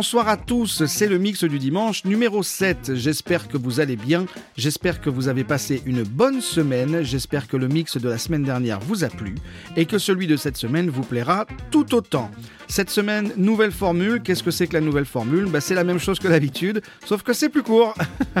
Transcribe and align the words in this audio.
Bonsoir 0.00 0.28
à 0.28 0.38
tous, 0.38 0.86
c'est 0.86 1.08
le 1.08 1.18
mix 1.18 1.44
du 1.44 1.58
dimanche 1.58 2.06
numéro 2.06 2.42
7. 2.42 2.94
J'espère 2.94 3.48
que 3.48 3.58
vous 3.58 3.80
allez 3.80 3.96
bien, 3.96 4.24
j'espère 4.56 5.02
que 5.02 5.10
vous 5.10 5.28
avez 5.28 5.44
passé 5.44 5.82
une 5.84 6.04
bonne 6.04 6.40
semaine, 6.40 7.02
j'espère 7.02 7.46
que 7.46 7.58
le 7.58 7.68
mix 7.68 7.98
de 7.98 8.08
la 8.08 8.16
semaine 8.16 8.42
dernière 8.42 8.80
vous 8.80 9.04
a 9.04 9.08
plu 9.08 9.34
et 9.76 9.84
que 9.84 9.98
celui 9.98 10.26
de 10.26 10.36
cette 10.36 10.56
semaine 10.56 10.88
vous 10.88 11.02
plaira 11.02 11.44
tout 11.70 11.94
autant. 11.94 12.30
Cette 12.70 12.88
semaine, 12.88 13.32
nouvelle 13.36 13.72
formule. 13.72 14.22
Qu'est-ce 14.22 14.44
que 14.44 14.52
c'est 14.52 14.68
que 14.68 14.74
la 14.74 14.80
nouvelle 14.80 15.04
formule? 15.04 15.46
Bah, 15.46 15.60
C'est 15.60 15.74
la 15.74 15.82
même 15.82 15.98
chose 15.98 16.20
que 16.20 16.28
d'habitude, 16.28 16.82
sauf 17.04 17.24
que 17.24 17.32
c'est 17.32 17.48
plus 17.48 17.64
court. 17.64 17.94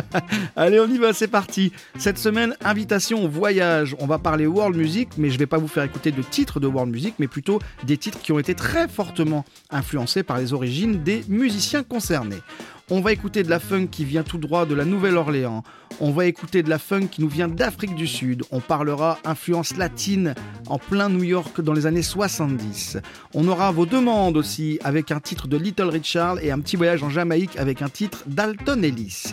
Allez, 0.56 0.78
on 0.78 0.86
y 0.86 0.98
va, 0.98 1.12
c'est 1.12 1.26
parti. 1.26 1.72
Cette 1.98 2.16
semaine, 2.16 2.54
invitation 2.64 3.24
au 3.24 3.28
voyage. 3.28 3.96
On 3.98 4.06
va 4.06 4.18
parler 4.18 4.46
world 4.46 4.76
music, 4.76 5.08
mais 5.18 5.30
je 5.30 5.34
ne 5.34 5.40
vais 5.40 5.46
pas 5.46 5.58
vous 5.58 5.66
faire 5.66 5.82
écouter 5.82 6.12
de 6.12 6.22
titres 6.22 6.60
de 6.60 6.68
world 6.68 6.92
music, 6.92 7.14
mais 7.18 7.26
plutôt 7.26 7.58
des 7.82 7.96
titres 7.96 8.20
qui 8.20 8.30
ont 8.30 8.38
été 8.38 8.54
très 8.54 8.86
fortement 8.86 9.44
influencés 9.68 10.22
par 10.22 10.38
les 10.38 10.52
origines 10.52 11.02
des 11.02 11.24
musiciens 11.50 11.82
concernés. 11.82 12.42
On 12.90 13.00
va 13.00 13.12
écouter 13.12 13.42
de 13.42 13.50
la 13.50 13.58
funk 13.58 13.88
qui 13.88 14.04
vient 14.04 14.22
tout 14.22 14.38
droit 14.38 14.66
de 14.66 14.74
la 14.74 14.84
Nouvelle-Orléans. 14.84 15.64
On 15.98 16.12
va 16.12 16.26
écouter 16.26 16.62
de 16.62 16.70
la 16.70 16.78
funk 16.78 17.08
qui 17.08 17.20
nous 17.20 17.28
vient 17.28 17.48
d'Afrique 17.48 17.94
du 17.94 18.06
Sud. 18.06 18.44
On 18.52 18.60
parlera 18.60 19.18
influence 19.24 19.76
latine 19.76 20.34
en 20.66 20.78
plein 20.78 21.08
New 21.08 21.24
York 21.24 21.60
dans 21.60 21.72
les 21.72 21.86
années 21.86 22.02
70. 22.02 22.98
On 23.34 23.48
aura 23.48 23.70
vos 23.72 23.86
demandes 23.86 24.36
aussi 24.36 24.78
avec 24.84 25.10
un 25.10 25.20
titre 25.20 25.48
de 25.48 25.56
Little 25.56 25.88
Richard 25.88 26.38
et 26.38 26.50
un 26.52 26.60
petit 26.60 26.76
voyage 26.76 27.02
en 27.02 27.10
Jamaïque 27.10 27.58
avec 27.58 27.82
un 27.82 27.88
titre 27.88 28.22
d'Alton 28.26 28.82
Ellis. 28.82 29.32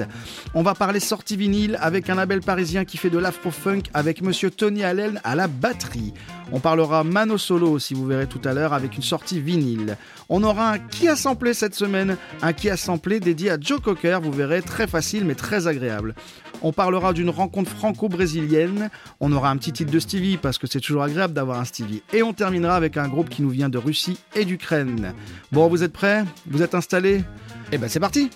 On 0.54 0.64
va 0.64 0.74
parler 0.74 1.00
sortie 1.00 1.38
vinyle 1.38 1.78
avec 1.80 2.10
un 2.10 2.16
label 2.16 2.42
parisien 2.42 2.86
qui 2.86 2.98
fait 2.98 3.10
de 3.10 3.20
l'afro-funk 3.20 3.84
avec 3.94 4.22
monsieur 4.22 4.52
Tony 4.52 4.84
Allen 4.84 5.22
à 5.24 5.36
la 5.36 5.48
batterie. 5.48 6.14
On 6.52 6.60
parlera 6.60 7.04
Mano 7.04 7.38
Solo, 7.38 7.78
si 7.78 7.94
vous 7.94 8.06
verrez 8.06 8.28
tout 8.28 8.42
à 8.46 8.54
l'heure, 8.54 8.74
avec 8.74 8.96
une 8.96 9.04
sortie 9.04 9.42
vinyle. 9.42 9.98
On 10.30 10.44
aura 10.44 10.72
un 10.72 10.80
qui 10.80 11.10
a 11.10 11.16
samplé 11.16 11.54
cette 11.54 11.76
semaine, 11.76 12.16
un 12.42 12.54
qui 12.54 12.70
a 12.70 12.78
samplé 12.78 13.20
dédié 13.20 13.52
à 13.52 13.58
Joe 13.60 13.82
Cocker, 13.82 14.20
vous 14.22 14.32
verrez, 14.32 14.62
très 14.62 14.88
facile 14.88 15.26
mais 15.26 15.36
très 15.36 15.68
agréable. 15.68 16.16
On 16.62 16.74
parlera 16.74 17.14
d'une 17.14 17.30
rencontre 17.30 17.72
franco-brésilienne. 17.72 18.90
On 19.20 19.32
aura 19.32 19.50
un 19.50 19.58
petit 19.58 19.72
titre 19.72 19.92
de 19.92 20.00
Stevie 20.00 20.38
parce 20.38 20.58
que 20.58 20.68
c'est 20.68 20.80
toujours 20.80 21.04
agréable 21.04 21.34
d'avoir 21.34 21.60
un 21.60 21.66
Stevie. 21.66 22.02
Et 22.14 22.24
on 22.24 22.34
terminera 22.34 22.76
avec 22.76 22.98
un 22.98 23.08
groupe 23.08 23.30
qui 23.30 23.42
nous 23.42 23.50
vient 23.50 23.70
de 23.70 23.78
Russie 23.78 24.18
et 24.36 24.46
d'Ukraine. 24.46 25.14
Bon, 25.52 25.68
vous 25.68 25.84
êtes 25.84 25.94
prêts? 25.94 26.24
Vous 26.48 26.62
êtes 26.62 26.76
installés? 26.76 27.24
Eh 27.72 27.78
ben 27.78 27.90
c'est 27.90 28.00
parti 28.00 28.30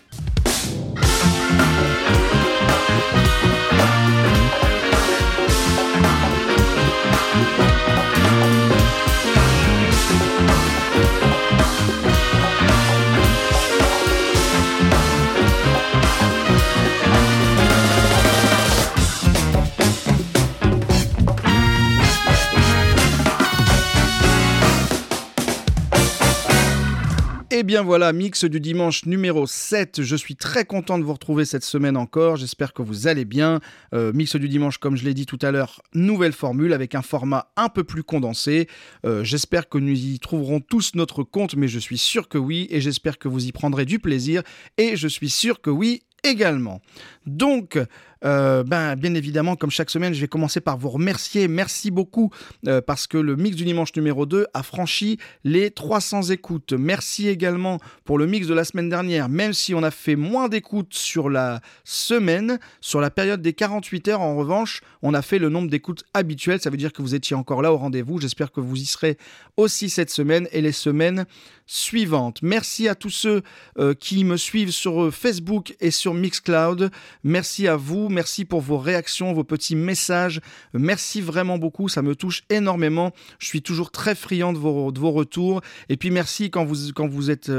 voilà, 27.80 28.12
mix 28.12 28.44
du 28.44 28.60
dimanche 28.60 29.06
numéro 29.06 29.48
7. 29.48 30.02
Je 30.02 30.16
suis 30.18 30.36
très 30.36 30.66
content 30.66 31.00
de 31.00 31.06
vous 31.06 31.14
retrouver 31.14 31.46
cette 31.46 31.64
semaine 31.64 31.96
encore. 31.96 32.36
J'espère 32.36 32.74
que 32.74 32.82
vous 32.82 33.08
allez 33.08 33.24
bien. 33.24 33.62
Euh, 33.94 34.12
mix 34.14 34.36
du 34.36 34.50
dimanche, 34.50 34.78
comme 34.78 34.98
je 34.98 35.06
l'ai 35.06 35.14
dit 35.14 35.26
tout 35.26 35.40
à 35.42 35.52
l'heure, 35.52 35.82
nouvelle 35.94 36.34
formule 36.34 36.74
avec 36.74 36.96
un 36.96 37.02
format 37.02 37.52
un 37.56 37.70
peu 37.70 37.86
plus 37.86 38.04
condensé. 38.04 38.68
Euh, 39.06 39.24
j'espère 39.24 39.70
que 39.70 39.78
nous 39.78 39.98
y 39.98 40.20
trouverons 40.20 40.60
tous 40.60 40.96
notre 40.96 41.24
compte, 41.24 41.56
mais 41.56 41.70
je 41.70 41.80
suis 41.80 41.98
sûr 41.98 42.28
que 42.28 42.38
oui. 42.38 42.68
Et 42.72 42.82
j'espère 42.82 43.18
que 43.18 43.30
vous 43.30 43.46
y 43.46 43.54
prendrez 43.54 43.86
du 43.86 44.00
plaisir. 44.00 44.44
Et 44.78 44.98
je 44.98 45.08
suis 45.08 45.30
sûr 45.30 45.62
que 45.62 45.70
oui 45.70 46.04
également. 46.24 46.82
Donc, 47.26 47.80
euh, 48.24 48.64
ben, 48.64 48.96
bien 48.96 49.14
évidemment, 49.14 49.56
comme 49.56 49.72
chaque 49.72 49.90
semaine, 49.90 50.14
je 50.14 50.22
vais 50.22 50.28
commencer 50.28 50.62
par 50.62 50.78
vous 50.78 50.90
remercier. 50.90 51.48
Merci 51.48 51.92
beaucoup 51.92 52.32
euh, 52.68 52.82
parce 52.82 53.08
que 53.08 53.18
le 53.18 53.36
mix 53.36 53.56
du 53.56 53.66
dimanche 53.66 53.96
numéro 53.96 54.26
2 54.26 54.48
a 54.54 54.64
franchi 54.64 55.18
les 55.44 55.72
300 55.72 56.24
écoutes. 56.30 56.74
Merci 56.74 57.28
également 57.28 57.80
pour 58.06 58.18
le 58.18 58.28
mix 58.28 58.48
de 58.48 58.54
la 58.54 58.64
semaine 58.64 58.90
dernière, 58.90 59.30
même 59.30 59.54
si 59.54 59.74
on 59.74 59.84
a 59.84 59.92
fait 59.92 60.16
moins 60.16 60.50
d'écoutes 60.50 60.94
sur 60.94 61.30
la 61.30 61.62
semaine, 61.84 62.60
sur 62.80 63.02
la 63.02 63.10
période 63.10 63.42
des 63.42 63.54
48 63.54 64.08
heures, 64.10 64.22
en 64.22 64.36
revanche, 64.36 64.82
on 65.02 65.14
a 65.14 65.22
fait 65.22 65.40
le 65.40 65.50
nombre 65.50 65.70
d'écoutes 65.70 66.04
habituelles. 66.14 66.62
Ça 66.62 66.70
veut 66.70 66.78
dire 66.78 66.94
que 66.94 67.02
vous 67.02 67.16
étiez 67.16 67.36
encore 67.36 67.62
là 67.62 67.74
au 67.74 67.78
rendez-vous. 67.78 68.20
J'espère 68.20 68.52
que 68.52 68.60
vous 68.60 68.76
y 68.76 68.86
serez 68.86 69.18
aussi 69.58 69.90
cette 69.90 70.10
semaine 70.10 70.48
et 70.52 70.62
les 70.62 70.72
semaines 70.72 71.26
suivantes. 71.66 72.40
Merci 72.42 72.88
à 72.88 72.96
tous 72.96 73.10
ceux 73.10 73.42
euh, 73.80 73.94
qui 73.94 74.24
me 74.24 74.38
suivent 74.38 74.72
sur 74.72 75.14
Facebook 75.14 75.76
et 75.80 75.92
sur 75.92 76.14
Mixcloud. 76.14 76.92
Merci 77.24 77.68
à 77.68 77.76
vous 77.76 78.10
merci 78.12 78.46
pour 78.46 78.62
vos 78.62 78.78
réactions, 78.78 79.34
vos 79.34 79.44
petits 79.44 79.76
messages. 79.76 80.42
Merci 80.74 81.22
vraiment 81.22 81.58
beaucoup, 81.58 81.90
ça 81.90 82.02
me 82.02 82.16
touche 82.16 82.44
énormément. 82.50 83.12
Je 83.40 83.48
suis 83.48 83.62
toujours 83.62 83.92
très 83.92 84.16
friand 84.16 84.54
de 84.54 84.58
vos, 84.58 85.12
retours. 85.12 85.62
Et 85.90 85.98
puis 85.98 86.12
merci 86.12 86.52
quand 86.52 86.66
vous, 86.66 86.92
quand 86.94 87.08
vous 87.08 87.32
êtes, 87.32 87.52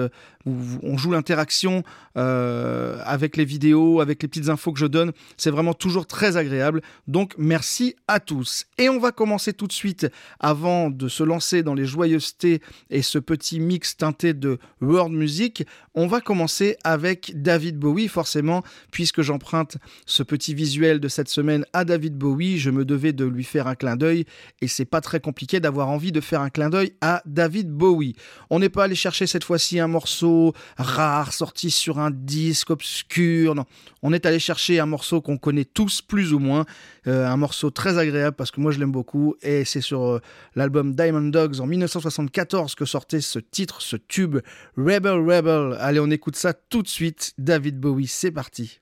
euh, 0.46 0.50
on 0.82 0.96
joue 0.96 1.12
l'interaction 1.12 1.82
euh, 2.16 3.00
avec 3.04 3.36
les 3.36 3.44
vidéos, 3.44 4.00
avec 4.00 4.22
les 4.22 4.28
petites 4.28 4.48
infos 4.48 4.72
que 4.72 4.78
je 4.78 4.86
donne. 4.86 5.12
C'est 5.36 5.50
vraiment 5.50 5.74
toujours 5.74 6.06
très 6.06 6.36
agréable. 6.36 6.82
Donc 7.06 7.34
merci 7.38 7.94
à 8.08 8.20
tous. 8.20 8.66
Et 8.78 8.88
on 8.88 8.98
va 8.98 9.12
commencer 9.12 9.52
tout 9.52 9.66
de 9.66 9.72
suite, 9.72 10.06
avant 10.40 10.90
de 10.90 11.08
se 11.08 11.22
lancer 11.22 11.62
dans 11.62 11.74
les 11.74 11.86
joyeusetés 11.86 12.60
et 12.90 13.02
ce 13.02 13.18
petit 13.18 13.60
mix 13.60 13.96
teinté 13.96 14.34
de 14.34 14.58
world 14.80 15.12
music, 15.12 15.64
on 15.94 16.06
va 16.06 16.20
commencer 16.20 16.76
avec 16.84 17.32
David 17.34 17.78
Bowie, 17.78 18.08
forcément, 18.08 18.62
puisque 18.90 19.22
j'emprunte 19.22 19.76
ce 20.06 20.22
petit 20.22 20.54
visuel 20.54 21.00
de 21.00 21.08
cette 21.08 21.28
semaine 21.28 21.64
à 21.72 21.84
David 21.84 22.16
Bowie, 22.16 22.58
je 22.58 22.70
me 22.70 22.84
devais 22.84 23.12
de 23.12 23.24
lui 23.24 23.44
faire 23.44 23.66
un 23.66 23.74
clin 23.74 23.96
d'œil, 23.96 24.24
et 24.60 24.68
c'est 24.68 24.84
pas 24.84 25.00
très 25.00 25.20
compliqué 25.20 25.60
d'avoir 25.60 25.88
envie 25.88 26.12
de 26.12 26.20
faire 26.20 26.40
un 26.40 26.50
clin 26.50 26.70
d'œil 26.70 26.94
à 27.00 27.22
David 27.26 27.70
Bowie. 27.70 28.14
On 28.50 28.58
n'est 28.58 28.68
pas 28.68 28.84
allé 28.84 28.94
chercher 28.94 29.26
cette 29.26 29.44
fois-ci 29.44 29.80
un 29.80 29.88
morceau 29.88 30.31
rare, 30.76 31.32
sorti 31.32 31.70
sur 31.70 31.98
un 31.98 32.10
disque 32.10 32.70
obscur. 32.70 33.54
Non, 33.54 33.64
on 34.02 34.12
est 34.12 34.26
allé 34.26 34.38
chercher 34.38 34.80
un 34.80 34.86
morceau 34.86 35.20
qu'on 35.20 35.38
connaît 35.38 35.64
tous 35.64 36.02
plus 36.02 36.32
ou 36.32 36.38
moins, 36.38 36.64
euh, 37.06 37.26
un 37.26 37.36
morceau 37.36 37.70
très 37.70 37.98
agréable 37.98 38.36
parce 38.36 38.50
que 38.50 38.60
moi 38.60 38.72
je 38.72 38.78
l'aime 38.78 38.92
beaucoup 38.92 39.34
et 39.42 39.64
c'est 39.64 39.80
sur 39.80 40.02
euh, 40.02 40.20
l'album 40.54 40.94
Diamond 40.94 41.28
Dogs 41.28 41.60
en 41.60 41.66
1974 41.66 42.74
que 42.74 42.84
sortait 42.84 43.20
ce 43.20 43.38
titre, 43.38 43.80
ce 43.82 43.96
tube 43.96 44.38
Rebel 44.76 45.18
Rebel. 45.18 45.76
Allez, 45.80 46.00
on 46.00 46.10
écoute 46.10 46.36
ça 46.36 46.52
tout 46.52 46.82
de 46.82 46.88
suite. 46.88 47.32
David 47.38 47.78
Bowie, 47.80 48.06
c'est 48.06 48.30
parti. 48.30 48.81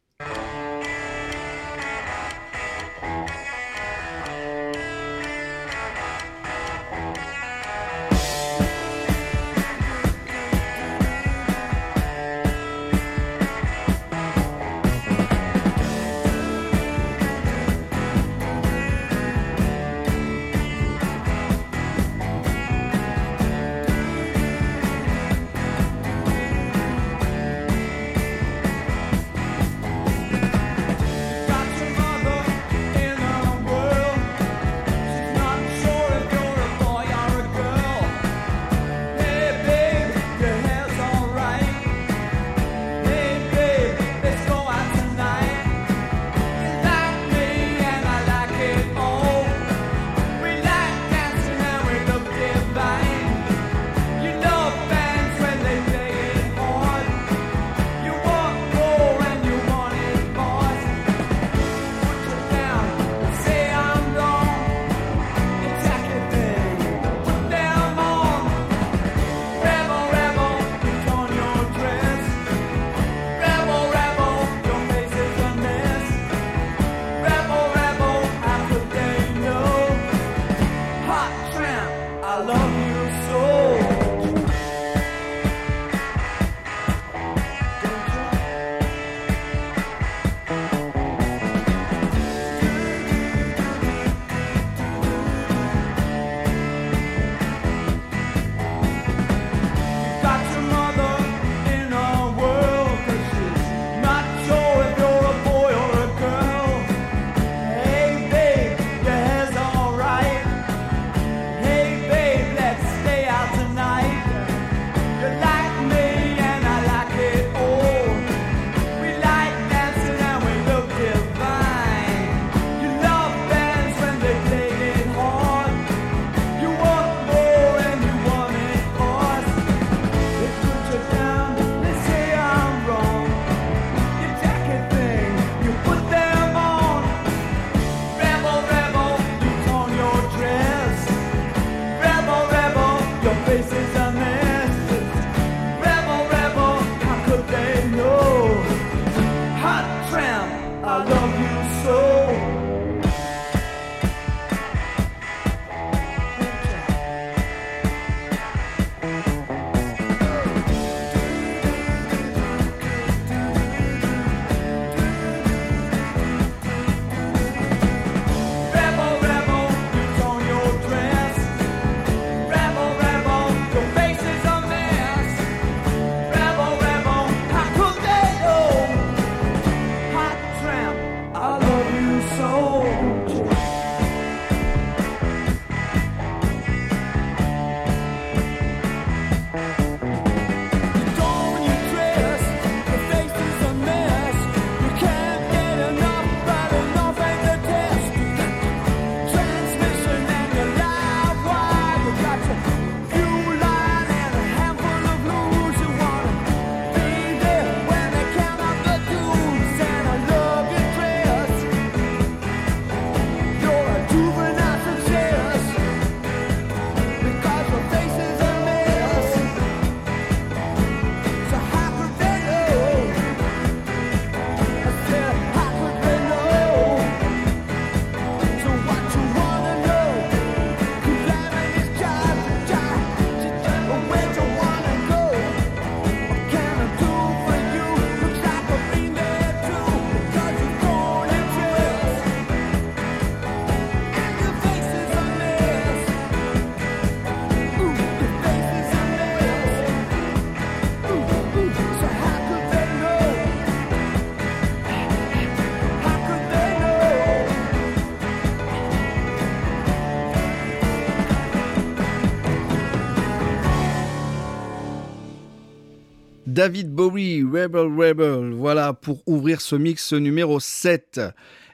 David 266.60 266.90
Bowie, 266.90 267.42
Rebel 267.42 267.86
Rebel, 267.86 268.52
voilà 268.52 268.92
pour 268.92 269.22
ouvrir 269.24 269.62
ce 269.62 269.76
mix 269.76 270.12
numéro 270.12 270.60
7. 270.60 271.18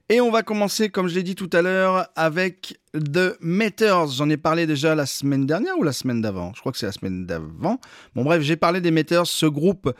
Et 0.09 0.21
on 0.21 0.31
va 0.31 0.45
commencer, 0.45 0.91
comme 0.91 1.09
je 1.09 1.17
l'ai 1.17 1.25
dit 1.25 1.35
tout 1.35 1.51
à 1.53 1.61
l'heure, 1.61 2.07
avec 2.15 2.79
The 2.95 3.37
Meters. 3.41 4.07
J'en 4.07 4.31
ai 4.31 4.37
parlé 4.37 4.65
déjà 4.65 4.95
la 4.95 5.05
semaine 5.05 5.45
dernière 5.45 5.77
ou 5.77 5.83
la 5.83 5.91
semaine 5.91 6.23
d'avant? 6.23 6.53
Je 6.55 6.61
crois 6.61 6.71
que 6.71 6.79
c'est 6.79 6.87
la 6.87 6.93
semaine 6.93 7.27
d'avant. 7.27 7.81
Bon 8.15 8.23
bref, 8.23 8.43
j'ai 8.43 8.55
parlé 8.55 8.81
des 8.81 8.93
Meters, 8.93 9.27
ce 9.27 9.47
groupe 9.47 9.93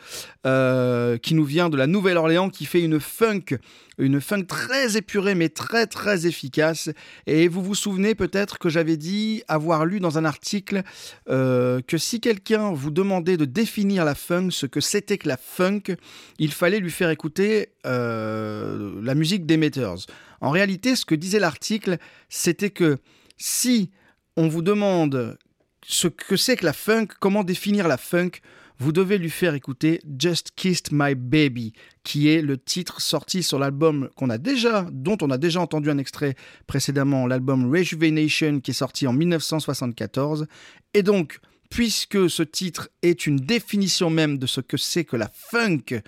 euh, 0.45 1.17
qui 1.17 1.35
nous 1.35 1.43
vient 1.43 1.67
de 1.67 1.75
la 1.75 1.85
Nouvelle-Orléans, 1.87 2.49
qui 2.49 2.63
fait 2.63 2.81
une 2.81 3.01
funk 3.01 3.57
une 3.97 4.21
funk 4.21 4.45
très 4.45 4.97
épurée 4.97 5.35
mais 5.35 5.49
très 5.49 5.87
très 5.87 6.25
efficace. 6.25 6.89
Et 7.25 7.47
vous 7.47 7.61
vous 7.61 7.75
souvenez 7.75 8.15
peut-être 8.15 8.57
que 8.57 8.69
j'avais 8.69 8.97
dit 8.97 9.43
avoir 9.47 9.85
lu 9.85 9.99
dans 9.99 10.17
un 10.17 10.25
article 10.25 10.83
euh, 11.29 11.81
que 11.85 11.97
si 11.97 12.19
quelqu'un 12.21 12.71
vous 12.71 12.91
demandait 12.91 13.37
de 13.37 13.45
définir 13.45 14.05
la 14.05 14.15
funk, 14.15 14.49
ce 14.51 14.65
que 14.65 14.79
c'était 14.79 15.17
que 15.17 15.27
la 15.27 15.37
funk, 15.37 15.95
il 16.39 16.51
fallait 16.51 16.79
lui 16.79 16.91
faire 16.91 17.09
écouter 17.09 17.69
euh, 17.85 18.99
la 19.03 19.13
musique 19.13 19.45
des. 19.45 19.57
En 20.39 20.51
réalité, 20.51 20.95
ce 20.95 21.05
que 21.05 21.15
disait 21.15 21.39
l'article, 21.39 21.97
c'était 22.29 22.69
que 22.69 22.99
si 23.37 23.91
on 24.35 24.47
vous 24.47 24.61
demande 24.61 25.37
ce 25.85 26.07
que 26.07 26.35
c'est 26.35 26.57
que 26.57 26.65
la 26.65 26.73
funk, 26.73 27.07
comment 27.19 27.43
définir 27.43 27.87
la 27.87 27.97
funk, 27.97 28.31
vous 28.79 28.91
devez 28.91 29.17
lui 29.17 29.29
faire 29.29 29.55
écouter 29.55 29.99
Just 30.19 30.51
Kissed 30.55 30.89
My 30.91 31.15
Baby, 31.15 31.73
qui 32.03 32.29
est 32.29 32.41
le 32.41 32.57
titre 32.57 33.01
sorti 33.01 33.43
sur 33.43 33.59
l'album 33.59 34.09
qu'on 34.15 34.29
a 34.29 34.37
déjà, 34.37 34.87
dont 34.91 35.17
on 35.21 35.31
a 35.31 35.37
déjà 35.37 35.61
entendu 35.61 35.89
un 35.89 35.97
extrait 35.97 36.35
précédemment, 36.67 37.27
l'album 37.27 37.71
Rejuvenation, 37.71 38.59
qui 38.59 38.71
est 38.71 38.75
sorti 38.75 39.07
en 39.07 39.13
1974. 39.13 40.47
Et 40.93 41.03
donc, 41.03 41.39
puisque 41.69 42.29
ce 42.29 42.43
titre 42.43 42.89
est 43.01 43.25
une 43.25 43.37
définition 43.37 44.09
même 44.09 44.37
de 44.37 44.47
ce 44.47 44.61
que 44.61 44.77
c'est 44.77 45.05
que 45.05 45.15
la 45.15 45.29
funk, 45.33 46.01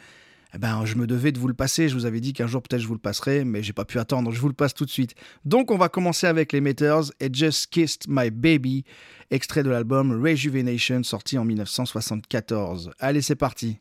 eh 0.54 0.58
ben, 0.58 0.84
je 0.86 0.96
me 0.96 1.06
devais 1.06 1.32
de 1.32 1.40
vous 1.40 1.48
le 1.48 1.54
passer. 1.54 1.90
Je 1.90 1.94
vous 1.94 2.06
avais 2.06 2.20
dit 2.20 2.34
qu'un 2.34 2.48
jour 2.48 2.62
peut-être 2.62 2.82
je 2.82 2.88
vous 2.88 2.94
le 2.94 3.00
passerai, 3.00 3.46
mais 3.46 3.62
j'ai 3.62 3.74
pas 3.74 3.86
pu 3.86 4.00
attendre. 4.00 4.32
Je 4.32 4.40
vous 4.40 4.48
le 4.48 4.54
passe 4.54 4.74
tout 4.74 4.86
de 4.86 4.90
suite. 4.90 5.16
Donc 5.46 5.72
on 5.72 5.78
va 5.78 5.90
commencer 5.90 6.28
avec 6.28 6.54
les 6.54 6.62
Meters 6.62 7.12
et 7.20 7.30
Just 7.32 7.68
Kissed 7.68 8.06
My 8.08 8.32
Baby, 8.32 8.84
extrait 9.30 9.64
de 9.64 9.70
l'album 9.70 10.24
Rejuvenation 10.24 11.04
sorti 11.04 11.38
en 11.38 11.46
1974. 11.46 12.92
Allez, 13.00 13.22
c'est 13.22 13.36
parti. 13.36 13.80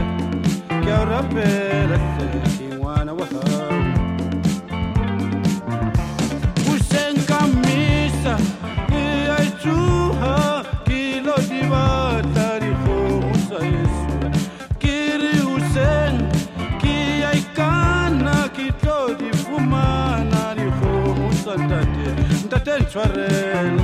شو 22.92 23.00
الريل 23.00 23.76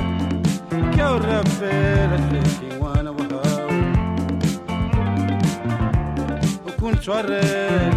كيو 0.95 1.17
الرفيل 1.17 2.11
تحكي 2.43 2.77
وانا 2.79 3.09
وهاو 3.09 3.69
وكون 6.67 7.01
شو 7.01 7.19
الريل 7.19 7.93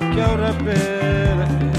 كيو 0.00 0.34
الرفيل 0.34 1.38
تحكي 1.46 1.71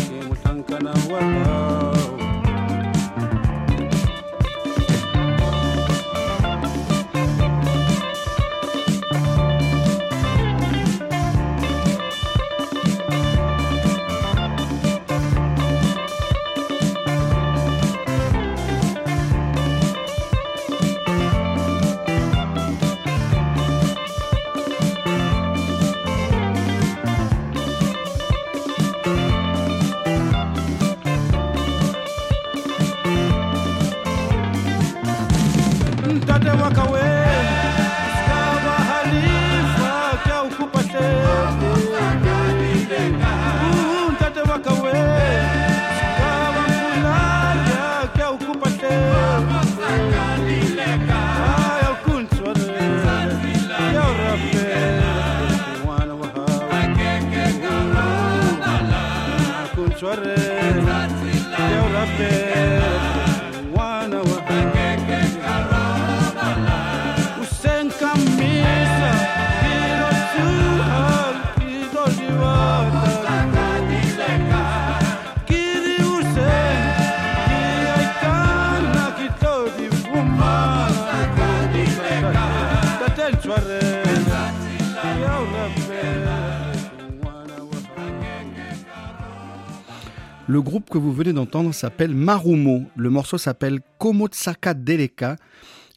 s'appelle 91.84 92.16
Marumo. 92.16 92.86
Le 92.96 93.10
morceau 93.10 93.38
s'appelle 93.38 93.82
Komotsaka 93.98 94.74
Deleka. 94.74 95.36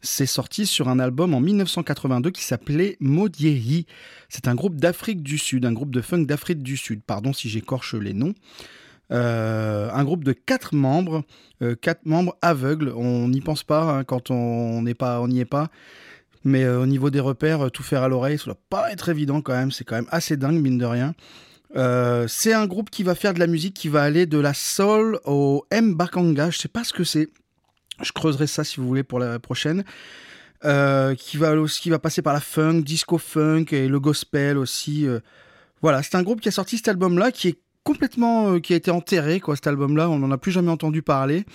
C'est 0.01 0.25
sorti 0.25 0.65
sur 0.65 0.89
un 0.89 0.99
album 0.99 1.33
en 1.33 1.39
1982 1.39 2.31
qui 2.31 2.43
s'appelait 2.43 2.97
Modiehi. 2.99 3.85
C'est 4.27 4.49
un 4.49 4.55
groupe 4.55 4.75
d'Afrique 4.75 5.23
du 5.23 5.37
Sud, 5.37 5.63
un 5.63 5.71
groupe 5.71 5.91
de 5.91 6.01
funk 6.01 6.25
d'Afrique 6.25 6.61
du 6.61 6.75
Sud. 6.75 7.03
Pardon 7.07 7.31
si 7.31 7.47
j'écorche 7.47 7.95
les 7.95 8.13
noms. 8.13 8.33
Euh, 9.13 9.89
un 9.93 10.03
groupe 10.03 10.25
de 10.25 10.33
quatre 10.33 10.75
membres, 10.75 11.23
euh, 11.61 11.73
quatre 11.75 12.05
membres 12.05 12.35
aveugles. 12.41 12.91
On 12.93 13.29
n'y 13.29 13.39
pense 13.39 13.63
pas 13.63 13.83
hein, 13.83 14.03
quand 14.03 14.29
on 14.29 14.81
n'y 14.81 14.89
est 14.91 15.45
pas. 15.45 15.69
Mais 16.43 16.65
euh, 16.65 16.81
au 16.81 16.85
niveau 16.85 17.09
des 17.11 17.21
repères, 17.21 17.71
tout 17.71 17.83
faire 17.83 18.03
à 18.03 18.09
l'oreille, 18.09 18.37
ça 18.37 18.43
doit 18.47 18.59
pas 18.69 18.91
être 18.91 19.07
évident 19.07 19.39
quand 19.39 19.53
même. 19.53 19.71
C'est 19.71 19.85
quand 19.85 19.95
même 19.95 20.09
assez 20.09 20.35
dingue 20.35 20.61
mine 20.61 20.79
de 20.79 20.85
rien. 20.85 21.15
Euh, 21.75 22.27
c'est 22.27 22.53
un 22.53 22.65
groupe 22.65 22.89
qui 22.89 23.03
va 23.03 23.15
faire 23.15 23.33
de 23.33 23.39
la 23.39 23.47
musique 23.47 23.73
qui 23.73 23.89
va 23.89 24.03
aller 24.03 24.25
de 24.25 24.37
la 24.37 24.53
soul 24.53 25.19
au 25.25 25.65
mbakanga. 25.71 26.49
Je 26.49 26.57
sais 26.57 26.67
pas 26.67 26.83
ce 26.83 26.93
que 26.93 27.03
c'est. 27.03 27.29
Je 28.01 28.11
creuserai 28.11 28.47
ça 28.47 28.63
si 28.63 28.77
vous 28.77 28.87
voulez 28.87 29.03
pour 29.03 29.19
la 29.19 29.39
prochaine. 29.39 29.83
Euh, 30.65 31.13
qui 31.13 31.37
va 31.37 31.53
qui 31.67 31.89
va 31.91 31.99
passer 31.99 32.23
par 32.23 32.33
la 32.33 32.39
funk, 32.39 32.81
disco 32.81 33.17
funk 33.17 33.65
et 33.71 33.87
le 33.87 33.99
gospel 33.99 34.57
aussi. 34.57 35.05
Euh. 35.07 35.19
Voilà, 35.81 36.01
c'est 36.01 36.15
un 36.15 36.23
groupe 36.23 36.41
qui 36.41 36.47
a 36.47 36.51
sorti 36.51 36.77
cet 36.77 36.87
album-là, 36.87 37.31
qui 37.31 37.49
est 37.49 37.59
complètement, 37.83 38.59
qui 38.59 38.73
a 38.73 38.75
été 38.75 38.89
enterré 38.89 39.39
quoi. 39.39 39.55
Cet 39.55 39.67
album-là, 39.67 40.09
on 40.09 40.17
n'en 40.17 40.31
a 40.31 40.37
plus 40.37 40.51
jamais 40.51 40.71
entendu 40.71 41.03
parler. 41.03 41.45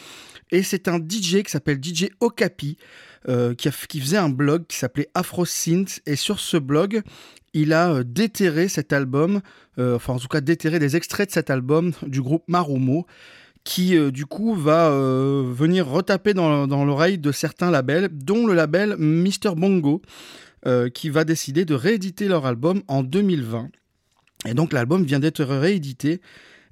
Et 0.53 0.63
c'est 0.63 0.87
un 0.87 0.99
DJ 0.99 1.43
qui 1.43 1.51
s'appelle 1.51 1.79
DJ 1.83 2.11
Okapi. 2.21 2.77
Qui, 3.27 3.69
qui, 3.89 4.01
faisait 4.01 4.17
un 4.17 4.29
blog 4.29 4.67
qui 4.67 4.77
s'appelait 4.77 5.09
AfroSynth. 5.15 6.01
Et 6.07 6.17
sur 6.17 6.41
ce 6.41 6.57
blog, 6.57 7.03
il 7.55 7.73
a 7.73 7.93
euh, 7.93 8.05
déterré 8.05 8.69
cet 8.69 8.93
album, 8.93 9.41
euh, 9.79 9.97
enfin 9.97 10.15
en 10.15 10.19
tout 10.19 10.29
cas 10.29 10.41
déterré 10.41 10.79
des 10.79 10.97
extraits 10.97 11.29
de 11.29 11.35
cet 11.35 11.51
album 11.51 11.93
du 12.07 12.23
groupe 12.23 12.45
Marumo, 12.49 13.07
qui 13.65 13.97
euh, 13.97 14.11
du 14.11 14.27
coup 14.27 14.55
va 14.55 14.91
venir 14.91 15.87
retaper 15.87 16.35
dans, 16.35 16.85
l'oreille 16.85 17.19
de 17.19 17.33
certains 17.33 17.71
labels, 17.71 18.09
dont 18.13 18.47
le 18.47 18.55
label 18.55 18.97
Mr 18.99 19.55
Bongo, 19.57 20.03
qui 20.95 21.11
va 21.11 21.25
décider 21.25 21.65
de 21.65 21.75
rééditer 21.75 22.29
leur 22.29 22.47
album 22.47 22.83
en 22.87 23.03
2020. 23.03 23.69
Et 24.47 24.55
donc 24.55 24.73
l'album 24.73 25.05
vient 25.05 25.19
d'être 25.19 25.45
réédité. 25.45 26.21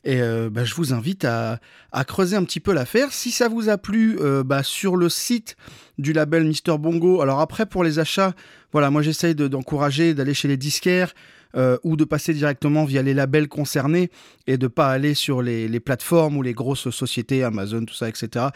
Et 0.04 0.20
bah, 0.50 0.64
je 0.64 0.74
vous 0.74 0.92
invite 0.92 1.26
à, 1.26 1.58
creuser 2.06 2.36
un 2.36 2.44
petit 2.44 2.60
peu 2.60 2.72
l'affaire. 2.72 3.12
Si 3.12 3.30
ça 3.30 3.48
vous 3.48 3.68
a 3.68 3.76
plu, 3.76 4.18
bah, 4.44 4.62
sur 4.62 4.96
le 4.96 5.08
site 5.08 5.56
du 5.98 6.12
label 6.12 6.44
Mister 6.44 6.78
Bongo, 6.78 7.20
alors 7.20 7.40
après 7.40 7.66
pour 7.66 7.84
les 7.84 7.98
achats, 7.98 8.32
voilà, 8.72 8.90
moi 8.90 9.02
j'essaye 9.02 9.34
d'encourager 9.34 10.14
d'aller 10.14 10.34
chez 10.34 10.48
les 10.48 10.56
disquaires 10.56 11.12
euh, 11.56 11.76
ou 11.82 11.96
de 11.96 12.04
passer 12.04 12.32
directement 12.32 12.84
via 12.84 13.02
les 13.02 13.12
labels 13.12 13.48
concernés 13.48 14.12
et 14.46 14.56
de 14.56 14.68
pas 14.68 14.88
aller 14.88 15.14
sur 15.14 15.42
les, 15.42 15.80
plateformes 15.80 16.36
ou 16.36 16.42
les 16.42 16.52
grosses 16.52 16.90
sociétés, 16.90 17.42
Amazon, 17.42 17.84
tout 17.84 17.94
ça, 17.94 18.08
etc. 18.08 18.46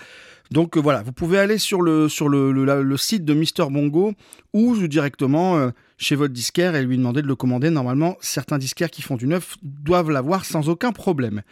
Donc 0.52 0.76
euh, 0.76 0.80
voilà, 0.80 1.02
vous 1.02 1.10
pouvez 1.10 1.40
aller 1.40 1.58
sur 1.58 1.82
le, 1.82 2.08
sur 2.08 2.28
le, 2.28 2.96
site 2.96 3.24
de 3.24 3.34
Mister 3.34 3.64
Bongo 3.68 4.12
ou 4.52 4.76
directement 4.86 5.56
euh, 5.56 5.70
chez 5.96 6.16
votre 6.16 6.32
disquaire 6.32 6.74
et 6.74 6.84
lui 6.84 6.96
demander 6.96 7.22
de 7.22 7.26
le 7.26 7.36
commander. 7.36 7.70
Normalement, 7.70 8.16
certains 8.20 8.58
disquaires 8.58 8.90
qui 8.90 9.02
font 9.02 9.16
du 9.16 9.26
neuf 9.26 9.56
doivent 9.62 10.10
l'avoir 10.10 10.44
sans 10.44 10.68
aucun 10.68 10.92
problème. 10.92 11.42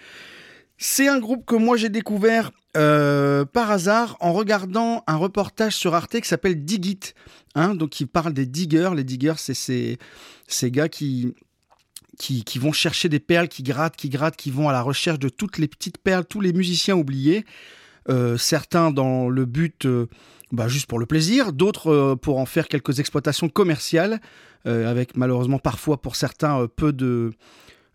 C'est 0.78 1.07
un 1.07 1.20
groupe 1.20 1.46
que 1.46 1.55
moi 1.55 1.76
j'ai 1.76 1.90
découvert 1.90 2.50
euh, 2.76 3.44
par 3.44 3.70
hasard 3.70 4.16
en 4.18 4.33
regardant 4.33 5.05
un 5.07 5.16
reportage 5.16 5.76
sur 5.76 5.94
Arte 5.94 6.20
qui 6.20 6.28
s'appelle 6.28 6.64
Digit, 6.64 7.14
hein, 7.55 7.74
donc 7.74 7.90
qui 7.90 8.07
parle 8.07 8.33
des 8.33 8.46
diggers. 8.46 8.90
Les 8.96 9.05
diggers, 9.05 9.35
c'est 9.37 9.55
ces, 9.55 10.70
gars 10.70 10.88
qui, 10.88 11.35
qui, 12.18 12.59
vont 12.59 12.72
chercher 12.72 13.09
des 13.09 13.20
perles, 13.20 13.48
qui 13.48 13.62
grattent, 13.62 13.94
qui 13.94 14.09
grattent, 14.09 14.37
qui 14.37 14.50
vont 14.50 14.68
à 14.68 14.72
la 14.72 14.83
recherche 14.83 15.20
de 15.20 15.28
toutes 15.28 15.59
les 15.59 15.68
petites 15.68 15.98
perles, 15.98 16.24
tous 16.24 16.40
les 16.40 16.52
musiciens 16.52 16.96
oubliés. 16.96 17.44
Euh, 18.09 18.37
certains 18.37 18.90
dans 18.90 19.28
le 19.28 19.44
but 19.44 19.87
euh, 19.87 20.09
bah, 20.53 20.69
juste 20.69 20.87
pour 20.87 20.99
le 20.99 21.07
plaisir, 21.07 21.53
d'autres 21.53 22.15
pour 22.15 22.38
en 22.38 22.47
faire 22.47 22.69
quelques 22.69 23.01
exploitations 23.01 23.49
commerciales, 23.49 24.21
avec 24.65 25.17
malheureusement 25.17 25.59
parfois 25.59 26.01
pour 26.01 26.15
certains 26.15 26.69
peu 26.77 26.93
de 26.93 27.33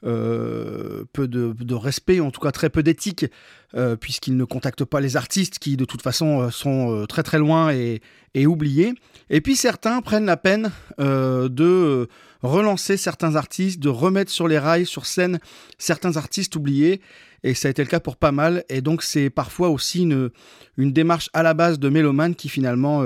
euh, 0.04 1.06
peu 1.12 1.28
de, 1.28 1.74
respect, 1.74 2.20
en 2.20 2.30
tout 2.30 2.40
cas 2.40 2.52
très 2.52 2.70
peu 2.70 2.84
d'éthique, 2.84 3.26
euh, 3.74 3.96
puisqu'ils 3.96 4.38
ne 4.38 4.44
contactent 4.44 4.86
pas 4.86 5.02
les 5.02 5.18
artistes 5.18 5.58
qui 5.58 5.76
de 5.76 5.86
toute 5.86 6.04
façon 6.04 6.42
euh, 6.42 6.50
sont 6.52 7.06
très 7.10 7.24
très 7.24 7.40
loin 7.40 7.72
et, 7.72 8.02
oubliés. 8.46 8.94
Et 9.32 9.42
puis 9.42 9.56
certains 9.56 10.00
prennent 10.02 10.28
la 10.28 10.38
peine 10.38 10.72
de 11.00 12.08
relancer 12.44 12.96
certains 12.96 13.36
artistes, 13.36 13.80
de 13.80 13.90
remettre 13.90 14.30
sur 14.30 14.48
les 14.48 14.60
rails, 14.60 14.86
sur 14.86 15.08
scène, 15.08 15.40
certains 15.80 16.18
artistes 16.18 16.56
oubliés. 16.56 17.02
Et 17.42 17.56
ça 17.56 17.68
a 17.68 17.72
été 17.72 17.82
le 17.82 17.90
cas 17.90 18.00
pour 18.00 18.16
pas 18.16 18.32
mal. 18.32 18.64
Et 18.70 18.82
donc 18.82 19.02
c'est 19.02 19.32
parfois 19.32 19.70
aussi 19.70 20.04
une, 20.04 20.30
une, 20.78 20.94
démarche 20.94 21.32
à 21.34 21.42
la 21.42 21.56
base 21.56 21.80
de 21.80 21.90
mélomane 21.90 22.36
qui 22.36 22.48
finalement 22.48 23.04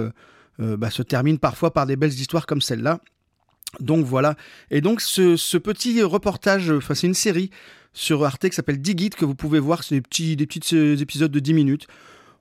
bah, 0.59 0.89
se 0.89 1.01
termine 1.01 1.39
parfois 1.39 1.71
par 1.71 1.85
des 1.85 1.95
belles 1.95 2.11
histoires 2.11 2.45
comme 2.45 2.61
celle-là. 2.61 2.99
Donc 3.79 4.05
voilà. 4.05 4.35
Et 4.69 4.81
donc 4.81 5.01
ce, 5.01 5.57
petit 5.57 6.01
reportage, 6.03 6.71
enfin 6.71 6.93
c'est 6.93 7.07
une 7.07 7.13
série 7.13 7.49
sur 7.93 8.23
Arte 8.25 8.49
qui 8.49 8.55
s'appelle 8.55 8.81
Digit 8.81 9.09
que 9.11 9.25
vous 9.25 9.35
pouvez 9.35 9.59
voir, 9.59 9.83
c'est 9.83 9.95
des 9.95 10.01
petits, 10.01 10.35
des 10.35 10.45
petits 10.45 10.75
euh, 10.75 10.95
épisodes 10.97 11.31
de 11.31 11.39
10 11.39 11.53
minutes. 11.53 11.87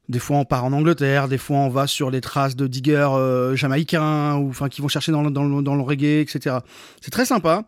Des 0.09 0.18
fois 0.18 0.38
on 0.38 0.44
part 0.44 0.64
en 0.64 0.72
Angleterre, 0.72 1.28
des 1.28 1.38
fois 1.38 1.59
on 1.59 1.68
va 1.68 1.87
sur 1.87 2.11
les 2.11 2.20
traces 2.20 2.56
de 2.56 2.66
diggers 2.66 3.11
euh, 3.12 3.54
jamaïcains 3.54 4.37
ou 4.37 4.48
enfin 4.48 4.68
qui 4.68 4.80
vont 4.80 4.88
chercher 4.88 5.12
dans 5.12 5.22
le, 5.22 5.83
reggae, 5.83 6.20
etc. 6.20 6.59
C'est 7.00 7.12
très 7.12 7.24
sympa. 7.24 7.64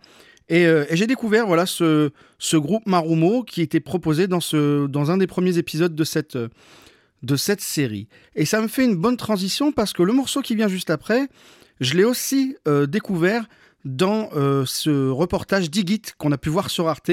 Euh, 0.50 0.84
et, 0.90 0.96
j'ai 0.96 1.06
découvert 1.06 1.46
voilà 1.46 1.66
ce, 1.66 2.10
groupe 2.54 2.86
Marumo 2.86 3.44
qui 3.44 3.62
était 3.62 3.80
proposé 3.80 4.26
dans, 4.26 4.40
un 4.52 5.16
des 5.16 5.26
premiers 5.28 5.56
épisodes 5.56 5.94
de 5.94 6.04
cette 7.36 7.60
série. 7.60 8.08
Et 8.34 8.44
ça 8.44 8.60
me 8.60 8.66
fait 8.66 8.84
une 8.84 8.96
bonne 8.96 9.16
transition 9.16 9.70
parce 9.70 9.92
que 9.92 10.02
le 10.02 10.12
morceau 10.12 10.42
qui 10.42 10.56
vient 10.56 10.68
juste 10.68 10.90
après, 10.90 11.28
je 11.82 11.96
l'ai 11.96 12.04
aussi 12.04 12.56
euh, 12.68 12.86
découvert 12.86 13.46
dans 13.84 14.30
euh, 14.34 14.64
ce 14.64 15.08
reportage 15.10 15.70
Digit 15.70 16.02
qu'on 16.16 16.30
a 16.32 16.38
pu 16.38 16.48
voir 16.48 16.70
sur 16.70 16.88
Arte. 16.88 17.10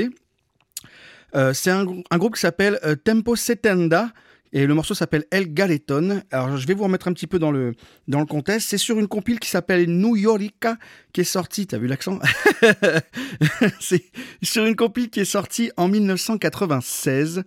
Euh, 1.36 1.54
c'est 1.54 1.72
un, 1.72 1.86
groupe 1.86 2.36
qui 2.36 2.42
s'appelle 2.42 2.80
Tempo 3.04 3.36
Setenda. 3.36 4.12
Et 4.52 4.66
le 4.66 4.74
morceau 4.74 4.96
s'appelle 4.96 5.26
El 5.30 5.54
Galeton. 5.54 6.24
Alors, 6.32 6.58
je 6.58 6.66
vais 6.66 6.74
vous 6.74 6.84
remettre 6.84 7.08
un 7.08 7.14
petit 7.14 7.28
peu 7.28 7.38
dans 7.38 7.52
le, 7.52 7.76
dans 8.08 8.20
le 8.20 8.26
contexte. 8.26 8.70
C'est 8.70 8.80
sur 8.80 9.00
une 9.00 9.08
compile 9.08 9.40
qui 9.40 9.48
s'appelle 9.48 9.86
New 9.88 10.16
Yorika, 10.16 10.78
qui 11.14 11.22
est 11.22 11.24
sortie. 11.24 11.68
T'as 11.68 11.78
vu 11.78 11.86
l'accent? 11.86 12.18
C'est 13.80 14.06
sur 14.42 14.66
une 14.66 14.76
compile 14.76 15.12
qui 15.12 15.20
est 15.20 15.26
sortie 15.26 15.72
en 15.78 15.88
1996. 15.88 17.44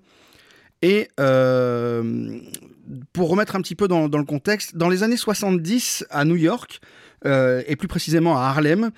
Et 0.83 1.09
pour 3.13 3.29
remettre 3.29 3.57
un 3.57 3.63
petit 3.63 3.75
peu 3.75 3.89
dans, 3.89 4.09
dans, 4.09 4.19
le 4.19 4.25
contexte, 4.25 4.77
dans 4.77 4.89
les 4.89 5.03
années 5.03 5.17
70 5.17 6.07
à 6.09 6.25
New 6.25 6.37
York, 6.37 6.81
euh, 7.27 7.63
et 7.67 7.77
plus 7.77 7.89
précisément 7.89 8.37
à 8.37 8.43
Harlem, 8.43 8.91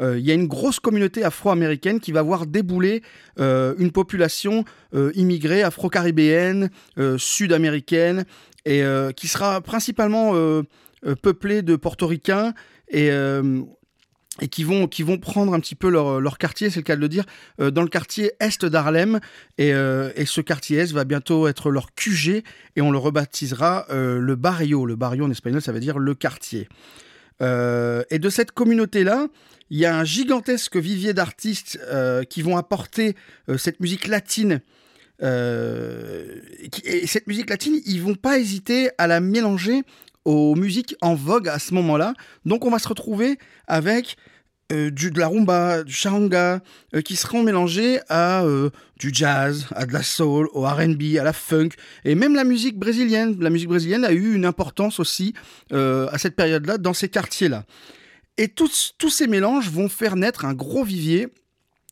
euh, 0.00 0.18
il 0.18 0.24
y 0.24 0.30
a 0.30 0.34
une 0.34 0.46
grosse 0.46 0.80
communauté 0.80 1.24
afro-américaine 1.24 2.00
qui 2.00 2.12
va 2.12 2.22
voir 2.22 2.46
débouler 2.46 3.02
euh, 3.38 3.74
une 3.78 3.92
population 3.92 4.64
immigrée 5.14 5.62
afro-caribéenne, 5.62 6.70
sud-américaine, 7.16 8.24
et 8.64 8.82
qui 9.16 9.26
sera 9.26 9.60
principalement 9.60 10.34
peuplée 11.22 11.62
de 11.62 11.76
portoricains 11.76 12.52
et 12.88 13.10
et 14.40 14.48
qui 14.48 14.64
vont, 14.64 14.86
qui 14.86 15.02
vont 15.02 15.18
prendre 15.18 15.52
un 15.52 15.60
petit 15.60 15.74
peu 15.74 15.90
leur, 15.90 16.20
leur 16.20 16.38
quartier, 16.38 16.70
c'est 16.70 16.80
le 16.80 16.84
cas 16.84 16.96
de 16.96 17.00
le 17.00 17.08
dire, 17.08 17.24
dans 17.58 17.82
le 17.82 17.88
quartier 17.88 18.32
est 18.40 18.64
d'Harlem. 18.64 19.20
Et, 19.56 19.68
et, 19.68 20.26
ce 20.26 20.40
quartier 20.40 20.78
est 20.78 20.92
va 20.92 21.04
bientôt 21.04 21.48
être 21.48 21.70
leur 21.70 21.94
QG 21.94 22.42
et 22.76 22.82
on 22.82 22.90
le 22.90 22.98
rebaptisera 22.98 23.86
le 23.90 24.34
barrio. 24.36 24.84
Le 24.84 24.96
barrio 24.96 25.24
en 25.24 25.30
espagnol, 25.30 25.62
ça 25.62 25.72
veut 25.72 25.80
dire 25.80 25.98
le 25.98 26.14
quartier. 26.14 26.68
Euh, 27.40 28.02
et 28.10 28.18
de 28.18 28.28
cette 28.28 28.52
communauté-là, 28.52 29.28
il 29.70 29.78
y 29.78 29.86
a 29.86 29.96
un 29.96 30.04
gigantesque 30.04 30.76
vivier 30.76 31.14
d'artistes 31.14 31.78
euh, 31.84 32.24
qui 32.24 32.42
vont 32.42 32.56
apporter 32.56 33.16
euh, 33.48 33.56
cette 33.56 33.80
musique 33.80 34.06
latine. 34.06 34.60
et 35.22 37.06
cette 37.06 37.26
musique 37.26 37.48
latine, 37.48 37.80
ils 37.86 38.02
vont 38.02 38.16
pas 38.16 38.38
hésiter 38.38 38.90
à 38.98 39.06
la 39.06 39.20
mélanger 39.20 39.82
aux 40.24 40.54
musiques 40.54 40.94
en 41.00 41.14
vogue 41.14 41.48
à 41.48 41.58
ce 41.58 41.74
moment-là. 41.74 42.14
Donc 42.44 42.64
on 42.64 42.70
va 42.70 42.78
se 42.78 42.88
retrouver 42.88 43.38
avec 43.66 44.16
du, 44.90 45.10
de 45.10 45.18
la 45.18 45.28
rumba, 45.28 45.82
du 45.82 45.92
charanga, 45.92 46.60
qui 47.04 47.16
seront 47.16 47.42
mélangés 47.42 48.00
à 48.08 48.44
du 48.98 49.10
jazz, 49.12 49.66
à 49.74 49.86
de 49.86 49.92
la 49.92 50.02
soul, 50.02 50.48
au 50.52 50.62
RB, 50.62 51.16
à 51.20 51.24
la 51.24 51.32
funk, 51.32 51.70
et 52.04 52.14
même 52.14 52.34
la 52.34 52.44
musique 52.44 52.78
brésilienne. 52.78 53.36
La 53.40 53.50
musique 53.50 53.68
brésilienne 53.68 54.04
a 54.04 54.12
eu 54.12 54.34
une 54.34 54.44
importance 54.44 55.00
aussi 55.00 55.34
à 55.72 56.18
cette 56.18 56.36
période-là 56.36 56.78
dans 56.78 56.94
ces 56.94 57.08
quartiers-là. 57.08 57.64
Et 58.38 58.48
tous, 58.48 58.94
tous 58.98 59.10
ces 59.10 59.26
mélanges 59.26 59.70
vont 59.70 59.88
faire 59.88 60.16
naître 60.16 60.44
un 60.44 60.54
gros 60.54 60.84
vivier 60.84 61.28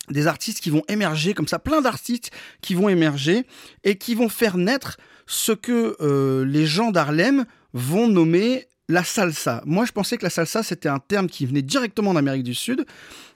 des 0.08 0.26
artistes 0.26 0.60
qui 0.60 0.70
vont 0.70 0.82
émerger 0.88 1.34
comme 1.34 1.48
ça, 1.48 1.58
plein 1.58 1.80
d'artistes 1.80 2.30
qui 2.60 2.74
vont 2.74 2.88
émerger 2.88 3.46
et 3.84 3.96
qui 3.96 4.14
vont 4.14 4.28
faire 4.28 4.56
naître 4.56 4.98
ce 5.26 5.52
que 5.52 5.96
euh, 6.00 6.44
les 6.44 6.66
gens 6.66 6.90
d'Harlem 6.90 7.44
vont 7.72 8.08
nommer 8.08 8.66
la 8.90 9.04
salsa. 9.04 9.62
Moi, 9.66 9.84
je 9.86 9.92
pensais 9.92 10.18
que 10.18 10.24
la 10.24 10.30
salsa, 10.30 10.62
c'était 10.62 10.88
un 10.88 10.98
terme 10.98 11.28
qui 11.28 11.46
venait 11.46 11.62
directement 11.62 12.12
d'Amérique 12.12 12.42
du 12.42 12.54
Sud, 12.54 12.84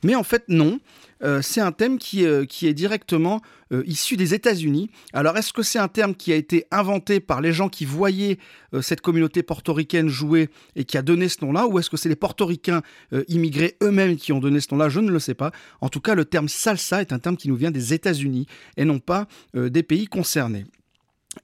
mais 0.02 0.14
en 0.14 0.24
fait, 0.24 0.44
non. 0.48 0.80
Euh, 1.22 1.40
c'est 1.40 1.60
un 1.60 1.70
thème 1.70 1.98
qui, 1.98 2.26
euh, 2.26 2.44
qui 2.44 2.66
est 2.66 2.74
directement 2.74 3.40
euh, 3.72 3.84
issu 3.86 4.16
des 4.16 4.34
États-Unis. 4.34 4.90
Alors, 5.12 5.38
est-ce 5.38 5.52
que 5.52 5.62
c'est 5.62 5.78
un 5.78 5.86
terme 5.88 6.16
qui 6.16 6.32
a 6.32 6.36
été 6.36 6.66
inventé 6.72 7.20
par 7.20 7.40
les 7.40 7.52
gens 7.52 7.68
qui 7.68 7.84
voyaient 7.84 8.38
cette 8.82 9.00
communauté 9.00 9.44
portoricaine 9.44 10.08
jouer 10.08 10.50
et 10.74 10.84
qui 10.84 10.98
a 10.98 11.02
donné 11.02 11.28
ce 11.28 11.44
nom-là, 11.44 11.68
ou 11.68 11.78
est-ce 11.78 11.88
que 11.88 11.96
c'est 11.96 12.08
les 12.08 12.16
portoricains 12.16 12.82
immigrés 13.28 13.76
eux-mêmes 13.80 14.16
qui 14.16 14.32
ont 14.32 14.40
donné 14.40 14.58
ce 14.58 14.66
nom-là? 14.72 14.88
Je 14.88 14.98
ne 14.98 15.10
le 15.10 15.20
sais 15.20 15.34
pas. 15.34 15.52
En 15.80 15.88
tout 15.88 16.00
cas, 16.00 16.16
le 16.16 16.24
terme 16.24 16.48
salsa 16.48 17.00
est 17.00 17.12
un 17.12 17.20
terme 17.20 17.36
qui 17.36 17.48
nous 17.48 17.54
vient 17.54 17.70
des 17.70 17.94
États-Unis 17.94 18.46
et 18.76 18.84
non 18.84 18.98
pas 18.98 19.28
des 19.54 19.84
pays 19.84 20.06
concernés. 20.06 20.66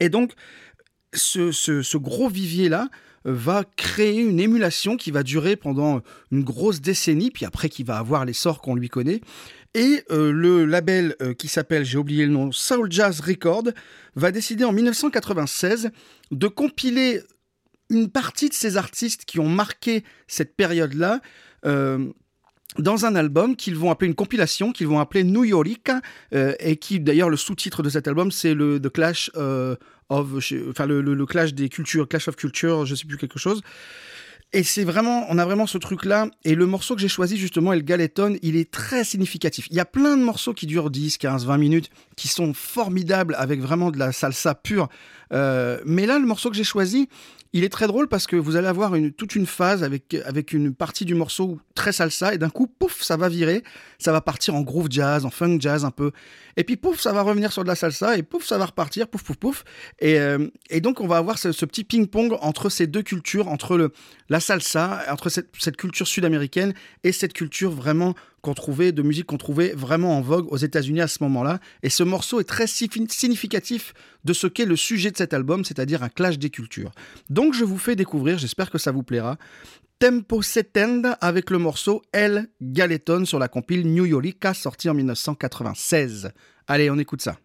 Et 0.00 0.08
donc, 0.08 0.32
ce, 1.14 1.52
ce 1.52 1.96
gros 1.96 2.28
vivier-là, 2.28 2.88
va 3.24 3.64
créer 3.76 4.20
une 4.20 4.40
émulation 4.40 4.96
qui 4.96 5.11
va 5.11 5.22
durer 5.22 5.56
pendant 5.56 6.00
une 6.30 6.42
grosse 6.42 6.80
décennie, 6.80 7.30
puis 7.30 7.44
après 7.44 7.68
qui 7.68 7.83
va 7.83 7.98
avoir 7.98 8.24
l'essor 8.24 8.61
qu'on 8.61 8.74
lui 8.74 8.88
connaît. 8.88 9.20
Et 9.74 10.02
euh, 10.11 10.33
le 10.33 10.64
label 10.64 11.14
euh, 11.22 11.33
qui 11.33 11.48
s'appelle, 11.48 11.85
j'ai 11.85 11.98
oublié 11.98 12.26
le 12.26 12.33
nom, 12.33 12.50
Soul 12.50 12.90
Jazz 12.90 13.20
Record, 13.20 13.64
va 14.16 14.33
décider 14.33 14.64
en 14.64 14.72
1996 14.72 15.90
de 16.30 16.48
compiler 16.48 17.20
une 17.88 18.11
partie 18.11 18.48
de 18.48 18.54
ces 18.54 18.76
artistes 18.76 19.24
qui 19.24 19.38
ont 19.38 19.48
marqué 19.48 20.04
cette 20.26 20.56
période-là. 20.56 21.20
Euh, 21.66 22.09
dans 22.78 23.04
un 23.04 23.16
album 23.16 23.56
qu'ils 23.56 23.76
vont 23.76 23.90
appeler 23.90 24.09
une 24.09 24.14
compilation, 24.14 24.72
qu'ils 24.72 24.87
vont 24.87 25.00
appeler 25.00 25.24
New 25.24 25.44
York, 25.44 25.90
et 26.33 26.76
qui 26.76 27.00
d'ailleurs 27.00 27.28
le 27.28 27.37
sous-titre 27.37 27.83
de 27.83 27.88
cet 27.88 28.06
album 28.06 28.30
c'est 28.30 28.54
le 28.54 28.80
The 28.80 28.88
Clash 28.88 29.30
enfin 30.11 30.87
le, 30.87 31.26
clash 31.26 31.54
des 31.54 31.68
cultures, 31.68 32.09
Clash 32.09 32.28
of 32.28 32.37
Culture, 32.37 32.85
je 32.87 32.94
sais 32.94 33.06
plus 33.06 33.16
quelque 33.16 33.38
chose. 33.38 33.62
Et 34.52 34.64
c'est 34.64 34.83
vraiment, 34.83 35.26
on 35.28 35.38
a 35.38 35.44
vraiment 35.44 35.68
ce 35.68 35.78
truc-là. 35.78 36.28
Et 36.44 36.56
le 36.56 36.66
morceau 36.66 36.96
que 36.96 37.00
j'ai 37.00 37.09
choisi, 37.09 37.37
justement, 37.37 37.72
El 37.72 37.85
Galeton, 37.85 38.37
il 38.42 38.56
est 38.56 38.68
très 38.68 39.04
significatif. 39.04 39.68
Il 39.70 39.76
y 39.76 39.80
a 39.80 39.85
plein 39.85 40.16
de 40.16 40.24
morceaux 40.24 40.54
qui 40.54 40.66
durent 40.66 40.90
10, 40.90 41.18
15, 41.18 41.46
20 41.46 41.56
minutes, 41.56 41.90
qui 42.16 42.26
sont 42.26 42.52
formidables, 42.52 43.37
avec 43.38 43.61
vraiment 43.61 43.92
de 43.92 43.98
la 43.98 44.11
salsa 44.11 44.56
pure. 44.56 44.88
Euh, 45.33 45.80
mais 45.87 46.04
là, 46.04 46.18
le 46.18 46.26
morceau 46.26 46.50
que 46.50 46.56
j'ai 46.56 46.64
choisi, 46.64 47.09
il 47.52 47.64
est 47.64 47.68
très 47.68 47.86
drôle 47.86 48.06
parce 48.06 48.26
que 48.26 48.36
vous 48.36 48.56
allez 48.56 48.68
avoir 48.68 48.94
une, 48.94 49.12
toute 49.12 49.34
une 49.34 49.46
phase 49.46 49.82
avec, 49.82 50.14
avec 50.24 50.52
une 50.52 50.72
partie 50.72 51.04
du 51.04 51.14
morceau 51.14 51.58
très 51.74 51.92
salsa 51.92 52.32
et 52.32 52.38
d'un 52.38 52.50
coup, 52.50 52.66
pouf, 52.66 53.02
ça 53.02 53.16
va 53.16 53.28
virer, 53.28 53.64
ça 53.98 54.12
va 54.12 54.20
partir 54.20 54.54
en 54.54 54.60
groove 54.60 54.86
jazz, 54.90 55.24
en 55.24 55.30
funk 55.30 55.58
jazz 55.58 55.84
un 55.84 55.90
peu. 55.90 56.12
Et 56.56 56.64
puis 56.64 56.76
pouf, 56.76 57.00
ça 57.00 57.12
va 57.12 57.22
revenir 57.22 57.52
sur 57.52 57.62
de 57.62 57.68
la 57.68 57.74
salsa 57.74 58.16
et 58.16 58.22
pouf, 58.22 58.46
ça 58.46 58.56
va 58.56 58.66
repartir, 58.66 59.08
pouf, 59.08 59.24
pouf, 59.24 59.36
pouf. 59.36 59.64
Et, 59.98 60.20
euh, 60.20 60.46
et 60.68 60.80
donc 60.80 61.00
on 61.00 61.08
va 61.08 61.16
avoir 61.16 61.38
ce, 61.38 61.48
petit 61.64 61.84
ping-pong 61.84 62.36
entre 62.40 62.68
ces 62.68 62.86
deux 62.86 63.02
cultures, 63.02 63.48
entre 63.48 63.76
le, 63.76 63.92
la 64.28 64.38
salsa, 64.38 65.02
entre 65.10 65.28
cette, 65.28 65.48
cette 65.58 65.76
culture 65.76 66.06
sud-américaine 66.06 66.72
et 67.02 67.10
cette 67.10 67.32
culture 67.32 67.72
vraiment 67.72 68.14
qu'on 68.42 68.55
trouvait, 68.55 68.92
de 68.92 69.03
musique 69.03 69.26
qu'on 69.26 69.38
trouvait 69.38 69.72
vraiment 69.74 70.16
en 70.16 70.20
vogue 70.20 70.50
aux 70.53 70.57
États-Unis 70.57 71.00
à 71.00 71.09
ce 71.09 71.22
moment-là. 71.22 71.61
Et 71.83 71.90
ce 71.90 72.03
morceau 72.03 72.40
est 72.40 72.44
très 72.44 72.66
significatif 72.66 73.92
de 74.24 74.33
ce 74.33 74.46
qu'est 74.46 74.64
le 74.64 74.76
sujet 74.76 75.11
de 75.11 75.16
cet 75.16 75.35
album, 75.35 75.64
c'est-à-dire 75.64 76.03
un 76.03 76.09
clash 76.09 76.38
des 76.38 76.50
cultures. 76.50 76.92
Donc 77.29 77.55
je 77.55 77.64
vous 77.64 77.79
fais 77.79 77.96
découvrir, 77.96 78.38
j'espère 78.38 78.70
que 78.70 78.79
ça 78.79 78.92
vous 78.92 79.03
plaira, 79.03 79.37
Tempo 79.98 80.40
Setend 80.40 81.03
avec 81.20 81.50
le 81.50 81.59
morceau 81.59 82.03
El 82.12 82.48
Galeton 82.62 83.26
sur 83.26 83.38
la 83.38 83.48
compile 83.48 83.87
New 83.87 84.07
Yorika 84.07 84.55
sorti 84.55 84.88
en 84.88 84.94
1996. 84.94 86.31
Allez, 86.66 86.90
on 86.90 86.98
écoute 86.98 87.20
ça. 87.20 87.37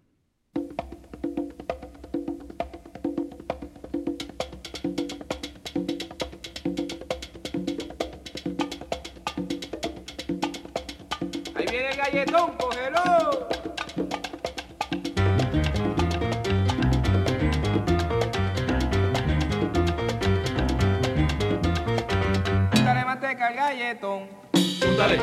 Galletón, 12.36 12.52
cógelo. 12.58 13.48
Úntale 22.74 23.06
manteca 23.06 23.48
al 23.48 23.56
galletón. 23.56 24.30
Úntale. 24.90 25.20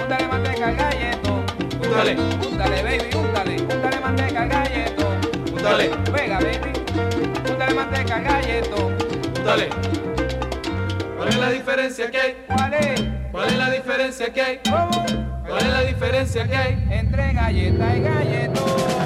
Úntale 0.00 0.28
manteca 0.28 0.68
al 0.68 0.76
galletón. 0.76 1.44
Úntale. 1.82 2.16
Úntale, 2.16 2.82
baby, 2.82 3.16
úntale. 3.16 3.56
Úntale 3.62 4.00
manteca 4.00 4.42
al 4.42 4.48
galletón. 4.48 5.20
Úntale. 5.52 5.90
Venga, 6.12 6.38
baby. 6.38 6.72
Úntale 7.50 7.74
manteca 7.74 8.16
al 8.16 8.24
galletón. 8.24 8.96
Úntale. 9.38 9.68
¿Cuál 11.16 11.28
es 11.28 11.36
la 11.38 11.50
diferencia 11.50 12.10
que 12.10 12.20
hay? 12.20 12.36
¿Cuál 12.46 12.74
es? 12.74 13.02
¿Cuál 13.30 13.46
es 13.48 13.56
la 13.56 13.70
diferencia 13.70 14.32
que 14.32 14.42
hay? 14.42 14.60
¿Cómo? 14.68 15.31
¿Cuál 15.52 15.66
es 15.66 15.72
la 15.74 15.80
diferencia 15.82 16.48
que 16.48 16.56
hay 16.56 16.88
entre 16.90 17.34
galleta 17.34 17.94
y 17.94 18.00
galletón? 18.00 19.01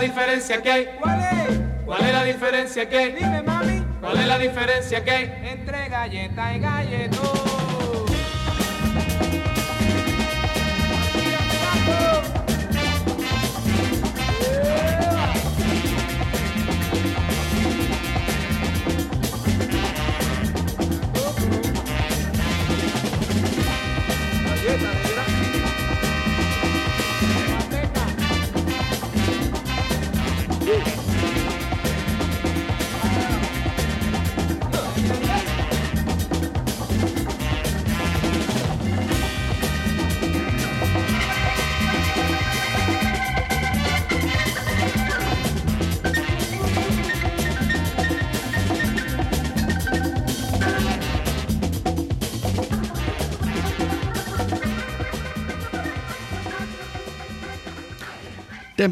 Diferencia 0.00 0.62
que 0.62 0.70
hay? 0.70 0.88
¿Cuál 1.00 1.20
es? 1.20 1.60
¿Cuál 1.84 2.04
es 2.04 2.12
la 2.12 2.24
diferencia 2.24 2.88
que 2.88 2.98
hay? 2.98 3.12
Dime, 3.12 3.42
mami. 3.42 3.84
¿Cuál 4.00 4.18
es 4.18 4.26
la 4.26 4.38
diferencia 4.38 5.04
que 5.04 5.10
hay? 5.10 5.32
Entre 5.44 5.88
galleta 5.88 6.54
y 6.54 6.60
galletón. 6.60 7.45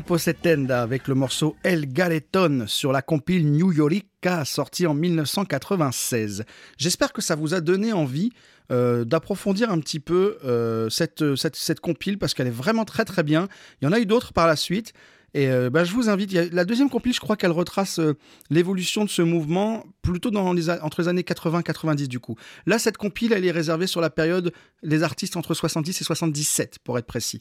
Avec 0.06 1.08
le 1.08 1.14
morceau 1.14 1.56
El 1.62 1.86
Galeton 1.86 2.64
sur 2.66 2.92
la 2.92 3.00
compile 3.00 3.50
New 3.50 3.72
Yorica 3.72 4.44
sortie 4.44 4.86
en 4.86 4.92
1996. 4.92 6.44
J'espère 6.76 7.14
que 7.14 7.22
ça 7.22 7.34
vous 7.34 7.54
a 7.54 7.62
donné 7.62 7.94
envie 7.94 8.30
euh, 8.70 9.04
d'approfondir 9.06 9.70
un 9.70 9.80
petit 9.80 10.00
peu 10.00 10.36
euh, 10.44 10.90
cette, 10.90 11.36
cette, 11.36 11.56
cette 11.56 11.80
compile 11.80 12.18
parce 12.18 12.34
qu'elle 12.34 12.46
est 12.46 12.50
vraiment 12.50 12.84
très 12.84 13.06
très 13.06 13.22
bien. 13.22 13.48
Il 13.80 13.86
y 13.86 13.88
en 13.88 13.92
a 13.92 13.98
eu 13.98 14.04
d'autres 14.04 14.34
par 14.34 14.46
la 14.46 14.56
suite. 14.56 14.92
Et 15.34 15.48
euh, 15.48 15.68
bah, 15.68 15.82
je 15.82 15.92
vous 15.92 16.08
invite, 16.08 16.32
la 16.32 16.64
deuxième 16.64 16.88
compil, 16.88 17.12
je 17.12 17.18
crois 17.18 17.36
qu'elle 17.36 17.50
retrace 17.50 17.98
euh, 17.98 18.16
l'évolution 18.50 19.04
de 19.04 19.10
ce 19.10 19.20
mouvement 19.20 19.84
plutôt 20.00 20.30
dans 20.30 20.52
les, 20.52 20.70
entre 20.70 21.02
les 21.02 21.08
années 21.08 21.24
80 21.24 21.60
et 21.60 21.62
90 21.64 22.08
du 22.08 22.20
coup. 22.20 22.36
Là, 22.66 22.78
cette 22.78 22.96
compile, 22.96 23.32
elle 23.32 23.44
est 23.44 23.50
réservée 23.50 23.88
sur 23.88 24.00
la 24.00 24.10
période 24.10 24.52
des 24.84 25.02
artistes 25.02 25.36
entre 25.36 25.52
70 25.52 26.00
et 26.00 26.04
77, 26.04 26.78
pour 26.84 26.98
être 26.98 27.06
précis. 27.06 27.40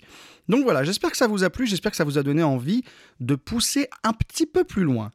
Donc 0.50 0.64
voilà, 0.64 0.84
j'espère 0.84 1.12
que 1.12 1.18
ça 1.18 1.28
vous 1.28 1.44
a 1.44 1.52
plu, 1.52 1.68
j'espère 1.68 1.92
que 1.92 1.98
ça 1.98 2.04
vous 2.04 2.18
a 2.18 2.24
donné 2.24 2.42
envie 2.42 2.84
de 3.20 3.36
pousser 3.36 3.88
un 4.04 4.14
petit 4.14 4.48
peu 4.48 4.64
plus 4.64 4.84
loin. 4.84 5.12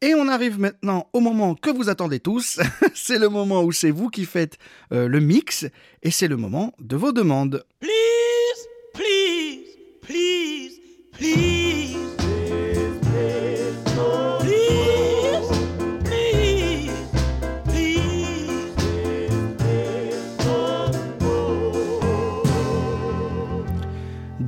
Et 0.00 0.14
on 0.14 0.28
arrive 0.28 0.60
maintenant 0.60 1.08
au 1.12 1.20
moment 1.20 1.54
que 1.54 1.70
vous 1.70 1.88
attendez 1.88 2.20
tous. 2.20 2.60
c'est 2.94 3.18
le 3.18 3.28
moment 3.28 3.64
où 3.64 3.72
c'est 3.72 3.92
vous 3.92 4.10
qui 4.10 4.26
faites 4.26 4.58
euh, 4.92 5.08
le 5.08 5.20
mix 5.20 5.66
et 6.02 6.10
c'est 6.10 6.28
le 6.28 6.36
moment 6.36 6.72
de 6.80 6.96
vos 6.96 7.12
demandes. 7.12 7.64
Please, 7.80 8.68
please, 8.94 9.76
please, 10.02 10.80
please. 11.12 11.51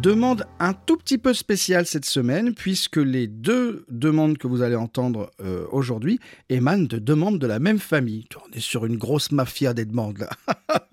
Demande 0.05 0.45
un 0.59 0.75
tout 0.75 0.99
petit 0.99 1.17
peu 1.17 1.33
spéciale 1.33 1.87
cette 1.87 2.05
semaine, 2.05 2.55
puisque 2.55 2.99
les 2.99 3.27
deux 3.27 3.87
demandes 3.89 4.37
que 4.37 4.47
vous 4.47 4.61
allez 4.61 4.77
entendre 4.77 5.31
euh, 5.41 5.65
aujourd'hui 5.73 6.21
émanent 6.51 6.85
de 6.85 6.99
demandes 6.99 7.39
de 7.39 7.47
la 7.47 7.59
même 7.59 7.79
famille. 7.79 8.27
On 8.47 8.53
est 8.53 8.61
sur 8.61 8.85
une 8.85 8.99
grosse 8.99 9.33
mafia 9.33 9.73
des 9.73 9.87
demandes 9.87 10.19
là. 10.19 10.29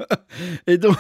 Et 0.65 0.78
donc, 0.78 0.95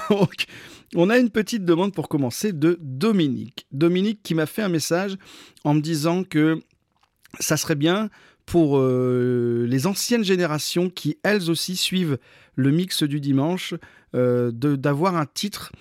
on 0.93 1.09
a 1.09 1.19
une 1.19 1.29
petite 1.29 1.63
demande 1.63 1.93
pour 1.93 2.09
commencer 2.09 2.51
de 2.51 2.77
Dominique. 2.81 3.65
Dominique 3.71 4.19
qui 4.23 4.35
m'a 4.35 4.45
fait 4.45 4.61
un 4.61 4.67
message 4.67 5.15
en 5.63 5.73
me 5.73 5.79
disant 5.79 6.25
que 6.25 6.59
ça 7.39 7.55
serait 7.55 7.75
bien 7.75 8.09
pour 8.45 8.77
euh, 8.77 9.65
les 9.69 9.87
anciennes 9.87 10.25
générations 10.25 10.89
qui 10.89 11.17
elles 11.23 11.49
aussi 11.49 11.77
suivent 11.77 12.17
le 12.55 12.71
mix 12.71 13.03
du 13.03 13.21
dimanche 13.21 13.73
euh, 14.15 14.51
d'avoir 14.51 15.15
un 15.15 15.25
titre 15.25 15.71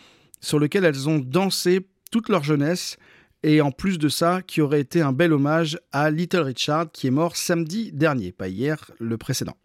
sur 0.40 0.60
lequel 0.60 0.84
elles 0.84 1.08
ont 1.08 1.18
dansé 1.18 1.84
toute 2.10 2.28
leur 2.28 2.44
jeunesse 2.44 2.96
et 3.42 3.60
en 3.60 3.70
plus 3.70 3.98
de 3.98 4.08
ça, 4.08 4.42
qui 4.46 4.60
aurait 4.60 4.80
été 4.80 5.00
un 5.00 5.12
bel 5.12 5.32
hommage 5.32 5.78
à 5.92 6.10
Little 6.10 6.40
Richard 6.40 6.92
qui 6.92 7.06
est 7.06 7.10
mort 7.10 7.36
samedi 7.36 7.90
dernier, 7.92 8.32
pas 8.32 8.48
hier, 8.48 8.90
le 8.98 9.16
précédent. 9.16 9.56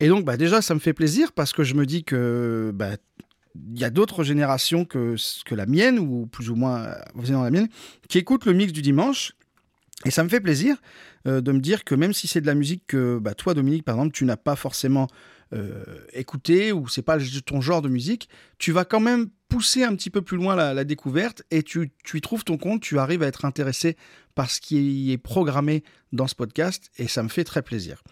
Et 0.00 0.08
donc, 0.08 0.24
bah, 0.24 0.36
déjà, 0.36 0.62
ça 0.62 0.74
me 0.74 0.80
fait 0.80 0.92
plaisir 0.92 1.32
parce 1.32 1.52
que 1.52 1.64
je 1.64 1.74
me 1.74 1.86
dis 1.86 2.04
que 2.04 2.70
bah, 2.74 2.96
il 3.72 3.78
y 3.78 3.84
a 3.84 3.90
d'autres 3.90 4.22
générations 4.24 4.84
que, 4.84 5.16
que 5.44 5.54
la 5.54 5.66
mienne, 5.66 5.98
ou 5.98 6.26
plus 6.26 6.50
ou 6.50 6.56
moins 6.56 6.94
dans 7.14 7.42
la 7.42 7.50
mienne, 7.50 7.68
qui 8.08 8.18
écoutent 8.18 8.46
le 8.46 8.52
mix 8.52 8.72
du 8.72 8.82
dimanche. 8.82 9.32
Et 10.04 10.10
ça 10.10 10.24
me 10.24 10.28
fait 10.28 10.40
plaisir 10.40 10.76
euh, 11.26 11.40
de 11.40 11.52
me 11.52 11.60
dire 11.60 11.84
que 11.84 11.94
même 11.94 12.12
si 12.12 12.26
c'est 12.26 12.40
de 12.40 12.46
la 12.46 12.54
musique 12.54 12.82
que 12.86 13.18
bah, 13.18 13.34
toi, 13.34 13.54
Dominique, 13.54 13.84
par 13.84 13.96
exemple, 13.96 14.12
tu 14.12 14.24
n'as 14.24 14.36
pas 14.36 14.56
forcément 14.56 15.08
euh, 15.52 15.84
écouter 16.12 16.72
ou 16.72 16.88
c'est 16.88 17.02
pas 17.02 17.18
ton 17.44 17.60
genre 17.60 17.82
de 17.82 17.88
musique, 17.88 18.28
tu 18.58 18.72
vas 18.72 18.84
quand 18.84 19.00
même 19.00 19.28
pousser 19.48 19.84
un 19.84 19.94
petit 19.94 20.10
peu 20.10 20.22
plus 20.22 20.36
loin 20.36 20.56
la, 20.56 20.84
découverte 20.84 21.42
et 21.50 21.62
tu, 21.62 21.92
y 22.12 22.20
trouves 22.20 22.44
ton 22.44 22.56
compte, 22.56 22.80
tu 22.80 22.98
arrives 22.98 23.22
à 23.22 23.26
être 23.26 23.44
intéressé 23.44 23.96
par 24.34 24.50
ce 24.50 24.60
qui 24.60 25.12
est 25.12 25.18
programmé 25.18 25.84
dans 26.12 26.26
ce 26.26 26.34
podcast 26.34 26.90
et 26.98 27.06
ça 27.06 27.22
me 27.22 27.28
fait 27.28 27.44
très 27.44 27.62
plaisir. 27.62 28.02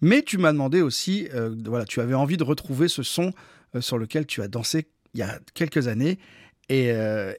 Mais 0.00 0.22
tu 0.22 0.38
m'as 0.38 0.52
demandé 0.52 0.80
aussi, 0.80 1.28
euh, 1.34 1.54
voilà, 1.66 1.84
tu 1.84 2.00
avais 2.00 2.14
envie 2.14 2.36
de 2.36 2.44
retrouver 2.44 2.88
ce 2.88 3.02
son 3.02 3.32
euh, 3.74 3.80
sur 3.80 3.98
lequel 3.98 4.26
tu 4.26 4.42
as 4.42 4.48
dansé 4.48 4.86
il 5.14 5.20
y 5.20 5.22
a 5.22 5.38
quelques 5.54 5.88
années 5.88 6.18
et, 6.68 6.92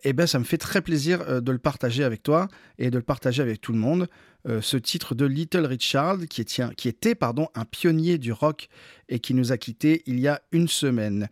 et 0.04 0.14
ben 0.14 0.26
ça 0.28 0.40
me 0.40 0.44
fait 0.44 0.58
très 0.58 0.82
plaisir 0.82 1.42
de 1.42 1.52
le 1.52 1.58
partager 1.58 2.04
avec 2.04 2.24
toi 2.24 2.48
et 2.78 2.90
de 2.90 2.98
le 2.98 3.04
partager 3.04 3.42
avec 3.42 3.62
tout 3.62 3.74
le 3.74 3.80
monde. 3.80 4.08
Euh, 4.48 4.62
ce 4.62 4.78
titre 4.78 5.14
de 5.14 5.26
Little 5.26 5.66
Richard, 5.66 6.20
qui, 6.30 6.46
qui 6.46 6.88
était 6.88 7.16
pardon, 7.16 7.50
un 7.54 7.66
pionnier 7.66 8.18
du 8.18 8.32
rock 8.32 8.70
et 9.10 9.20
qui 9.20 9.34
nous 9.34 9.52
a 9.52 9.58
quittés 9.58 10.04
il 10.06 10.20
y 10.20 10.28
a 10.28 10.42
une 10.52 10.68
semaine. 10.68 11.28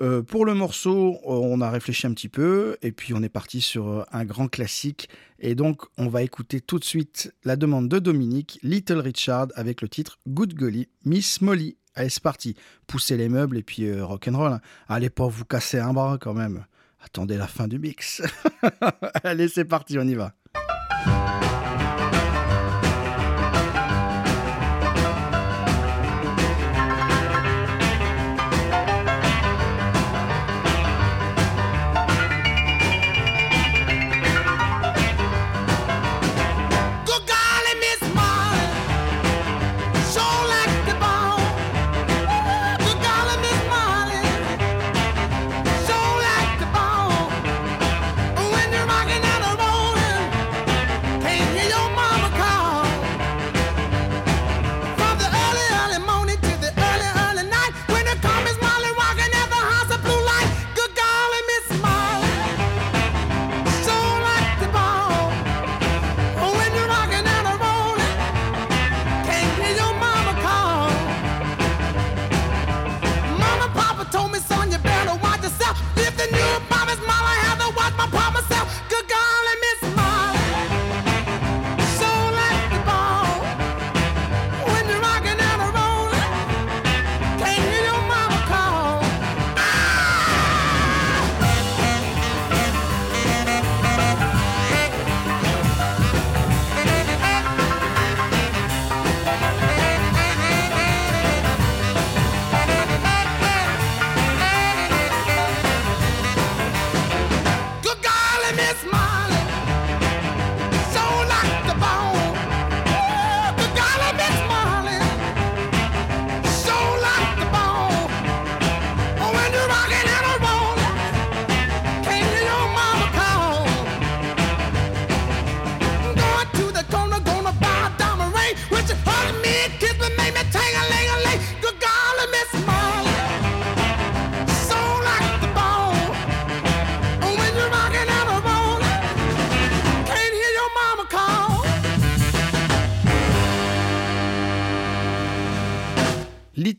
Euh, 0.00 0.22
pour 0.22 0.46
le 0.46 0.54
morceau, 0.54 1.18
on 1.24 1.60
a 1.60 1.70
réfléchi 1.70 2.06
un 2.06 2.14
petit 2.14 2.30
peu 2.30 2.76
et 2.82 2.90
puis 2.90 3.12
on 3.14 3.22
est 3.22 3.28
parti 3.28 3.60
sur 3.60 3.88
euh, 3.88 4.04
un 4.10 4.24
grand 4.24 4.48
classique. 4.48 5.08
Et 5.38 5.54
donc, 5.54 5.82
on 5.96 6.08
va 6.08 6.22
écouter 6.22 6.60
tout 6.60 6.78
de 6.78 6.84
suite 6.84 7.32
la 7.44 7.56
demande 7.56 7.88
de 7.88 7.98
Dominique, 7.98 8.58
Little 8.62 8.98
Richard, 8.98 9.48
avec 9.54 9.82
le 9.82 9.88
titre 9.88 10.18
Good 10.26 10.54
Golly, 10.54 10.88
Miss 11.04 11.42
Molly. 11.42 11.76
Allez, 11.94 12.08
c'est 12.08 12.22
parti. 12.22 12.56
Poussez 12.86 13.16
les 13.16 13.28
meubles 13.28 13.58
et 13.58 13.62
puis 13.62 14.00
rock'n'roll. 14.00 14.54
Hein. 14.54 14.60
Allez 14.88 15.10
pas 15.10 15.28
vous 15.28 15.44
casser 15.44 15.78
un 15.78 15.92
bras 15.92 16.18
quand 16.18 16.34
même. 16.34 16.64
Attendez 17.02 17.36
la 17.36 17.46
fin 17.46 17.66
du 17.68 17.78
mix. 17.78 18.22
Allez, 19.24 19.48
c'est 19.48 19.64
parti, 19.64 19.98
on 19.98 20.02
y 20.02 20.14
va. 20.14 20.34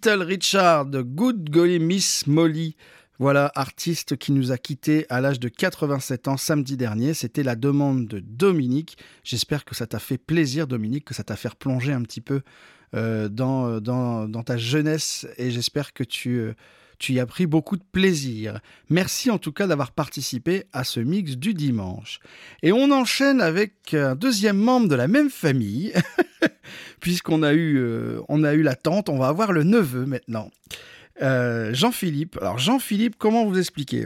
Little 0.03 0.23
Richard, 0.23 0.89
Good 0.89 1.51
Golly 1.51 1.77
Miss 1.77 2.25
Molly. 2.25 2.75
Voilà, 3.19 3.51
artiste 3.53 4.17
qui 4.17 4.31
nous 4.31 4.51
a 4.51 4.57
quittés 4.57 5.05
à 5.09 5.21
l'âge 5.21 5.39
de 5.39 5.47
87 5.47 6.27
ans 6.27 6.37
samedi 6.37 6.75
dernier. 6.75 7.13
C'était 7.13 7.43
la 7.43 7.55
demande 7.55 8.07
de 8.07 8.19
Dominique. 8.19 8.97
J'espère 9.23 9.63
que 9.63 9.75
ça 9.75 9.85
t'a 9.85 9.99
fait 9.99 10.17
plaisir, 10.17 10.65
Dominique, 10.65 11.05
que 11.05 11.13
ça 11.13 11.23
t'a 11.23 11.35
fait 11.35 11.53
plonger 11.53 11.93
un 11.93 12.01
petit 12.01 12.21
peu 12.21 12.41
euh, 12.95 13.29
dans, 13.29 13.79
dans, 13.79 14.27
dans, 14.27 14.41
ta 14.41 14.57
jeunesse 14.57 15.27
et 15.37 15.51
j'espère 15.51 15.93
que 15.93 16.03
tu, 16.03 16.39
euh, 16.39 16.55
tu 17.01 17.13
y 17.13 17.19
as 17.19 17.25
pris 17.25 17.47
beaucoup 17.47 17.77
de 17.77 17.83
plaisir. 17.91 18.59
Merci 18.89 19.31
en 19.31 19.39
tout 19.39 19.51
cas 19.51 19.65
d'avoir 19.65 19.91
participé 19.91 20.65
à 20.71 20.83
ce 20.83 20.99
mix 20.99 21.35
du 21.35 21.55
dimanche. 21.55 22.19
Et 22.61 22.71
on 22.71 22.91
enchaîne 22.91 23.41
avec 23.41 23.95
un 23.95 24.13
deuxième 24.13 24.57
membre 24.57 24.87
de 24.87 24.93
la 24.93 25.07
même 25.07 25.31
famille, 25.31 25.93
puisqu'on 26.99 27.41
a, 27.41 27.53
eu, 27.53 27.79
euh, 27.79 28.21
a 28.29 28.53
eu 28.53 28.61
la 28.61 28.75
tante, 28.75 29.09
on 29.09 29.17
va 29.17 29.29
avoir 29.29 29.51
le 29.51 29.63
neveu 29.63 30.05
maintenant. 30.05 30.51
Euh, 31.23 31.73
Jean-Philippe. 31.73 32.37
Alors 32.39 32.59
Jean-Philippe, 32.59 33.15
comment 33.17 33.45
vous 33.45 33.57
expliquer? 33.57 34.05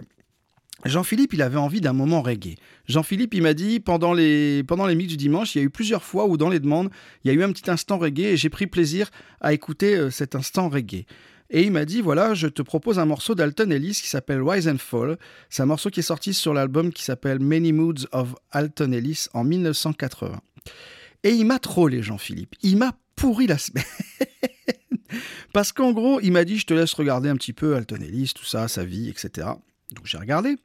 Jean-Philippe, 0.85 1.33
il 1.33 1.41
avait 1.41 1.57
envie 1.57 1.81
d'un 1.81 1.93
moment 1.93 2.21
reggae. 2.21 2.55
Jean-Philippe, 2.87 3.33
il 3.33 3.41
m'a 3.41 3.53
dit, 3.53 3.81
pendant 3.81 4.13
les, 4.13 4.63
pendant 4.63 4.85
les 4.85 4.95
mix 4.95 5.09
du 5.09 5.17
dimanche, 5.17 5.55
il 5.55 5.57
y 5.59 5.61
a 5.61 5.65
eu 5.65 5.69
plusieurs 5.69 6.03
fois 6.03 6.27
où 6.27 6.37
dans 6.37 6.49
les 6.49 6.59
demandes, 6.59 6.89
il 7.23 7.27
y 7.27 7.31
a 7.31 7.33
eu 7.33 7.43
un 7.43 7.51
petit 7.51 7.69
instant 7.69 7.97
reggae 7.97 8.25
et 8.25 8.37
j'ai 8.37 8.49
pris 8.49 8.67
plaisir 8.67 9.09
à 9.41 9.51
écouter 9.51 9.95
euh, 9.95 10.09
cet 10.09 10.35
instant 10.35 10.69
reggae. 10.69 11.05
Et 11.49 11.61
il 11.63 11.71
m'a 11.71 11.85
dit, 11.85 12.01
voilà, 12.01 12.33
je 12.33 12.47
te 12.47 12.61
propose 12.61 12.97
un 12.97 13.05
morceau 13.05 13.35
d'Alton 13.35 13.71
Ellis 13.71 13.99
qui 14.01 14.07
s'appelle 14.07 14.41
Rise 14.41 14.67
and 14.67 14.79
Fall. 14.79 15.17
C'est 15.49 15.61
un 15.61 15.67
morceau 15.67 15.89
qui 15.89 15.99
est 15.99 16.03
sorti 16.03 16.33
sur 16.33 16.53
l'album 16.53 16.91
qui 16.91 17.03
s'appelle 17.03 17.39
Many 17.39 17.71
Moods 17.71 18.07
of 18.11 18.35
Alton 18.51 18.91
Ellis 18.91 19.27
en 19.33 19.43
1980. 19.43 20.41
Et 21.23 21.29
il 21.29 21.45
m'a 21.45 21.59
trollé, 21.59 22.01
Jean-Philippe. 22.01 22.55
Il 22.61 22.77
m'a 22.77 22.97
pourri 23.15 23.47
la 23.47 23.57
semaine. 23.57 23.83
Parce 25.53 25.71
qu'en 25.71 25.91
gros, 25.91 26.19
il 26.21 26.31
m'a 26.31 26.45
dit, 26.45 26.57
je 26.57 26.65
te 26.65 26.73
laisse 26.73 26.93
regarder 26.93 27.29
un 27.29 27.35
petit 27.35 27.53
peu 27.53 27.75
Alton 27.75 28.01
Ellis, 28.01 28.33
tout 28.35 28.45
ça, 28.45 28.67
sa 28.67 28.83
vie, 28.83 29.09
etc. 29.09 29.47
Donc 29.93 30.05
j'ai 30.05 30.17
regardé. 30.17 30.57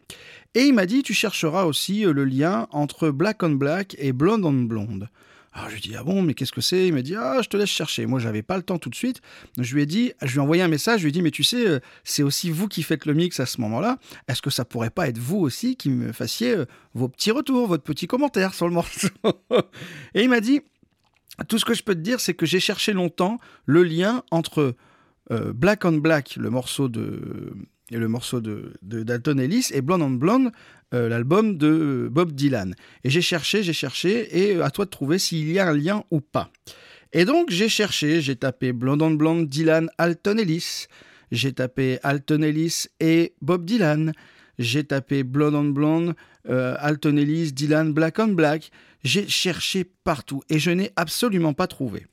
Et 0.54 0.62
il 0.62 0.74
m'a 0.74 0.86
dit, 0.86 1.02
tu 1.02 1.14
chercheras 1.14 1.64
aussi 1.64 2.04
euh, 2.04 2.12
le 2.12 2.24
lien 2.24 2.66
entre 2.70 3.10
Black 3.10 3.42
on 3.42 3.50
Black 3.50 3.94
et 3.98 4.12
Blonde 4.12 4.44
on 4.44 4.52
Blonde. 4.52 5.08
Alors 5.52 5.68
je 5.68 5.74
lui 5.74 5.80
dit, 5.80 5.96
ah 5.96 6.04
bon, 6.04 6.22
mais 6.22 6.34
qu'est-ce 6.34 6.52
que 6.52 6.60
c'est? 6.60 6.86
Il 6.86 6.94
m'a 6.94 7.02
dit, 7.02 7.16
ah, 7.16 7.40
je 7.42 7.48
te 7.48 7.56
laisse 7.56 7.68
chercher. 7.68 8.06
Moi, 8.06 8.20
j'avais 8.20 8.42
pas 8.42 8.56
le 8.56 8.62
temps 8.62 8.78
tout 8.78 8.88
de 8.88 8.94
suite. 8.94 9.20
Je 9.58 9.74
lui 9.74 9.82
ai 9.82 9.86
dit, 9.86 10.12
je 10.22 10.32
lui 10.32 10.36
ai 10.36 10.40
envoyé 10.40 10.62
un 10.62 10.68
message, 10.68 11.00
je 11.00 11.04
lui 11.04 11.08
ai 11.08 11.12
dit, 11.12 11.22
mais 11.22 11.32
tu 11.32 11.42
sais, 11.42 11.66
euh, 11.66 11.80
c'est 12.04 12.22
aussi 12.22 12.50
vous 12.50 12.68
qui 12.68 12.82
faites 12.84 13.04
le 13.04 13.14
mix 13.14 13.40
à 13.40 13.46
ce 13.46 13.60
moment-là. 13.60 13.98
Est-ce 14.28 14.42
que 14.42 14.50
ça 14.50 14.64
pourrait 14.64 14.90
pas 14.90 15.08
être 15.08 15.18
vous 15.18 15.38
aussi 15.38 15.76
qui 15.76 15.90
me 15.90 16.12
fassiez 16.12 16.54
euh, 16.56 16.66
vos 16.94 17.08
petits 17.08 17.32
retours, 17.32 17.66
votre 17.66 17.82
petit 17.82 18.06
commentaire 18.06 18.54
sur 18.54 18.68
le 18.68 18.74
morceau? 18.74 19.08
Et 20.14 20.22
il 20.22 20.28
m'a 20.28 20.40
dit, 20.40 20.60
tout 21.48 21.58
ce 21.58 21.64
que 21.64 21.74
je 21.74 21.82
peux 21.82 21.94
te 21.94 22.00
dire, 22.00 22.20
c'est 22.20 22.34
que 22.34 22.46
j'ai 22.46 22.60
cherché 22.60 22.92
longtemps 22.92 23.38
le 23.66 23.82
lien 23.82 24.22
entre 24.30 24.76
euh, 25.32 25.52
Black 25.52 25.84
on 25.84 25.92
Black, 25.92 26.36
le 26.36 26.50
morceau 26.50 26.88
de 26.88 27.52
le 27.98 28.08
morceau 28.08 28.40
de, 28.40 28.72
Dalton 28.82 29.38
Ellis, 29.38 29.68
et 29.72 29.80
Blonde 29.80 30.02
on 30.02 30.10
Blonde, 30.10 30.52
euh, 30.94 31.08
l'album 31.08 31.56
de 31.56 32.08
Bob 32.10 32.32
Dylan. 32.32 32.74
Et 33.04 33.10
j'ai 33.10 33.22
cherché, 33.22 33.62
j'ai 33.62 33.72
cherché, 33.72 34.28
et 34.38 34.56
euh, 34.56 34.64
à 34.64 34.70
toi 34.70 34.84
de 34.84 34.90
trouver 34.90 35.18
s'il 35.18 35.50
y 35.50 35.58
a 35.58 35.68
un 35.68 35.76
lien 35.76 36.04
ou 36.10 36.20
pas. 36.20 36.50
Et 37.12 37.24
donc 37.24 37.50
j'ai 37.50 37.68
cherché, 37.68 38.20
j'ai 38.20 38.36
tapé 38.36 38.72
Blonde 38.72 39.02
on 39.02 39.10
Blonde, 39.10 39.48
Dylan, 39.48 39.90
Alton 39.98 40.38
Ellis, 40.38 40.86
j'ai 41.32 41.52
tapé 41.52 41.98
Alton 42.02 42.42
Ellis 42.42 42.86
et 43.00 43.34
Bob 43.40 43.64
Dylan, 43.64 44.12
j'ai 44.58 44.84
tapé 44.84 45.24
Blonde 45.24 45.54
on 45.54 45.64
Blonde, 45.64 46.14
Alton 46.48 47.16
Ellis, 47.16 47.52
Dylan, 47.52 47.92
Black 47.92 48.20
on 48.20 48.28
Black, 48.28 48.70
j'ai 49.02 49.26
cherché 49.26 49.84
partout 49.84 50.42
et 50.48 50.60
je 50.60 50.70
n'ai 50.70 50.92
absolument 50.94 51.52
pas 51.52 51.66
trouvé. 51.66 52.06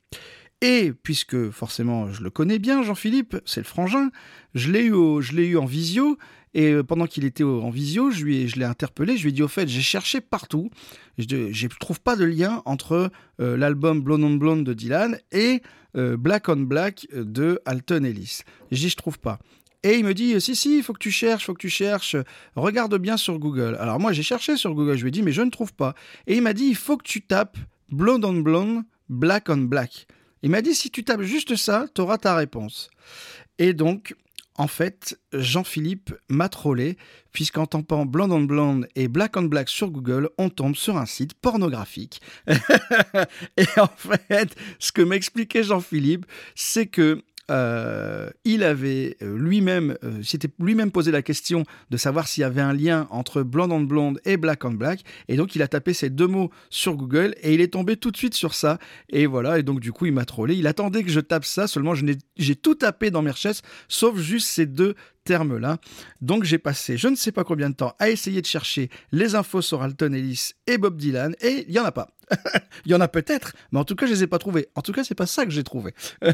Et 0.61 0.91
puisque 1.03 1.49
forcément 1.51 2.11
je 2.11 2.23
le 2.23 2.29
connais 2.29 2.59
bien, 2.59 2.81
Jean-Philippe, 2.81 3.37
c'est 3.45 3.59
le 3.59 3.65
frangin, 3.65 4.09
je 4.55 4.71
l'ai 4.71 4.85
eu, 4.85 4.91
eu 4.91 5.57
en 5.57 5.65
visio. 5.65 6.17
Et 6.53 6.71
euh, 6.71 6.83
pendant 6.83 7.05
qu'il 7.05 7.25
était 7.25 7.43
en 7.43 7.69
visio, 7.69 8.09
je, 8.09 8.25
l'ai 8.25 8.65
interpellé, 8.65 9.17
je 9.17 9.23
lui 9.23 9.29
ai 9.29 9.31
dit 9.31 9.43
au 9.43 9.47
fait, 9.47 9.67
j'ai 9.67 9.81
cherché 9.81 10.21
partout, 10.21 10.71
je 11.19 11.25
ne 11.35 11.79
trouve 11.79 11.99
pas 11.99 12.15
de 12.15 12.25
lien 12.25 12.63
entre 12.65 13.11
euh, 13.39 13.57
l'album 13.57 14.01
Blonde 14.01 14.23
on 14.23 14.33
Blonde 14.35 14.63
de 14.63 14.73
Dylan 14.73 15.19
et 15.31 15.61
euh, 15.95 16.17
Black 16.17 16.49
on 16.49 16.55
Black 16.57 17.07
de 17.13 17.59
Alton 17.65 18.03
Ellis. 18.03 18.39
Je 18.71 18.77
dis, 18.77 18.89
je 18.89 18.95
trouve 18.95 19.19
pas. 19.19 19.39
Et 19.83 19.99
il 19.99 20.03
me 20.03 20.15
dit, 20.15 20.41
si, 20.41 20.55
si, 20.55 20.77
il 20.77 20.83
faut 20.83 20.93
que 20.93 20.99
tu 20.99 21.11
cherches, 21.11 21.45
faut 21.45 21.53
que 21.53 21.61
tu 21.61 21.69
cherches, 21.69 22.15
regarde 22.55 22.97
bien 22.97 23.17
sur 23.17 23.37
Google. 23.37 23.77
Alors 23.79 23.99
moi, 23.99 24.11
j'ai 24.11 24.23
cherché 24.23 24.57
sur 24.57 24.73
Google, 24.73 24.97
je 24.97 25.03
lui 25.03 25.09
ai 25.09 25.11
dit, 25.11 25.21
mais 25.21 25.31
je 25.31 25.43
ne 25.43 25.51
trouve 25.51 25.73
pas. 25.73 25.93
Et 26.25 26.35
il 26.35 26.41
m'a 26.41 26.53
dit, 26.53 26.65
il 26.65 26.75
faut 26.75 26.97
que 26.97 27.07
tu 27.07 27.21
tapes 27.21 27.57
Blonde 27.91 28.25
on 28.25 28.33
Blonde, 28.33 28.83
Black 29.09 29.49
on 29.49 29.57
Black. 29.57 30.07
Il 30.43 30.49
m'a 30.51 30.61
dit, 30.61 30.75
si 30.75 30.91
tu 30.91 31.03
tapes 31.03 31.21
juste 31.21 31.55
ça, 31.55 31.85
tu 31.93 32.01
auras 32.01 32.17
ta 32.17 32.35
réponse. 32.35 32.89
Et 33.57 33.73
donc, 33.73 34.15
en 34.55 34.67
fait, 34.67 35.19
Jean-Philippe 35.33 36.13
m'a 36.29 36.49
trollé, 36.49 36.97
puisqu'en 37.31 37.67
tapant 37.67 38.05
Blonde 38.05 38.31
on 38.31 38.41
Blonde 38.41 38.87
et 38.95 39.07
Black 39.07 39.37
on 39.37 39.43
Black 39.43 39.69
sur 39.69 39.91
Google, 39.91 40.29
on 40.37 40.49
tombe 40.49 40.75
sur 40.75 40.97
un 40.97 41.05
site 41.05 41.35
pornographique. 41.35 42.21
et 42.47 43.65
en 43.77 43.87
fait, 43.87 44.55
ce 44.79 44.91
que 44.91 45.03
m'expliquait 45.03 45.63
Jean-Philippe, 45.63 46.25
c'est 46.55 46.87
que 46.87 47.21
euh, 47.49 48.29
il 48.43 48.63
avait 48.63 49.15
euh, 49.21 49.37
lui-même, 49.37 49.97
euh, 50.03 50.21
s'était 50.21 50.49
lui-même 50.59 50.91
posé 50.91 51.11
la 51.11 51.21
question 51.21 51.63
de 51.89 51.97
savoir 51.97 52.27
s'il 52.27 52.41
y 52.41 52.43
avait 52.43 52.61
un 52.61 52.73
lien 52.73 53.07
entre 53.09 53.41
Blonde 53.41 53.71
on 53.71 53.79
Blonde 53.79 54.19
et 54.25 54.35
Black 54.35 54.65
on 54.65 54.71
Black, 54.71 55.01
et 55.29 55.37
donc 55.37 55.55
il 55.55 55.61
a 55.61 55.67
tapé 55.67 55.93
ces 55.93 56.09
deux 56.09 56.27
mots 56.27 56.51
sur 56.69 56.95
Google 56.95 57.35
et 57.41 57.53
il 57.53 57.61
est 57.61 57.69
tombé 57.69 57.95
tout 57.95 58.11
de 58.11 58.17
suite 58.17 58.33
sur 58.33 58.53
ça, 58.53 58.79
et 59.09 59.25
voilà, 59.27 59.59
et 59.59 59.63
donc 59.63 59.79
du 59.79 59.93
coup 59.93 60.05
il 60.05 60.13
m'a 60.13 60.25
trollé. 60.25 60.55
Il 60.55 60.67
attendait 60.67 61.03
que 61.03 61.09
je 61.09 61.21
tape 61.21 61.45
ça, 61.45 61.67
seulement 61.67 61.93
j'ai 62.37 62.55
tout 62.55 62.75
tapé 62.75 63.11
dans 63.11 63.21
mes 63.21 63.31
recherches, 63.31 63.61
sauf 63.87 64.17
juste 64.17 64.49
ces 64.49 64.65
deux 64.65 64.95
termes-là. 65.27 65.77
Donc 66.21 66.45
j'ai 66.45 66.57
passé 66.57 66.77
je 66.95 67.07
ne 67.07 67.15
sais 67.15 67.31
pas 67.31 67.43
combien 67.43 67.69
de 67.69 67.75
temps 67.75 67.95
à 67.99 68.09
essayer 68.09 68.41
de 68.41 68.45
chercher 68.45 68.89
les 69.11 69.35
infos 69.35 69.61
sur 69.61 69.81
Alton 69.81 70.13
Ellis 70.13 70.51
et 70.65 70.77
Bob 70.77 70.97
Dylan, 70.97 71.35
et 71.41 71.65
il 71.67 71.71
n'y 71.71 71.79
en 71.79 71.85
a 71.85 71.91
pas. 71.91 72.07
il 72.85 72.91
y 72.91 72.95
en 72.95 72.99
a 72.99 73.07
peut-être, 73.07 73.53
mais 73.71 73.79
en 73.79 73.85
tout 73.85 73.95
cas, 73.95 74.05
je 74.05 74.11
les 74.11 74.23
ai 74.23 74.27
pas 74.27 74.37
trouvés. 74.37 74.67
En 74.75 74.81
tout 74.81 74.91
cas, 74.91 75.03
c'est 75.03 75.15
pas 75.15 75.25
ça 75.25 75.45
que 75.45 75.51
j'ai 75.51 75.63
trouvé. 75.63 75.93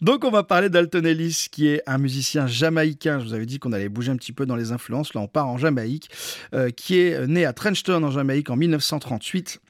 Donc, 0.00 0.24
on 0.24 0.30
va 0.30 0.42
parler 0.42 0.70
d'Alton 0.70 1.04
Ellis, 1.04 1.48
qui 1.50 1.68
est 1.68 1.82
un 1.86 1.98
musicien 1.98 2.46
jamaïcain. 2.46 3.20
Je 3.20 3.26
vous 3.26 3.34
avais 3.34 3.44
dit 3.44 3.58
qu'on 3.58 3.72
allait 3.72 3.90
bouger 3.90 4.10
un 4.12 4.16
petit 4.16 4.32
peu 4.32 4.46
dans 4.46 4.56
les 4.56 4.72
influences. 4.72 5.12
Là, 5.12 5.20
on 5.20 5.28
part 5.28 5.48
en 5.48 5.58
Jamaïque, 5.58 6.10
euh, 6.54 6.70
qui 6.70 6.98
est 6.98 7.26
né 7.26 7.44
à 7.44 7.52
Trenchtown 7.52 8.02
en 8.02 8.10
Jamaïque 8.10 8.48
en 8.48 8.56
1938. 8.56 9.60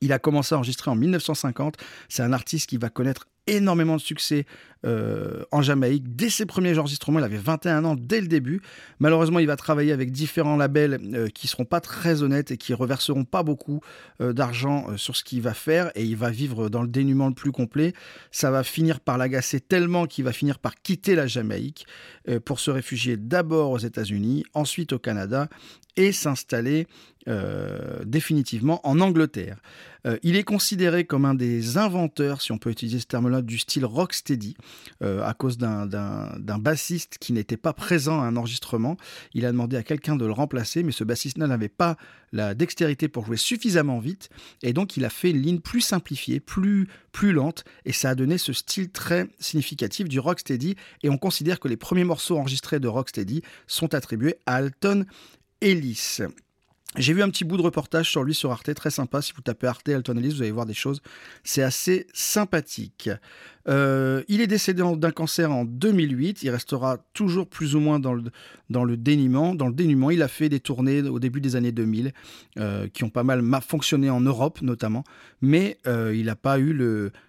Il 0.00 0.12
a 0.12 0.18
commencé 0.18 0.54
à 0.54 0.58
enregistrer 0.58 0.90
en 0.90 0.96
1950. 0.96 1.76
C'est 2.08 2.22
un 2.22 2.32
artiste 2.32 2.68
qui 2.68 2.76
va 2.76 2.88
connaître 2.90 3.28
énormément 3.46 3.96
de 3.96 4.00
succès 4.00 4.46
euh, 4.84 5.44
en 5.52 5.62
Jamaïque. 5.62 6.16
Dès 6.16 6.28
ses 6.28 6.44
premiers 6.44 6.76
enregistrements, 6.76 7.20
il 7.20 7.24
avait 7.24 7.36
21 7.36 7.84
ans 7.84 7.94
dès 7.94 8.20
le 8.20 8.26
début. 8.26 8.60
Malheureusement, 8.98 9.38
il 9.38 9.46
va 9.46 9.54
travailler 9.54 9.92
avec 9.92 10.10
différents 10.10 10.56
labels 10.56 10.98
euh, 11.14 11.28
qui 11.28 11.46
seront 11.46 11.64
pas 11.64 11.80
très 11.80 12.24
honnêtes 12.24 12.50
et 12.50 12.56
qui 12.56 12.74
reverseront 12.74 13.24
pas 13.24 13.44
beaucoup 13.44 13.80
euh, 14.20 14.32
d'argent 14.32 14.96
sur 14.96 15.14
ce 15.14 15.22
qu'il 15.22 15.40
va 15.40 15.54
faire 15.54 15.92
et 15.94 16.02
il 16.02 16.16
va 16.16 16.30
vivre 16.30 16.68
dans 16.68 16.82
le 16.82 16.88
dénuement 16.88 17.28
le 17.28 17.34
plus 17.34 17.52
complet. 17.52 17.92
Ça 18.32 18.50
va 18.50 18.64
finir 18.64 18.98
par 18.98 19.18
l'agacer 19.18 19.60
tellement 19.60 20.06
qu'il 20.06 20.24
va 20.24 20.32
finir 20.32 20.58
par 20.58 20.74
quitter 20.74 21.14
la 21.14 21.28
Jamaïque 21.28 21.86
pour 22.44 22.60
se 22.60 22.70
réfugier 22.70 23.16
d'abord 23.16 23.70
aux 23.70 23.78
États-Unis, 23.78 24.44
ensuite 24.54 24.92
au 24.92 24.98
Canada 24.98 25.48
et 25.96 26.12
s'installer 26.12 26.86
définitivement 28.04 28.80
en 28.86 29.00
Angleterre. 29.00 29.58
il 30.22 30.36
est 30.36 30.44
considéré 30.44 31.04
comme 31.04 31.24
un 31.24 31.34
des 31.34 31.78
inventeurs, 31.78 32.40
si 32.40 32.52
on 32.52 32.58
peut 32.58 32.70
utiliser 32.70 32.98
ce 32.98 33.06
terme-là, 33.06 33.42
du 33.42 33.58
style 33.58 33.84
rocksteady. 33.84 34.56
Euh, 35.02 35.20
à 35.24 35.34
cause 35.34 35.58
d'un 35.58 35.88
bassiste 36.58 37.16
qui 37.18 37.32
n'était 37.32 37.56
pas 37.56 37.72
présent 37.72 38.20
à 38.20 38.24
un 38.24 38.36
enregistrement. 38.36 38.96
Il 39.34 39.44
a 39.46 39.50
demandé 39.50 39.76
à 39.76 39.82
quelqu'un 39.82 40.14
de 40.14 40.24
le 40.24 40.32
remplacer, 40.32 40.84
mais 40.84 40.92
ce 40.92 41.02
bassiste 41.02 41.38
n'avait 41.38 41.68
pas 41.68 41.96
la 42.32 42.54
dextérité 42.54 43.08
pour 43.08 43.26
jouer 43.26 43.36
suffisamment 43.36 43.98
vite, 43.98 44.30
et 44.62 44.72
donc 44.72 44.96
il 44.96 45.04
a 45.04 45.10
fait 45.10 45.30
une 45.30 45.42
ligne 45.42 45.58
plus 45.58 45.80
simplifiée, 45.80 46.38
plus, 46.40 46.88
plus 47.10 47.32
lente, 47.32 47.64
et 47.84 47.92
ça 47.92 48.10
a 48.10 48.14
donné 48.14 48.38
ce 48.38 48.52
style 48.52 48.90
très 48.90 49.28
significatif 49.40 50.08
du 50.08 50.20
rocksteady, 50.20 50.76
et 51.02 51.10
on 51.10 51.18
considère 51.18 51.58
que 51.58 51.68
les 51.68 51.76
premiers 51.76 52.04
morceaux 52.04 52.38
enregistrés 52.38 52.80
de 52.80 52.88
rocksteady 52.88 53.42
sont 53.66 53.94
attribués 53.94 54.36
à 54.46 54.54
Alton 54.56 55.04
Ellis. 55.60 56.20
J'ai 56.96 57.14
vu 57.14 57.22
un 57.22 57.30
petit 57.30 57.44
bout 57.44 57.56
de 57.56 57.62
reportage 57.62 58.10
sur 58.10 58.22
lui 58.22 58.34
sur 58.34 58.52
Arte, 58.52 58.74
très 58.74 58.90
sympa. 58.90 59.22
Si 59.22 59.32
vous 59.32 59.40
tapez 59.40 59.66
Arte 59.66 59.88
Alton 59.88 60.14
Ellis, 60.18 60.34
vous 60.34 60.42
allez 60.42 60.50
voir 60.50 60.66
des 60.66 60.74
choses. 60.74 61.00
C'est 61.42 61.62
assez 61.62 62.06
sympathique. 62.12 63.08
Euh, 63.68 64.22
il 64.28 64.40
est 64.40 64.46
décédé 64.46 64.82
d'un 64.96 65.10
cancer 65.10 65.50
en 65.50 65.64
2008. 65.64 66.42
Il 66.42 66.50
restera 66.50 66.98
toujours 67.12 67.46
plus 67.46 67.74
ou 67.74 67.80
moins 67.80 67.98
dans 68.00 68.14
le, 68.14 68.22
dans. 68.70 68.82
Dans 68.82 68.84
le 68.84 68.96
dénuement, 68.96 70.10
il 70.10 70.22
a 70.22 70.28
fait 70.28 70.48
des 70.48 70.60
tournées 70.60 71.02
au 71.02 71.20
début 71.20 71.40
des 71.40 71.56
années 71.56 71.72
2000 71.72 72.12
euh, 72.58 72.88
qui 72.88 73.04
ont 73.04 73.10
pas 73.10 73.22
mal 73.22 73.42
fonctionné 73.60 74.10
en 74.10 74.20
Europe 74.20 74.60
notamment, 74.62 75.04
mais 75.40 75.78
euh, 75.86 76.14
il 76.14 76.26
n'a 76.26 76.36
pas 76.36 76.58
eu 76.58 76.76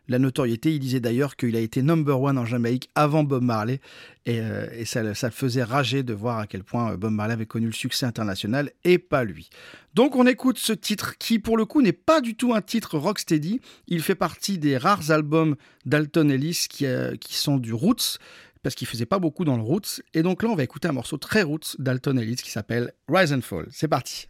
la 0.08 0.20
notoriété. 0.20 0.74
Il 0.74 0.80
disait 0.80 1.00
d'ailleurs 1.00 1.36
qu'il 1.36 1.56
a 1.56 1.60
été 1.60 1.82
number 1.82 2.20
one 2.20 2.38
en 2.38 2.46
Jamaïque 2.46 2.90
avant 2.96 3.24
Bob 3.24 3.44
Marley 3.44 3.80
et, 4.26 4.42
ça 4.86 5.04
le 5.04 5.14
faisait 5.14 5.64
rager 5.64 6.02
de 6.02 6.14
voir 6.14 6.40
à 6.40 6.48
quel 6.48 6.64
point 6.64 6.96
Bob 6.96 7.12
Marley 7.12 7.34
avait 7.34 7.46
connu 7.46 7.68
le 7.68 7.74
succès 7.74 8.06
international 8.06 8.72
et 8.84 8.98
pas 8.98 9.24
lui. 9.24 9.50
Donc 9.94 10.16
on 10.16 10.26
écoute 10.26 10.58
ce 10.58 10.74
titre 10.74 11.18
qui 11.20 11.38
pour 11.38 11.56
le 11.56 11.66
coup 11.66 11.82
n'est 11.82 11.92
pas 11.92 12.20
du 12.20 12.36
tout 12.36 12.54
un 12.54 12.62
titre 12.62 12.98
rocksteady. 12.98 13.62
Il 13.88 14.02
fait 14.02 14.16
partie 14.16 14.58
des 14.58 14.78
rares 14.78 15.12
albums 15.12 15.56
d'Alton 15.86 16.30
Ellis 16.30 16.66
qui, 16.68 16.86
euh, 16.86 17.16
qui 17.16 17.36
sont 17.36 17.58
du 17.58 17.74
roots 17.74 18.18
parce 18.64 18.76
qu'il 18.76 18.88
faisait 18.88 19.06
pas 19.06 19.20
beaucoup 19.20 19.46
dans 19.46 19.58
le 19.58 19.62
roots. 19.62 20.02
Et 20.14 20.24
donc 20.24 20.42
là, 20.42 20.50
on 20.50 20.56
va 20.56 20.64
écouter 20.64 20.88
un 20.88 20.94
morceau 20.94 21.18
très 21.18 21.44
roots 21.44 21.76
d'Alton 21.78 22.18
Ellis 22.18 22.38
qui 22.38 22.50
s'appelle 22.50 22.94
Rise 23.08 23.34
and 23.34 23.42
Fall. 23.42 23.68
C'est 23.72 23.88
parti. 23.88 24.28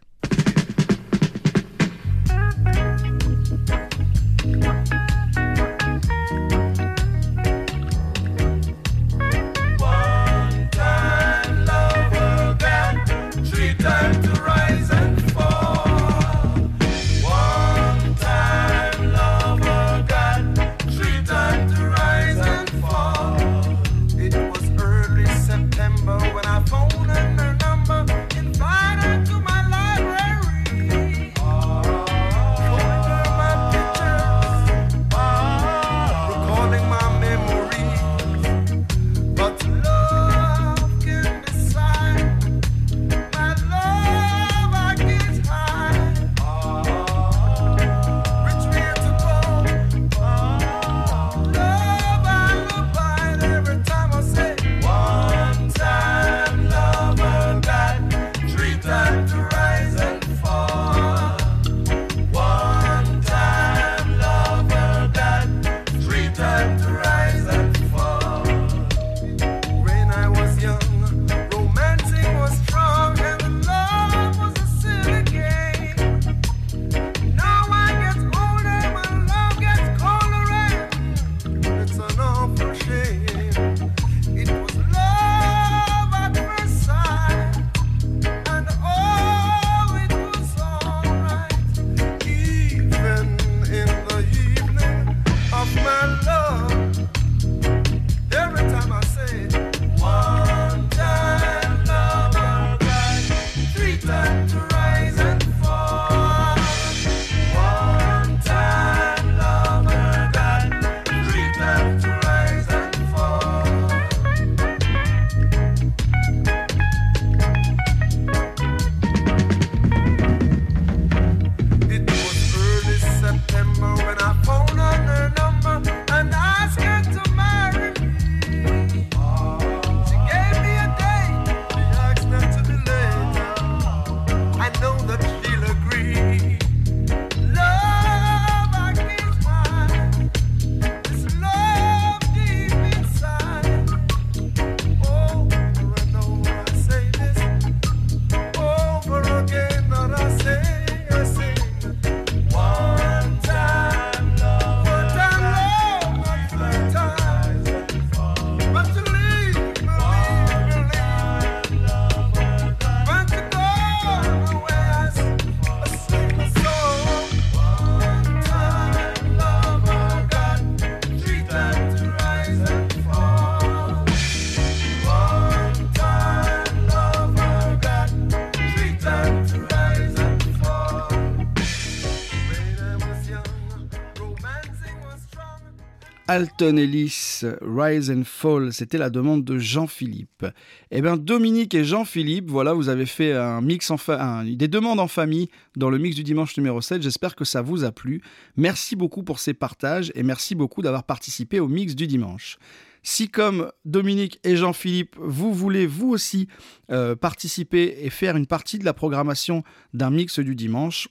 Alton 186.38 186.76
Ellis, 186.78 187.42
Rise 187.62 188.10
and 188.10 188.24
Fall, 188.24 188.72
c'était 188.72 188.98
la 188.98 189.08
demande 189.08 189.44
de 189.44 189.56
Jean-Philippe. 189.56 190.44
Eh 190.90 191.00
bien, 191.00 191.16
Dominique 191.16 191.74
et 191.74 191.84
Jean-Philippe, 191.84 192.50
voilà, 192.50 192.72
vous 192.72 192.88
avez 192.88 193.06
fait 193.06 193.34
un 193.34 193.60
mix 193.60 193.88
un- 194.08 194.44
des 194.44 194.66
demandes 194.66 194.98
en 194.98 195.06
famille 195.06 195.48
dans 195.76 195.90
le 195.90 195.98
mix 195.98 196.16
du 196.16 196.24
dimanche 196.24 196.56
numéro 196.56 196.80
7. 196.80 197.02
J'espère 197.02 197.36
que 197.36 197.44
ça 197.44 197.62
vous 197.62 197.84
a 197.84 197.92
plu. 197.92 198.20
Merci 198.56 198.96
beaucoup 198.96 199.22
pour 199.22 199.38
ces 199.38 199.54
partages 199.54 200.10
et 200.16 200.24
merci 200.24 200.56
beaucoup 200.56 200.82
d'avoir 200.82 201.04
participé 201.04 201.60
au 201.60 201.68
mix 201.68 201.94
du 201.94 202.08
dimanche. 202.08 202.56
Si 203.04 203.28
comme 203.28 203.70
Dominique 203.84 204.40
et 204.42 204.56
Jean-Philippe, 204.56 205.14
vous 205.20 205.54
voulez 205.54 205.86
vous 205.86 206.08
aussi 206.08 206.48
euh, 206.90 207.14
participer 207.14 207.98
et 208.02 208.10
faire 208.10 208.36
une 208.36 208.46
partie 208.48 208.80
de 208.80 208.84
la 208.84 208.92
programmation 208.92 209.62
d'un 209.92 210.10
mix 210.10 210.40
du 210.40 210.56
dimanche, 210.56 211.06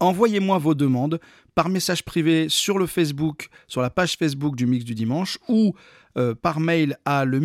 envoyez-moi 0.00 0.58
vos 0.58 0.74
demandes 0.74 1.18
par 1.54 1.68
message 1.68 2.04
privé 2.04 2.48
sur 2.48 2.78
le 2.78 2.86
Facebook, 2.86 3.48
sur 3.68 3.80
la 3.80 3.90
page 3.90 4.16
Facebook 4.16 4.56
du 4.56 4.66
Mix 4.66 4.84
du 4.84 4.94
Dimanche 4.94 5.38
ou 5.48 5.74
euh, 6.16 6.34
par 6.34 6.60
mail 6.60 6.96
à 7.04 7.24
le. 7.24 7.40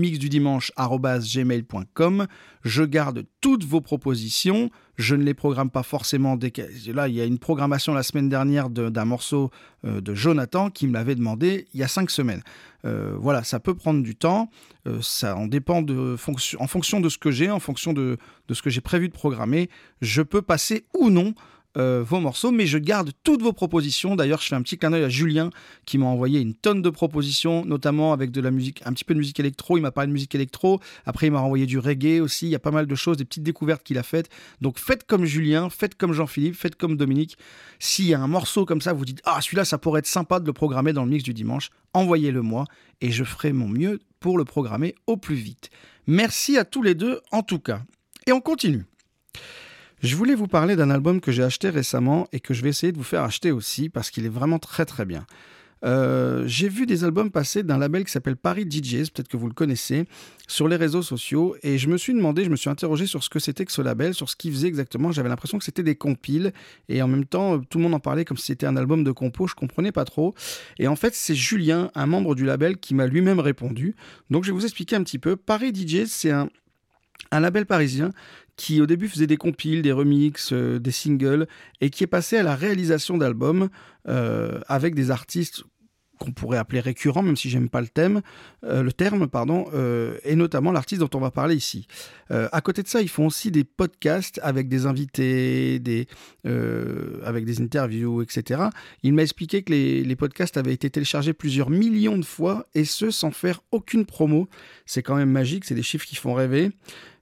Je 2.64 2.84
garde 2.84 3.26
toutes 3.42 3.64
vos 3.64 3.82
propositions. 3.82 4.70
Je 4.96 5.16
ne 5.16 5.24
les 5.24 5.34
programme 5.34 5.70
pas 5.72 5.82
forcément 5.82 6.36
dès 6.36 6.52
que... 6.52 6.62
Là, 6.92 7.08
il 7.08 7.16
y 7.16 7.22
a 7.22 7.26
une 7.26 7.40
programmation 7.40 7.94
la 7.94 8.04
semaine 8.04 8.30
dernière 8.30 8.70
de- 8.70 8.90
d'un 8.90 9.06
morceau 9.06 9.50
euh, 9.86 10.02
de 10.02 10.14
Jonathan 10.14 10.70
qui 10.70 10.88
me 10.88 10.94
l'avait 10.94 11.16
demandé 11.16 11.68
il 11.74 11.80
y 11.80 11.84
a 11.84 11.88
cinq 11.88 12.12
semaines. 12.12 12.42
Euh, 12.86 13.16
voilà, 13.18 13.44
ça 13.44 13.60
peut 13.60 13.76
prendre 13.76 14.04
du 14.04 14.16
temps. 14.16 14.50
Ça 15.02 15.36
en 15.36 15.48
dépend 15.48 15.82
de 15.82 16.16
fonction, 16.16 16.60
en 16.62 16.68
fonction 16.68 17.00
de 17.00 17.10
ce 17.10 17.18
que 17.18 17.32
j'ai, 17.32 17.52
en 17.52 17.60
fonction 17.60 17.94
de, 17.94 18.18
de 18.48 18.54
ce 18.54 18.62
que 18.62 18.70
j'ai 18.70 18.82
prévu 18.82 19.08
de 19.08 19.14
programmer. 19.14 19.70
Je 20.02 20.22
peux 20.22 20.42
passer 20.42 20.86
ou 20.98 21.10
non 21.10 21.34
euh, 21.78 22.04
vos 22.06 22.20
morceaux, 22.20 22.52
mais 22.52 22.66
je 22.66 22.78
garde 22.78 23.12
toutes 23.24 23.42
vos 23.42 23.54
propositions. 23.54 24.16
D'ailleurs, 24.16 24.42
je 24.42 24.48
fais 24.48 24.56
un 24.56 24.62
petit 24.62 24.78
clin 24.78 24.90
d'œil 24.90 25.04
à 25.04 25.10
Julien 25.10 25.52
qui 25.86 25.98
m'a 25.98 26.08
envoyé 26.08 26.40
une 26.40 26.56
tonne 26.56 26.82
de 26.82 26.90
propositions, 26.90 27.64
notamment 27.66 28.12
avec 28.12 28.32
de 28.32 28.42
la 28.42 28.50
musique, 28.50 28.82
un 28.86 28.94
petit 28.94 29.04
peu 29.04 29.14
de 29.14 29.20
musique 29.20 29.40
électro. 29.40 29.78
Il 29.78 29.82
m'a 29.82 29.92
parlé 29.92 30.08
de 30.08 30.14
musique 30.14 30.34
électro. 30.34 30.80
Après, 31.06 31.28
il 31.28 31.32
m'a 31.32 31.40
renvoyé 31.40 31.66
du 31.66 31.78
reggae 31.78 32.22
aussi. 32.22 32.48
Il 32.48 32.50
y 32.50 32.56
a 32.56 32.60
pas 32.60 32.72
mal 32.72 32.88
de 32.88 32.96
choses, 32.96 33.18
des 33.18 33.26
petites 33.26 33.44
découvertes 33.44 33.84
qu'il 33.84 33.98
a 33.98 34.04
faites. 34.04 34.30
Donc, 34.62 34.80
faites 34.80 35.06
comme 35.06 35.26
Julien, 35.26 35.70
faites 35.70 35.96
comme 35.96 36.14
Jean-Philippe, 36.14 36.56
faites 36.56 36.76
comme 36.76 36.98
Dominique. 36.98 37.38
S'il 37.78 38.08
y 38.08 38.14
a 38.14 38.20
un 38.20 38.28
morceau 38.28 38.66
comme 38.66 38.82
ça, 38.82 38.94
vous 38.94 39.06
dites 39.06 39.22
Ah, 39.26 39.40
celui-là, 39.42 39.64
ça 39.64 39.78
pourrait 39.78 40.00
être 40.00 40.08
sympa 40.08 40.40
de 40.40 40.46
le 40.46 40.54
programmer 40.54 40.94
dans 40.94 41.04
le 41.04 41.12
mix 41.12 41.24
du 41.24 41.34
dimanche, 41.34 41.70
envoyez-le 41.94 42.42
moi 42.42 42.66
et 43.02 43.12
je 43.12 43.24
ferai 43.24 43.54
mon 43.54 43.68
mieux 43.68 44.00
pour 44.20 44.38
le 44.38 44.46
programmer 44.46 44.96
au 45.08 45.18
plus 45.18 45.36
vite. 45.36 45.70
Merci 46.08 46.58
à 46.58 46.66
tous 46.66 46.82
les 46.82 46.96
deux, 46.96 47.22
en 47.32 47.44
tout 47.44 47.60
cas. 47.60 47.82
Et 48.26 48.32
on 48.32 48.42
continue. 48.42 48.86
Je 50.02 50.16
voulais 50.16 50.36
vous 50.36 50.48
parler 50.48 50.78
d'un 50.78 50.90
album 50.90 51.20
que 51.20 51.32
j'ai 51.32 51.44
acheté 51.44 51.70
récemment 51.70 52.28
et 52.32 52.40
que 52.40 52.54
je 52.54 52.62
vais 52.64 52.70
essayer 52.70 52.94
de 52.94 52.98
vous 52.98 53.04
faire 53.04 53.24
acheter 53.24 53.52
aussi 53.52 53.90
parce 53.90 54.12
qu'il 54.12 54.26
est 54.26 54.30
vraiment 54.30 54.60
très 54.60 54.86
très 54.86 55.06
bien. 55.06 55.26
Euh, 55.86 56.44
J'ai 56.46 56.70
vu 56.70 56.86
des 56.86 57.04
albums 57.04 57.32
passer 57.32 57.64
d'un 57.64 57.78
label 57.78 58.04
qui 58.06 58.12
s'appelle 58.12 58.36
Paris 58.36 58.66
DJs, 58.70 59.12
peut-être 59.12 59.28
que 59.28 59.38
vous 59.38 59.48
le 59.48 59.54
connaissez, 59.54 60.06
sur 60.48 60.68
les 60.70 60.78
réseaux 60.78 61.02
sociaux. 61.02 61.56
Et 61.64 61.78
je 61.78 61.90
me 61.90 61.98
suis 61.98 62.14
demandé, 62.14 62.46
je 62.46 62.50
me 62.50 62.56
suis 62.56 62.70
interrogé 62.70 63.08
sur 63.08 63.24
ce 63.24 63.30
que 63.30 63.40
c'était 63.40 63.66
que 63.66 63.72
ce 63.72 63.82
label, 63.82 64.14
sur 64.14 64.30
ce 64.30 64.38
qu'il 64.38 64.52
faisait 64.52 64.68
exactement. 64.68 65.12
J'avais 65.12 65.30
l'impression 65.30 65.58
que 65.58 65.66
c'était 65.66 65.84
des 65.84 65.96
compiles. 65.96 66.54
Et 66.88 67.02
en 67.02 67.08
même 67.10 67.26
temps, 67.26 67.56
euh, 67.56 67.62
tout 67.70 67.78
le 67.78 67.84
monde 67.84 67.94
en 67.94 68.00
parlait 68.00 68.26
comme 68.26 68.38
si 68.38 68.48
c'était 68.48 68.68
un 68.68 68.78
album 68.78 69.04
de 69.04 69.12
compo. 69.12 69.48
Je 69.48 69.56
comprenais 69.56 69.92
pas 69.92 70.06
trop. 70.06 70.34
Et 70.80 70.88
en 70.88 70.96
fait, 70.96 71.14
c'est 71.14 71.36
Julien, 71.36 71.92
un 71.96 72.06
membre 72.06 72.36
du 72.36 72.46
label, 72.46 72.78
qui 72.78 72.96
m'a 72.96 73.06
lui-même 73.06 73.40
répondu. 73.40 73.96
Donc 74.30 74.44
je 74.44 74.52
vais 74.52 74.56
vous 74.56 74.66
expliquer 74.66 74.96
un 74.96 75.04
petit 75.04 75.20
peu. 75.20 75.36
Paris 75.36 75.74
DJs, 75.74 76.08
c'est 76.08 76.32
un, 76.32 76.50
un 77.32 77.40
label 77.40 77.66
parisien 77.66 78.12
qui 78.60 78.82
au 78.82 78.86
début 78.86 79.08
faisait 79.08 79.26
des 79.26 79.38
compiles, 79.38 79.82
des 79.82 79.94
remixes, 79.94 80.52
euh, 80.52 80.80
des 80.80 80.92
singles, 80.92 81.48
et 81.80 81.90
qui 81.90 82.04
est 82.04 82.08
passé 82.08 82.36
à 82.36 82.44
la 82.44 82.56
réalisation 82.56 83.18
d'albums 83.18 83.70
euh, 84.10 84.60
avec 84.68 84.96
des 84.96 85.12
artistes 85.12 85.64
qu'on 86.20 86.34
pourrait 86.34 86.58
appeler 86.58 86.82
récurrents, 86.82 87.24
même 87.24 87.38
si 87.38 87.50
j'aime 87.50 87.70
pas 87.70 87.80
le 87.80 87.88
thème, 87.88 88.22
euh, 88.66 88.84
le 88.84 88.92
terme, 88.92 89.30
pardon, 89.30 89.68
et 90.26 90.36
notamment 90.36 90.74
l'artiste 90.74 91.00
dont 91.00 91.10
on 91.14 91.22
va 91.22 91.32
parler 91.32 91.56
ici. 91.56 91.88
À 92.30 92.60
côté 92.60 92.84
de 92.84 92.90
ça, 92.90 93.02
ils 93.02 93.08
font 93.08 93.28
aussi 93.28 93.50
des 93.52 93.64
podcasts 93.64 94.38
avec 94.44 94.68
des 94.68 94.86
invités, 94.86 95.82
avec 96.44 97.46
des 97.46 97.62
interviews, 97.62 98.22
etc. 98.22 98.64
Il 99.02 99.14
m'a 99.14 99.22
expliqué 99.22 99.64
que 99.64 99.72
les 99.72 100.16
podcasts 100.18 100.58
avaient 100.58 100.74
été 100.74 100.90
téléchargés 100.90 101.32
plusieurs 101.32 101.70
millions 101.70 102.18
de 102.18 102.26
fois, 102.26 102.68
et 102.76 102.84
ce 102.84 103.12
sans 103.12 103.32
faire 103.32 103.62
aucune 103.72 104.06
promo. 104.06 104.50
C'est 104.86 105.02
quand 105.02 105.16
même 105.16 105.32
magique, 105.32 105.64
c'est 105.64 105.76
des 105.76 105.84
chiffres 105.84 106.06
qui 106.06 106.18
font 106.18 106.34
rêver. 106.34 106.72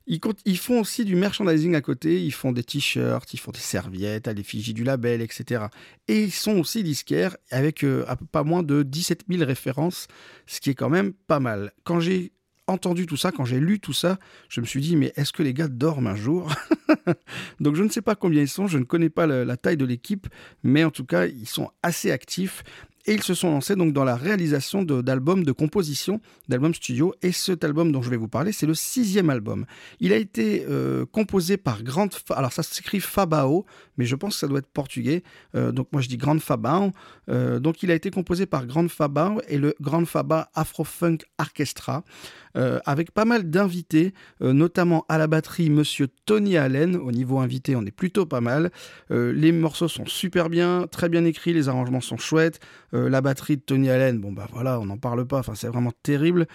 Ils, 0.10 0.58
font 0.58 0.80
aussi 0.80 1.04
du 1.04 1.18
merchandising 1.18 1.76
à 1.76 1.82
côté, 1.82 2.24
ils 2.24 2.32
font 2.32 2.54
des 2.54 2.64
t-shirts, 2.64 3.34
ils 3.34 3.40
font 3.40 3.52
des 3.52 3.60
serviettes 3.60 4.30
à 4.30 4.34
l'effigie 4.34 4.74
du 4.74 4.86
label, 4.86 5.22
etc. 5.22 5.66
Et 6.08 6.24
ils 6.24 6.32
sont 6.32 6.58
aussi 6.60 6.82
disquaires 6.82 7.36
avec 7.52 7.84
euh, 7.84 8.06
pas 8.32 8.46
moins 8.46 8.64
de 8.64 8.84
17 8.84 9.26
000 9.30 9.44
références, 9.44 10.08
ce 10.46 10.62
qui 10.62 10.70
est 10.70 10.76
quand 10.76 10.90
même 10.90 11.12
pas 11.12 11.42
mal. 11.42 11.74
Quand 11.84 12.00
j'ai 12.00 12.32
entendu 12.68 13.06
tout 13.06 13.18
ça, 13.18 13.34
quand 13.34 13.44
j'ai 13.44 13.60
lu 13.60 13.82
tout 13.82 13.92
ça, 13.92 14.18
je 14.48 14.62
me 14.62 14.66
suis 14.66 14.80
dit, 14.80 14.96
mais 14.96 15.12
est-ce 15.18 15.34
que 15.34 15.44
les 15.44 15.54
gars 15.54 15.68
dorment 15.68 16.08
un 16.08 16.16
jour? 16.16 16.54
Donc 17.60 17.76
je 17.76 17.84
ne 17.84 17.90
sais 17.90 18.02
pas 18.02 18.16
combien 18.16 18.42
ils 18.42 18.48
sont, 18.48 18.68
je 18.68 18.78
ne 18.78 18.86
connais 18.86 19.10
pas 19.10 19.28
la 19.28 19.58
taille 19.58 19.78
de 19.78 19.86
l'équipe, 19.86 20.28
mais 20.64 20.86
en 20.86 20.92
tout 20.92 21.06
cas, 21.06 21.26
ils 21.26 21.48
sont 21.48 21.70
assez 21.84 22.12
actifs. 22.12 22.64
Et 23.08 23.14
ils 23.14 23.24
se 23.24 23.34
sont 23.34 23.50
lancés 23.50 23.76
donc 23.76 23.94
dans 23.94 24.04
la 24.04 24.18
réalisation 24.18 24.84
d'albums 24.84 25.46
de 25.46 25.54
composition, 25.54 26.20
d'albums 26.50 26.74
studio. 26.74 27.16
Et 27.22 27.32
cet 27.32 27.64
album 27.64 27.92
dont 27.94 28.02
je 28.02 28.10
vais 28.10 28.18
vous 28.18 28.28
parler, 28.28 28.52
c'est 28.52 28.66
le 28.66 28.74
sixième 28.76 29.30
album. 29.30 29.66
Il 30.02 30.12
a 30.12 30.18
été 30.18 30.66
euh, 30.70 31.06
composé 31.06 31.56
par 31.56 31.84
Grande... 31.84 32.14
Fa- 32.14 32.36
Alors 32.36 32.52
ça 32.52 32.64
s'écrit 32.64 33.00
Fabao, 33.00 33.66
mais 33.98 34.06
je 34.06 34.16
pense 34.16 34.34
que 34.34 34.40
ça 34.42 34.48
doit 34.48 34.60
être 34.60 34.68
portugais. 34.68 35.24
Euh, 35.56 35.72
donc 35.72 35.88
moi 35.94 36.02
je 36.02 36.10
dis 36.10 36.18
Grande 36.18 36.42
Fabao. 36.42 36.92
Euh, 37.30 37.60
donc 37.60 37.82
il 37.82 37.92
a 37.92 37.96
été 37.96 38.12
composé 38.12 38.46
par 38.46 38.66
Grande 38.66 38.90
Fabao 38.90 39.40
et 39.48 39.58
le 39.58 39.74
Grande 39.80 40.06
Faba 40.06 40.50
Afro-Funk 40.54 41.20
Orchestra, 41.40 42.04
euh, 42.56 42.80
avec 42.86 43.12
pas 43.12 43.26
mal 43.26 43.50
d'invités, 43.50 44.14
euh, 44.42 44.54
notamment 44.54 45.06
à 45.10 45.18
la 45.18 45.28
batterie 45.28 45.70
Monsieur 45.70 46.08
Tony 46.26 46.58
Allen. 46.58 46.96
Au 46.96 47.12
niveau 47.12 47.40
invité, 47.40 47.76
on 47.76 47.86
est 47.86 47.92
plutôt 47.92 48.26
pas 48.26 48.42
mal. 48.42 48.72
Euh, 49.12 49.34
les 49.34 49.52
morceaux 49.52 49.88
sont 49.88 50.06
super 50.06 50.50
bien, 50.50 50.88
très 50.90 51.10
bien 51.10 51.26
écrits, 51.26 51.54
les 51.54 51.70
arrangements 51.70 52.02
sont 52.02 52.18
chouettes. 52.18 52.60
La 52.94 53.22
batterie 53.22 53.58
de 53.58 53.62
Tony 53.62 53.90
Allen, 53.90 54.20
bon 54.20 54.32
bah 54.32 54.48
voilà, 54.52 54.80
on 54.80 54.86
n'en 54.86 54.98
parle 54.98 55.28
pas, 55.28 55.40
enfin 55.40 55.56
c'est 55.56 55.68
vraiment 55.68 55.92
terrible. 56.04 56.48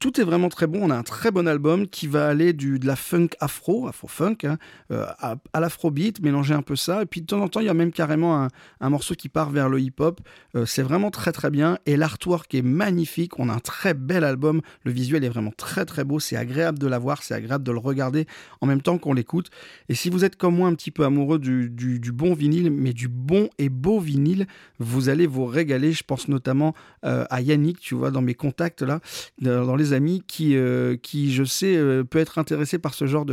Tout 0.00 0.18
est 0.18 0.24
vraiment 0.24 0.48
très 0.48 0.66
bon. 0.66 0.80
On 0.82 0.88
a 0.88 0.96
un 0.96 1.02
très 1.02 1.30
bon 1.30 1.46
album 1.46 1.86
qui 1.86 2.06
va 2.06 2.26
aller 2.26 2.54
du, 2.54 2.78
de 2.78 2.86
la 2.86 2.96
funk 2.96 3.28
afro, 3.38 3.86
afro-funk, 3.86 4.38
hein, 4.44 4.56
euh, 4.90 5.04
à, 5.18 5.36
à 5.52 5.60
l'afrobeat, 5.60 6.22
mélanger 6.22 6.54
un 6.54 6.62
peu 6.62 6.74
ça. 6.74 7.02
Et 7.02 7.06
puis 7.06 7.20
de 7.20 7.26
temps 7.26 7.42
en 7.42 7.48
temps, 7.48 7.60
il 7.60 7.66
y 7.66 7.68
a 7.68 7.74
même 7.74 7.92
carrément 7.92 8.42
un, 8.42 8.48
un 8.80 8.88
morceau 8.88 9.14
qui 9.14 9.28
part 9.28 9.50
vers 9.50 9.68
le 9.68 9.78
hip-hop. 9.78 10.22
Euh, 10.56 10.64
c'est 10.64 10.82
vraiment 10.82 11.10
très 11.10 11.32
très 11.32 11.50
bien. 11.50 11.76
Et 11.84 11.98
l'artwork 11.98 12.54
est 12.54 12.62
magnifique. 12.62 13.38
On 13.38 13.50
a 13.50 13.52
un 13.52 13.58
très 13.58 13.92
bel 13.92 14.24
album. 14.24 14.62
Le 14.84 14.90
visuel 14.90 15.22
est 15.22 15.28
vraiment 15.28 15.52
très 15.54 15.84
très 15.84 16.02
beau. 16.02 16.18
C'est 16.18 16.36
agréable 16.36 16.78
de 16.78 16.86
l'avoir, 16.86 17.22
c'est 17.22 17.34
agréable 17.34 17.62
de 17.62 17.70
le 17.72 17.78
regarder 17.78 18.26
en 18.62 18.66
même 18.66 18.80
temps 18.80 18.96
qu'on 18.96 19.12
l'écoute. 19.12 19.50
Et 19.90 19.94
si 19.94 20.08
vous 20.08 20.24
êtes 20.24 20.36
comme 20.36 20.56
moi 20.56 20.68
un 20.68 20.74
petit 20.76 20.92
peu 20.92 21.04
amoureux 21.04 21.38
du, 21.38 21.68
du- 21.68 22.12
bon 22.12 22.32
vinyle, 22.32 22.70
mais 22.70 22.94
du 22.94 23.08
bon 23.08 23.50
et 23.58 23.68
beau 23.68 24.00
vinyle, 24.00 24.46
vous 24.78 25.10
allez 25.10 25.26
vous 25.26 25.44
régaler. 25.44 25.92
Je 25.92 26.04
pense 26.04 26.26
notamment 26.26 26.74
euh, 27.04 27.26
à 27.28 27.42
Yannick, 27.42 27.80
tu 27.80 27.94
vois, 27.94 28.10
dans 28.10 28.22
mes 28.22 28.34
contacts 28.34 28.80
là, 28.80 29.00
dans 29.42 29.66
dans 29.66 29.76
amis, 29.92 30.22
qui, 30.26 30.56
euh, 30.56 30.96
qui 30.96 31.32
je 31.32 31.44
sais, 31.44 31.76
euh, 31.76 32.04
peut 32.04 32.18
être 32.18 32.38
intéressé 32.38 32.78
par 32.78 32.94
ce 32.94 33.06
genre 33.06 33.26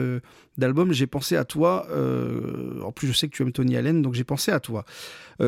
d'album. 0.58 0.92
J'ai 0.92 1.08
pensé 1.08 1.36
à 1.36 1.46
toi. 1.46 1.88
euh, 1.92 2.82
en 2.82 2.92
plus, 2.92 3.08
je 3.08 3.14
sais 3.14 3.28
que 3.28 3.36
tu 3.36 3.44
aimes 3.44 3.52
Tony 3.52 3.78
Allen, 3.78 4.02
donc 4.02 4.14
j'ai 4.14 4.24
pensé 4.24 4.52
à 4.52 4.60
toi. 4.60 4.86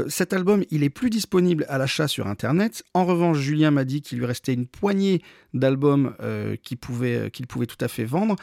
Cet 0.08 0.34
album, 0.34 0.64
il 0.70 0.84
est 0.84 0.92
plus 0.92 1.10
disponible 1.10 1.66
à 1.68 1.80
l'achat 1.80 2.08
sur 2.08 2.28
Internet. 2.28 2.84
En 2.94 3.06
revanche, 3.06 3.40
Julien 3.40 3.72
m'a 3.72 3.86
dit 3.86 4.04
qu'il 4.04 4.20
lui 4.20 4.28
restait 4.28 4.54
une 4.54 4.68
poignée 4.68 5.24
d'albums 5.56 6.14
qu'il 6.62 6.78
pouvait, 6.78 7.32
qu'il 7.32 7.48
pouvait 7.48 7.66
tout 7.66 7.84
à 7.84 7.88
fait 7.88 8.06
vendre. 8.06 8.36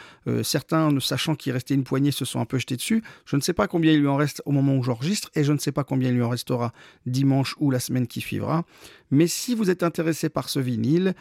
Certains, 0.43 0.91
ne 0.91 0.99
sachant 0.99 1.35
qu'il 1.35 1.53
restait 1.53 1.73
une 1.73 1.85
poignée, 1.85 2.11
se 2.11 2.25
sont 2.25 2.41
un 2.41 2.45
peu 2.45 2.57
jetés 2.57 2.75
dessus. 2.75 3.01
Je 3.25 3.37
ne 3.37 3.41
sais 3.41 3.53
pas 3.53 3.67
combien 3.67 3.93
il 3.93 4.01
lui 4.01 4.09
en 4.09 4.17
reste 4.17 4.41
au 4.45 4.51
moment 4.51 4.75
où 4.75 4.83
j'enregistre 4.83 5.31
et 5.35 5.45
je 5.45 5.53
ne 5.53 5.57
sais 5.57 5.71
pas 5.71 5.85
combien 5.85 6.09
il 6.09 6.15
lui 6.15 6.21
en 6.21 6.27
restera 6.27 6.73
dimanche 7.05 7.55
ou 7.59 7.71
la 7.71 7.79
semaine 7.79 8.07
qui 8.07 8.19
suivra. 8.19 8.65
Mais 9.09 9.27
si 9.27 9.55
vous 9.55 9.69
êtes 9.69 9.83
intéressé 9.83 10.27
par 10.27 10.49
ce 10.49 10.59
vinyle, 10.59 11.13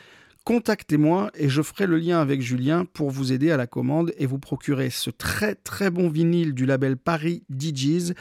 contactez-moi 0.47 1.33
et 1.35 1.49
je 1.49 1.61
ferai 1.61 1.89
le 1.89 1.99
lien 1.99 2.21
avec 2.21 2.41
Julien 2.41 2.85
pour 2.85 3.11
vous 3.11 3.33
aider 3.33 3.51
à 3.51 3.57
la 3.57 3.67
commande 3.67 4.13
et 4.17 4.27
vous 4.27 4.39
procurer 4.39 4.91
ce 4.91 5.11
très 5.11 5.57
très 5.57 5.91
bon 5.91 6.09
vinyle 6.09 6.55
du 6.55 6.67
label 6.67 6.97
Paris 6.97 7.43
DJs 7.51 8.15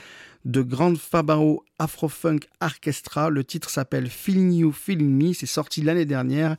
de 0.43 0.61
Grande 0.63 0.97
Fabao 0.97 1.63
Afrofunk 1.77 2.49
Orchestra. 2.61 3.29
Le 3.29 3.43
titre 3.43 3.69
s'appelle 3.69 4.09
Feeling 4.09 4.51
You, 4.53 4.71
Feeling 4.71 5.11
Me. 5.11 5.33
C'est 5.33 5.45
sorti 5.45 5.83
l'année 5.83 6.05
dernière. 6.05 6.57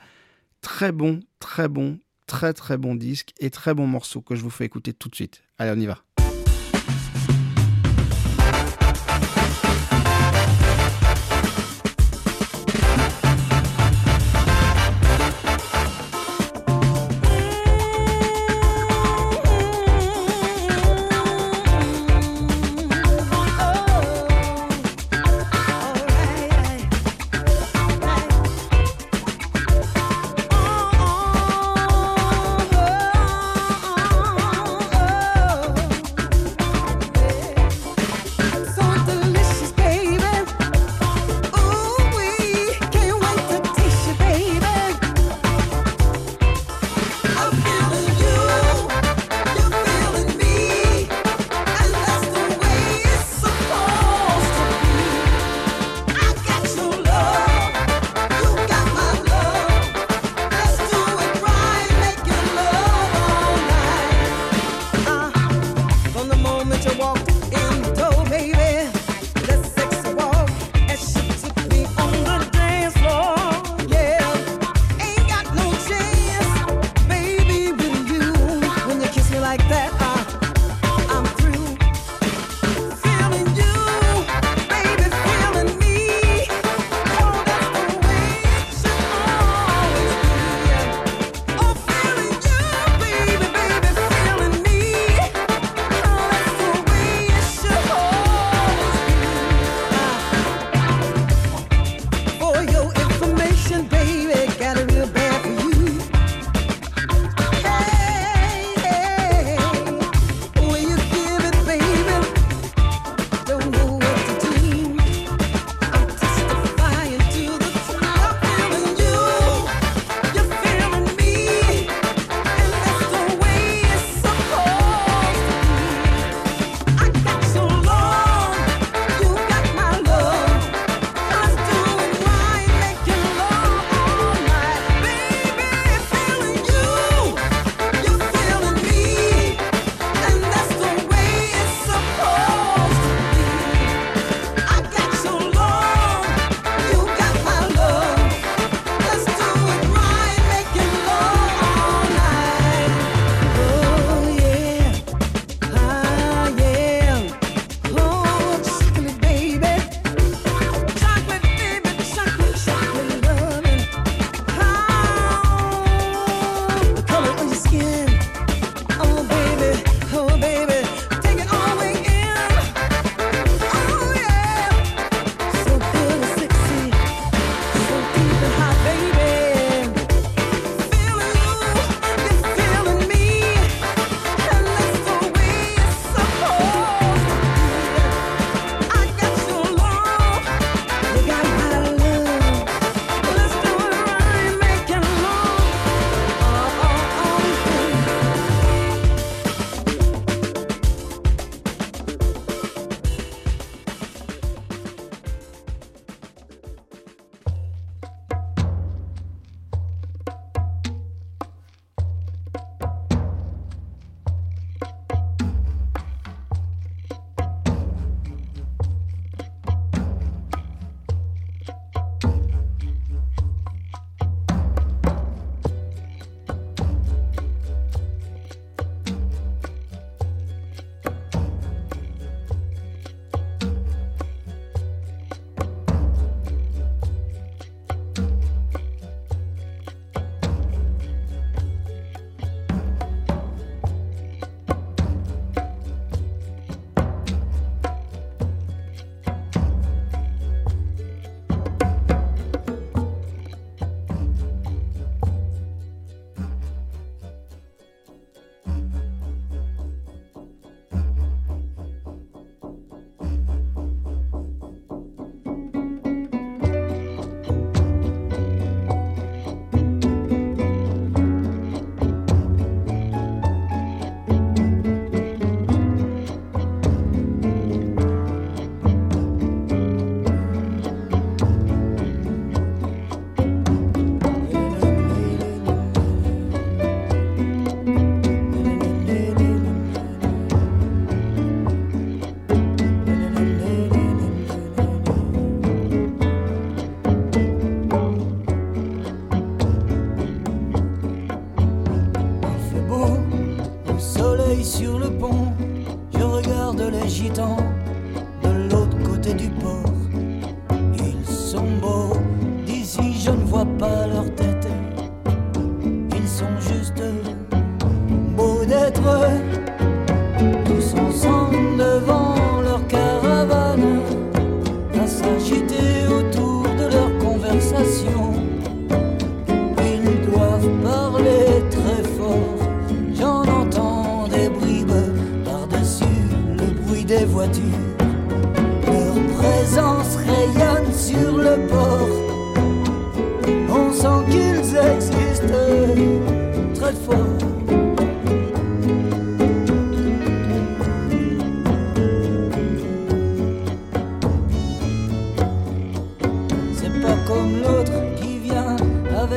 Très 0.60 0.92
bon, 0.92 1.18
très 1.40 1.66
bon, 1.66 1.98
très 2.28 2.52
très 2.52 2.76
bon 2.76 2.94
disque 2.94 3.32
et 3.40 3.50
très 3.50 3.74
bon 3.74 3.88
morceau 3.88 4.20
que 4.20 4.36
je 4.36 4.42
vous 4.42 4.50
fais 4.50 4.64
écouter 4.64 4.92
tout 4.92 5.08
de 5.08 5.16
suite. 5.16 5.42
Allez, 5.58 5.72
on 5.76 5.80
y 5.80 5.86
va. 5.86 6.05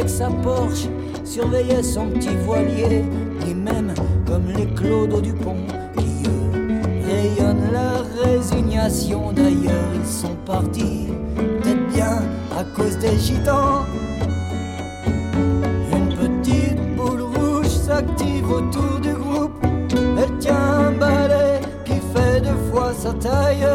Sa 0.10 0.28
Porsche 0.43 0.89
surveiller 1.24 1.84
son 1.84 2.07
petit 2.07 2.36
voilier, 2.45 3.03
ni 3.45 3.53
même 3.53 3.93
comme 4.26 4.47
les 4.57 4.66
Claude 4.74 5.22
Dupont 5.22 5.55
qui 5.97 6.24
eux 6.28 6.62
rayonnent 7.07 7.72
la 7.72 8.01
résignation. 8.24 9.32
D'ailleurs, 9.32 9.91
ils 9.93 10.07
sont 10.07 10.36
partis, 10.45 11.07
peut-être 11.36 11.88
bien 11.93 12.24
à 12.57 12.64
cause 12.76 12.97
des 12.97 13.18
gitans. 13.18 13.86
Une 15.93 16.10
petite 16.10 16.95
boule 16.97 17.22
rouge 17.22 17.68
s'active 17.68 18.51
autour 18.51 18.99
du 19.01 19.14
groupe. 19.14 19.64
Elle 19.93 20.38
tient 20.39 20.88
un 20.88 20.91
balai 20.91 21.62
qui 21.86 21.93
fait 22.14 22.41
deux 22.41 22.60
fois 22.72 22.91
sa 22.97 23.14
taille. 23.14 23.66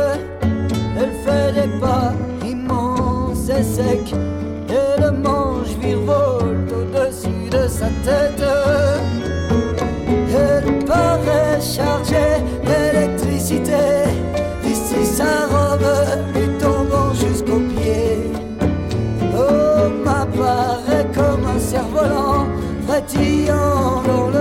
Elle 0.99 1.13
fait 1.25 1.53
des 1.55 1.79
pas 1.79 2.13
immenses 2.45 3.49
et 3.49 3.63
secs. 3.63 4.34
Et 6.05 6.11
le 6.11 6.13
manche 6.13 6.45
virevolte 6.45 6.73
au-dessus 6.73 7.51
de 7.51 7.69
sa 7.69 7.87
tête. 8.05 8.45
Elle 10.31 10.85
paraît 10.85 11.61
chargée 11.61 12.43
d'électricité. 12.65 13.73
Ici, 14.65 15.05
sa 15.05 15.47
robe 15.47 15.87
lui 16.35 16.49
tombant 16.59 17.13
jusqu'aux 17.15 17.61
pieds. 17.61 18.33
Oh, 19.37 19.89
m'apparaît 20.05 21.07
comme 21.15 21.47
un 21.47 21.59
cerf-volant 21.59 22.47
frétillant 22.87 24.03
dans 24.07 24.34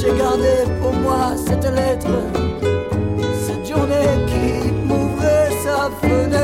j'ai 0.00 0.16
gardé 0.16 0.64
pour 0.80 0.92
moi 0.94 1.34
cette 1.36 1.64
lettre, 1.64 2.08
cette 3.44 3.66
journée 3.68 4.26
qui 4.26 4.72
m'ouvrait 4.86 5.50
sa 5.62 5.90
fenêtre. 6.00 6.39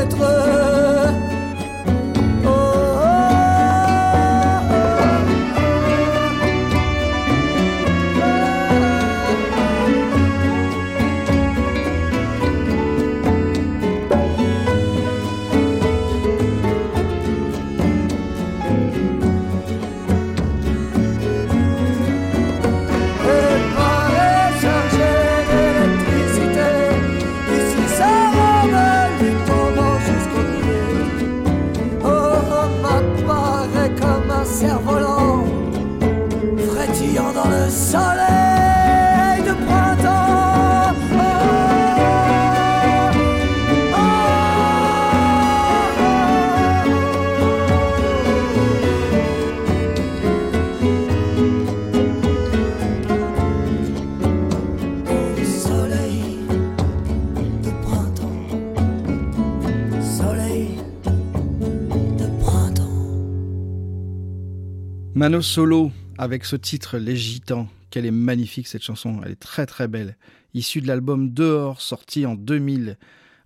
Mano 65.16 65.40
Solo 65.40 65.92
avec 66.18 66.44
ce 66.44 66.56
titre 66.56 66.98
Les 66.98 67.16
Gitans. 67.16 67.70
Quelle 67.88 68.04
est 68.04 68.10
magnifique 68.10 68.68
cette 68.68 68.82
chanson, 68.82 69.22
elle 69.24 69.32
est 69.32 69.40
très 69.40 69.64
très 69.64 69.88
belle. 69.88 70.18
Issue 70.52 70.82
de 70.82 70.86
l'album 70.86 71.32
Dehors, 71.32 71.80
sorti 71.80 72.26
en 72.26 72.34
2000. 72.34 72.98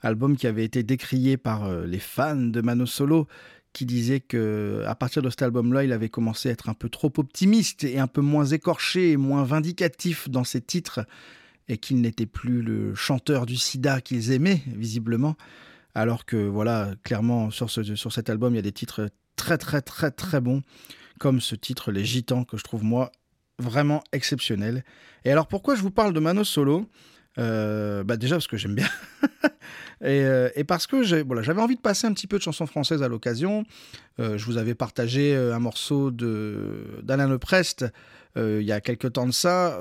Album 0.02 0.36
qui 0.36 0.48
avait 0.48 0.64
été 0.64 0.82
décrié 0.82 1.36
par 1.36 1.66
euh, 1.66 1.86
les 1.86 2.00
fans 2.00 2.34
de 2.34 2.60
Mano 2.60 2.86
Solo 2.86 3.28
qui 3.72 3.86
disaient 3.86 4.18
que 4.18 4.82
à 4.84 4.96
partir 4.96 5.22
de 5.22 5.30
cet 5.30 5.42
album-là, 5.42 5.84
il 5.84 5.92
avait 5.92 6.08
commencé 6.08 6.48
à 6.48 6.52
être 6.52 6.68
un 6.68 6.74
peu 6.74 6.88
trop 6.88 7.12
optimiste 7.18 7.84
et 7.84 8.00
un 8.00 8.08
peu 8.08 8.20
moins 8.20 8.46
écorché 8.46 9.12
et 9.12 9.16
moins 9.16 9.44
vindicatif 9.44 10.28
dans 10.28 10.42
ses 10.42 10.62
titres 10.62 11.06
et 11.68 11.78
qu'il 11.78 12.00
n'était 12.00 12.26
plus 12.26 12.62
le 12.62 12.96
chanteur 12.96 13.46
du 13.46 13.56
sida 13.56 14.00
qu'ils 14.00 14.32
aimaient 14.32 14.64
visiblement. 14.66 15.36
Alors 15.94 16.24
que 16.24 16.48
voilà, 16.48 16.94
clairement 17.04 17.50
sur, 17.50 17.70
ce, 17.70 17.94
sur 17.94 18.12
cet 18.12 18.28
album, 18.28 18.54
il 18.54 18.56
y 18.56 18.58
a 18.58 18.62
des 18.62 18.72
titres 18.72 19.08
très 19.36 19.56
très 19.56 19.82
très 19.82 20.10
très 20.10 20.40
bons 20.40 20.64
comme 21.20 21.40
ce 21.40 21.54
titre 21.54 21.92
Les 21.92 22.04
Gitans 22.04 22.44
que 22.44 22.56
je 22.56 22.64
trouve 22.64 22.82
moi 22.82 23.12
vraiment 23.58 24.02
exceptionnel. 24.12 24.84
Et 25.24 25.30
alors 25.30 25.46
pourquoi 25.46 25.74
je 25.76 25.82
vous 25.82 25.90
parle 25.90 26.12
de 26.14 26.18
Mano 26.20 26.42
Solo? 26.44 26.86
Euh, 27.38 28.02
bah 28.02 28.16
déjà 28.16 28.34
parce 28.36 28.48
que 28.48 28.56
j'aime 28.56 28.74
bien 28.74 28.88
et, 30.00 30.24
euh, 30.24 30.48
et 30.56 30.64
parce 30.64 30.86
que 30.88 31.02
j'avais 31.04 31.60
envie 31.62 31.76
de 31.76 31.80
passer 31.80 32.06
un 32.06 32.12
petit 32.12 32.26
peu 32.26 32.38
de 32.38 32.42
chansons 32.42 32.66
françaises 32.66 33.02
à 33.02 33.08
l'occasion. 33.08 33.64
Euh, 34.18 34.36
je 34.38 34.44
vous 34.46 34.56
avais 34.56 34.74
partagé 34.74 35.36
un 35.36 35.58
morceau 35.60 36.10
d'Alain 36.10 37.28
Leprest 37.28 37.84
il 38.36 38.62
y 38.62 38.72
a 38.72 38.80
quelques 38.80 39.12
temps 39.12 39.26
de 39.26 39.32
ça 39.32 39.78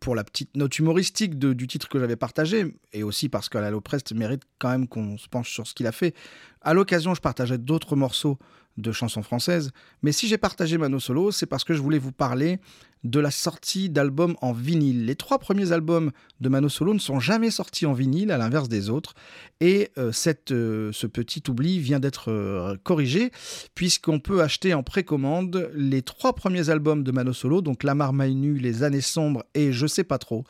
pour 0.00 0.14
la 0.14 0.24
petite 0.24 0.56
note 0.56 0.78
humoristique 0.78 1.38
de- 1.38 1.52
du 1.52 1.66
titre 1.68 1.88
que 1.88 1.98
j'avais 1.98 2.16
partagé 2.16 2.74
et 2.92 3.02
aussi 3.02 3.28
parce 3.28 3.48
qu'Alain 3.48 3.70
Leprest 3.70 4.12
mérite 4.12 4.42
quand 4.58 4.70
même 4.70 4.88
qu'on 4.88 5.16
se 5.18 5.28
penche 5.28 5.50
sur 5.52 5.66
ce 5.66 5.74
qu'il 5.74 5.86
a 5.86 5.92
fait. 5.92 6.14
À 6.62 6.74
l'occasion, 6.74 7.14
je 7.14 7.20
partageais 7.20 7.58
d'autres 7.58 7.96
morceaux 7.96 8.38
de 8.80 8.92
chansons 8.92 9.22
françaises, 9.22 9.70
mais 10.02 10.12
si 10.12 10.28
j'ai 10.28 10.38
partagé 10.38 10.78
Mano 10.78 10.98
Solo, 10.98 11.30
c'est 11.30 11.46
parce 11.46 11.64
que 11.64 11.74
je 11.74 11.80
voulais 11.82 11.98
vous 11.98 12.12
parler 12.12 12.58
de 13.02 13.18
la 13.18 13.30
sortie 13.30 13.88
d'albums 13.88 14.36
en 14.42 14.52
vinyle. 14.52 15.06
Les 15.06 15.14
trois 15.14 15.38
premiers 15.38 15.72
albums 15.72 16.10
de 16.42 16.48
Mano 16.50 16.68
Solo 16.68 16.92
ne 16.92 16.98
sont 16.98 17.18
jamais 17.18 17.50
sortis 17.50 17.86
en 17.86 17.94
vinyle, 17.94 18.30
à 18.30 18.36
l'inverse 18.36 18.68
des 18.68 18.90
autres. 18.90 19.14
Et 19.60 19.88
euh, 19.96 20.12
cette, 20.12 20.50
euh, 20.52 20.90
ce 20.92 21.06
petit 21.06 21.42
oubli 21.48 21.78
vient 21.78 21.98
d'être 21.98 22.30
euh, 22.30 22.76
corrigé, 22.82 23.30
puisqu'on 23.74 24.20
peut 24.20 24.42
acheter 24.42 24.74
en 24.74 24.82
précommande 24.82 25.70
les 25.74 26.02
trois 26.02 26.34
premiers 26.34 26.68
albums 26.68 27.02
de 27.02 27.10
Mano 27.10 27.32
Solo, 27.32 27.62
donc 27.62 27.84
La 27.84 27.94
Marmaille 27.94 28.34
Nue, 28.34 28.58
Les 28.58 28.82
Années 28.82 29.00
Sombres 29.00 29.44
et 29.54 29.72
Je 29.72 29.86
sais 29.86 30.04
pas 30.04 30.18
trop, 30.18 30.44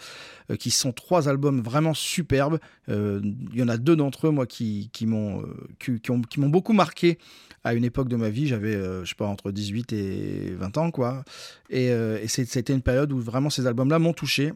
qui 0.59 0.73
sont 0.73 0.91
trois 0.91 1.29
albums 1.29 1.61
vraiment 1.61 1.95
superbes. 1.95 2.59
Il 2.89 3.35
y 3.55 3.63
en 3.63 3.69
a 3.69 3.77
deux 3.77 3.95
d'entre 3.95 4.27
eux, 4.27 4.31
moi, 4.31 4.47
qui, 4.47 4.91
qui 4.93 5.07
m'ont 5.07 5.45
qui, 5.79 6.01
qui 6.01 6.11
ont- 6.11 6.23
qui 6.23 6.41
m'ont 6.41 6.49
beaucoup 6.49 6.73
marqué 6.73 7.19
à 7.65 7.75
une 7.75 7.85
époque 7.85 8.09
de 8.09 8.17
ma 8.17 8.31
vie. 8.31 8.47
J'avais, 8.47 8.75
euh, 8.75 9.05
je 9.05 9.11
sais 9.11 9.15
pas, 9.15 9.27
entre 9.27 9.51
18 9.51 9.93
et 9.93 10.55
20 10.55 10.79
ans, 10.79 10.91
quoi. 10.91 11.25
Et, 11.69 11.91
euh, 11.91 12.27
c'était 12.27 12.73
une 12.73 12.83
période 12.83 13.13
où 13.13 13.19
vraiment 13.19 13.51
ces 13.51 13.67
albums-là 13.67 13.99
m'ont 13.99 14.13
touché. 14.13 14.53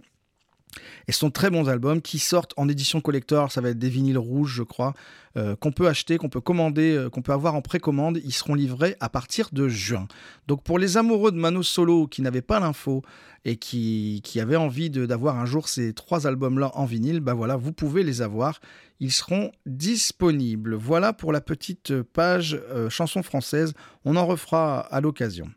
Et 1.09 1.13
ce 1.13 1.19
sont 1.19 1.31
très 1.31 1.51
bons 1.51 1.69
albums 1.69 2.01
qui 2.03 2.19
sortent 2.19 2.55
en 2.57 2.69
édition 2.69 3.01
collector. 3.01 3.53
Ça 3.53 3.61
va 3.61 3.71
être 3.71 3.79
des 3.79 3.89
vinyles 3.89 4.19
rouges, 4.19 4.55
je 4.55 4.63
crois, 4.63 4.95
euh, 5.37 5.57
qu'on 5.57 5.73
peut 5.73 5.89
acheter, 5.89 6.17
qu'on 6.19 6.29
peut 6.29 6.41
commander, 6.41 6.97
euh, 6.97 7.11
qu'on 7.11 7.23
peut 7.23 7.33
avoir 7.33 7.55
en 7.55 7.63
précommande. 7.63 8.21
Ils 8.25 8.33
seront 8.33 8.55
livrés 8.55 8.97
à 9.01 9.09
partir 9.09 9.49
de 9.53 9.69
juin. 9.69 10.07
Donc 10.47 10.63
pour 10.63 10.79
les 10.79 10.97
amoureux 10.97 11.33
de 11.33 11.37
Mano 11.37 11.63
Solo 11.63 12.07
qui 12.07 12.23
n'avaient 12.23 12.43
pas 12.43 12.61
l'info 12.61 13.03
et 13.45 13.57
qui, 13.57 14.21
qui 14.25 14.41
avaient 14.41 14.57
envie 14.57 14.91
d'avoir 14.91 15.39
un 15.39 15.45
jour 15.45 15.69
ces 15.69 15.93
trois 15.93 16.27
albums-là 16.27 16.71
en 16.75 16.87
vinyle, 16.87 17.21
bah 17.21 17.35
voilà, 17.35 17.57
vous 17.57 17.73
pouvez 17.73 18.03
les 18.03 18.23
avoir. 18.23 18.61
Ils 19.01 19.13
seront 19.13 19.53
disponibles. 19.67 20.75
Voilà 20.75 21.13
pour 21.13 21.33
la 21.33 21.41
petite 21.41 22.01
page 22.03 22.59
euh, 22.71 22.89
chanson 22.89 23.23
française. 23.23 23.75
On 24.05 24.17
en 24.17 24.27
refera 24.27 24.81
à 24.81 25.01
l'occasion. 25.01 25.51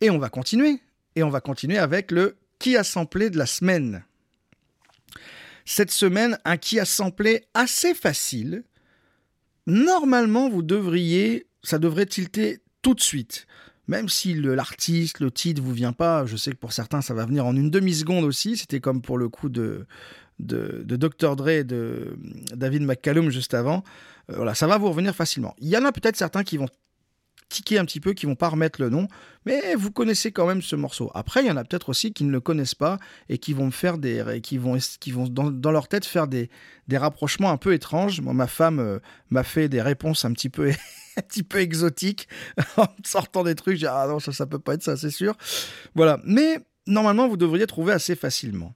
Et 0.00 0.10
on 0.10 0.18
va 0.18 0.28
continuer. 0.28 0.80
Et 1.14 1.22
on 1.22 1.30
va 1.30 1.40
continuer 1.40 1.78
avec 1.78 2.10
le 2.10 2.36
qui 2.58 2.76
a 2.76 2.84
samplé 2.84 3.28
de 3.28 3.38
la 3.38 3.46
semaine. 3.46 4.04
Cette 5.64 5.90
semaine, 5.90 6.38
un 6.44 6.56
qui 6.56 6.78
a 6.80 6.84
samplé 6.84 7.44
assez 7.54 7.94
facile. 7.94 8.64
Normalement, 9.66 10.48
vous 10.48 10.62
devriez, 10.62 11.46
ça 11.62 11.78
devrait 11.78 12.06
tilter 12.06 12.58
tout 12.82 12.94
de 12.94 13.00
suite. 13.00 13.46
Même 13.88 14.08
si 14.08 14.34
le- 14.34 14.54
l'artiste, 14.54 15.20
le 15.20 15.30
titre 15.30 15.62
vous 15.62 15.72
vient 15.72 15.92
pas, 15.92 16.24
je 16.26 16.36
sais 16.36 16.50
que 16.52 16.56
pour 16.56 16.72
certains 16.72 17.00
ça 17.02 17.14
va 17.14 17.26
venir 17.26 17.46
en 17.46 17.54
une 17.54 17.70
demi-seconde 17.70 18.24
aussi. 18.24 18.56
C'était 18.56 18.80
comme 18.80 19.02
pour 19.02 19.18
le 19.18 19.28
coup 19.28 19.48
de, 19.48 19.86
de, 20.38 20.82
de 20.84 20.96
Dr. 20.96 21.36
Dre 21.36 21.48
et 21.50 21.64
de 21.64 22.16
David 22.54 22.82
McCallum 22.82 23.30
juste 23.30 23.54
avant. 23.54 23.82
Euh, 24.30 24.36
voilà, 24.36 24.54
ça 24.54 24.66
va 24.66 24.78
vous 24.78 24.88
revenir 24.88 25.14
facilement. 25.14 25.54
Il 25.58 25.68
y 25.68 25.76
en 25.76 25.84
a 25.84 25.92
peut-être 25.92 26.16
certains 26.16 26.44
qui 26.44 26.56
vont 26.56 26.68
un 27.78 27.84
petit 27.84 28.00
peu, 28.00 28.12
qui 28.12 28.26
vont 28.26 28.34
pas 28.34 28.48
remettre 28.48 28.80
le 28.80 28.88
nom, 28.88 29.08
mais 29.46 29.74
vous 29.74 29.90
connaissez 29.90 30.32
quand 30.32 30.46
même 30.46 30.62
ce 30.62 30.76
morceau. 30.76 31.10
Après, 31.14 31.42
il 31.42 31.46
y 31.46 31.50
en 31.50 31.56
a 31.56 31.64
peut-être 31.64 31.88
aussi 31.88 32.12
qui 32.12 32.24
ne 32.24 32.30
le 32.30 32.40
connaissent 32.40 32.74
pas 32.74 32.98
et 33.28 33.38
qui 33.38 33.52
vont 33.52 33.70
faire 33.70 33.98
des, 33.98 34.40
qui 34.42 34.58
vont, 34.58 34.78
qui 35.00 35.10
vont 35.10 35.26
dans, 35.26 35.50
dans 35.50 35.70
leur 35.70 35.88
tête 35.88 36.04
faire 36.04 36.28
des, 36.28 36.50
des 36.88 36.98
rapprochements 36.98 37.50
un 37.50 37.56
peu 37.56 37.72
étranges. 37.72 38.20
Moi, 38.20 38.34
ma 38.34 38.46
femme 38.46 38.78
euh, 38.78 38.98
m'a 39.30 39.42
fait 39.42 39.68
des 39.68 39.82
réponses 39.82 40.24
un 40.24 40.32
petit 40.32 40.48
peu, 40.48 40.70
un 41.16 41.22
petit 41.22 41.42
peu 41.42 41.58
exotiques 41.58 42.28
en 42.76 42.86
sortant 43.04 43.44
des 43.44 43.54
trucs. 43.54 43.76
J'ai 43.76 43.86
ah 43.86 44.06
non, 44.08 44.18
ça, 44.18 44.32
ça 44.32 44.46
peut 44.46 44.58
pas 44.58 44.74
être 44.74 44.82
ça, 44.82 44.96
c'est 44.96 45.10
sûr. 45.10 45.34
Voilà. 45.94 46.20
Mais 46.24 46.58
normalement, 46.86 47.28
vous 47.28 47.36
devriez 47.36 47.66
trouver 47.66 47.92
assez 47.92 48.16
facilement. 48.16 48.74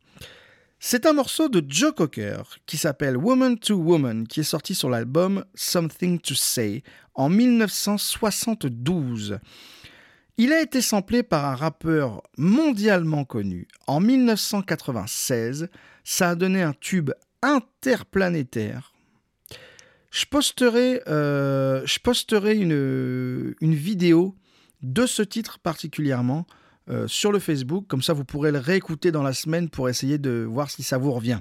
C'est 0.79 1.07
un 1.07 1.15
morceau 1.15 1.49
de 1.49 1.65
Joe 1.67 1.95
Cocker 1.95 2.43
qui 2.67 2.77
s'appelle 2.77 3.17
Woman 3.17 3.59
to 3.59 3.77
Woman, 3.77 4.29
qui 4.29 4.41
est 4.41 4.45
sorti 4.45 4.75
sur 4.75 4.91
l'album 4.91 5.47
Something 5.55 6.21
to 6.21 6.35
Say 6.35 6.83
en 7.15 7.31
1972. 7.31 9.39
Il 10.37 10.53
a 10.53 10.61
été 10.61 10.83
samplé 10.83 11.23
par 11.23 11.47
un 11.47 11.55
rappeur 11.55 12.23
mondialement 12.37 13.25
connu 13.25 13.67
en 13.87 14.01
1996. 14.01 15.71
Ça 16.05 16.29
a 16.31 16.35
donné 16.35 16.61
un 16.63 16.75
tube 16.75 17.13
interplanétaire. 17.41 18.93
Je 20.11 20.27
posterai, 20.27 21.01
euh, 21.09 21.87
une 23.61 23.75
vidéo 23.75 24.37
de 24.83 25.07
ce 25.07 25.23
titre 25.23 25.59
particulièrement 25.59 26.47
euh, 26.89 27.09
sur 27.09 27.33
le 27.33 27.39
Facebook. 27.39 27.87
Comme 27.89 28.03
ça, 28.03 28.13
vous 28.13 28.25
pourrez 28.25 28.53
le 28.53 28.59
réécouter 28.59 29.13
dans 29.13 29.23
la 29.23 29.33
semaine 29.33 29.69
pour 29.69 29.89
essayer 29.89 30.19
de 30.19 30.47
voir 30.49 30.71
si 30.71 30.83
ça 30.83 30.99
vous 30.99 31.13
revient. 31.13 31.41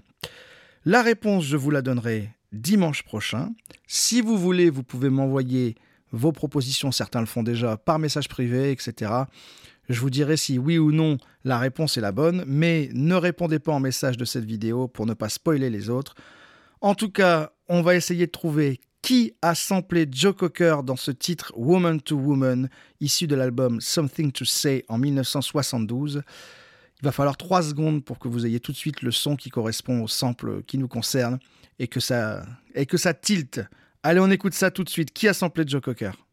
La 0.85 1.01
réponse, 1.01 1.45
je 1.45 1.57
vous 1.57 1.71
la 1.71 1.81
donnerai 1.81 2.29
dimanche 2.51 3.03
prochain. 3.03 3.51
Si 3.87 4.21
vous 4.21 4.37
voulez, 4.37 4.69
vous 4.69 4.83
pouvez 4.83 5.09
m'envoyer 5.09 5.75
vos 6.11 6.31
propositions. 6.31 6.91
Certains 6.91 7.19
le 7.19 7.25
font 7.25 7.43
déjà 7.43 7.77
par 7.77 7.99
message 7.99 8.29
privé, 8.29 8.71
etc. 8.71 9.11
Je 9.89 9.99
vous 9.99 10.09
dirai 10.09 10.37
si 10.37 10.57
oui 10.57 10.77
ou 10.77 10.91
non 10.91 11.17
la 11.43 11.59
réponse 11.59 11.97
est 11.97 12.01
la 12.01 12.11
bonne, 12.11 12.43
mais 12.47 12.89
ne 12.93 13.15
répondez 13.15 13.59
pas 13.59 13.73
en 13.73 13.79
message 13.79 14.17
de 14.17 14.25
cette 14.25 14.45
vidéo 14.45 14.87
pour 14.87 15.05
ne 15.05 15.13
pas 15.13 15.29
spoiler 15.29 15.69
les 15.69 15.89
autres. 15.89 16.15
En 16.81 16.95
tout 16.95 17.11
cas, 17.11 17.51
on 17.67 17.81
va 17.81 17.95
essayer 17.95 18.25
de 18.25 18.31
trouver 18.31 18.79
qui 19.05 19.35
a 19.43 19.53
samplé 19.53 20.07
Joe 20.09 20.35
Cocker 20.35 20.77
dans 20.83 20.95
ce 20.95 21.11
titre 21.11 21.53
Woman 21.55 22.01
to 22.01 22.15
Woman, 22.15 22.71
issu 22.99 23.27
de 23.27 23.35
l'album 23.35 23.79
Something 23.79 24.31
to 24.31 24.45
Say 24.45 24.83
en 24.87 24.97
1972. 24.97 26.23
Il 26.99 27.05
va 27.05 27.11
falloir 27.11 27.37
trois 27.37 27.61
secondes 27.61 28.03
pour 28.03 28.17
que 28.17 28.27
vous 28.27 28.47
ayez 28.47 28.59
tout 28.59 28.71
de 28.71 28.77
suite 28.77 29.03
le 29.03 29.11
son 29.11 29.35
qui 29.35 29.51
correspond 29.51 30.01
au 30.01 30.07
sample 30.07 30.63
qui 30.63 30.79
nous 30.79 30.87
concerne 30.87 31.37
et 31.77 31.87
que 31.87 31.99
ça, 31.99 32.47
et 32.73 32.87
que 32.87 32.97
ça 32.97 33.13
tilte. 33.13 33.61
Allez, 34.01 34.19
on 34.19 34.31
écoute 34.31 34.55
ça 34.55 34.71
tout 34.71 34.83
de 34.83 34.89
suite. 34.89 35.13
Qui 35.13 35.27
a 35.27 35.35
samplé 35.35 35.65
Joe 35.67 35.81
Cocker? 35.83 36.24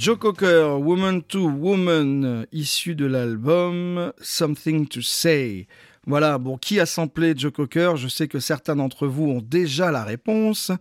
Joe 0.00 0.16
Cocker, 0.16 0.78
Woman 0.80 1.20
to 1.20 1.46
Woman, 1.46 2.46
issu 2.52 2.94
de 2.94 3.04
l'album 3.04 4.14
Something 4.22 4.86
to 4.88 5.02
Say. 5.02 5.66
Voilà, 6.06 6.38
bon, 6.38 6.56
qui 6.56 6.80
a 6.80 6.86
samplé 6.86 7.34
Joe 7.36 7.52
Cocker 7.52 7.92
Je 7.96 8.08
sais 8.08 8.26
que 8.26 8.40
certains 8.40 8.76
d'entre 8.76 9.06
vous 9.06 9.26
ont 9.26 9.42
déjà 9.42 9.90
la 9.90 10.02
réponse 10.02 10.72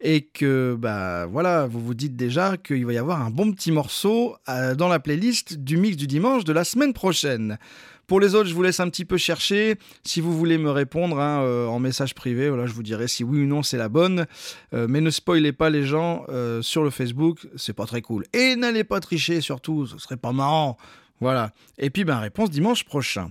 et 0.00 0.20
que, 0.20 0.76
bah 0.78 1.26
voilà, 1.26 1.66
vous 1.66 1.80
vous 1.80 1.94
dites 1.94 2.14
déjà 2.14 2.56
qu'il 2.56 2.86
va 2.86 2.92
y 2.92 2.98
avoir 2.98 3.20
un 3.22 3.30
bon 3.30 3.50
petit 3.50 3.72
morceau 3.72 4.36
euh, 4.48 4.76
dans 4.76 4.86
la 4.86 5.00
playlist 5.00 5.58
du 5.58 5.76
mix 5.76 5.96
du 5.96 6.06
dimanche 6.06 6.44
de 6.44 6.52
la 6.52 6.62
semaine 6.62 6.92
prochaine. 6.92 7.58
Pour 8.06 8.20
les 8.20 8.34
autres, 8.34 8.48
je 8.48 8.54
vous 8.54 8.62
laisse 8.62 8.80
un 8.80 8.88
petit 8.88 9.04
peu 9.04 9.16
chercher. 9.16 9.76
Si 10.04 10.20
vous 10.20 10.36
voulez 10.36 10.58
me 10.58 10.70
répondre 10.70 11.18
hein, 11.20 11.42
euh, 11.42 11.66
en 11.66 11.78
message 11.78 12.14
privé, 12.14 12.48
voilà, 12.48 12.66
je 12.66 12.72
vous 12.72 12.82
dirai 12.82 13.08
si 13.08 13.24
oui 13.24 13.42
ou 13.42 13.46
non 13.46 13.62
c'est 13.62 13.78
la 13.78 13.88
bonne. 13.88 14.26
Euh, 14.74 14.86
mais 14.88 15.00
ne 15.00 15.10
spoilez 15.10 15.52
pas 15.52 15.70
les 15.70 15.84
gens 15.84 16.24
euh, 16.28 16.62
sur 16.62 16.82
le 16.82 16.90
Facebook, 16.90 17.46
c'est 17.56 17.72
pas 17.72 17.86
très 17.86 18.02
cool. 18.02 18.24
Et 18.32 18.56
n'allez 18.56 18.84
pas 18.84 19.00
tricher 19.00 19.40
surtout, 19.40 19.86
ce 19.86 19.98
serait 19.98 20.16
pas 20.16 20.32
marrant. 20.32 20.76
Voilà. 21.20 21.52
Et 21.78 21.90
puis, 21.90 22.04
ben, 22.04 22.18
réponse 22.18 22.50
dimanche 22.50 22.84
prochain. 22.84 23.30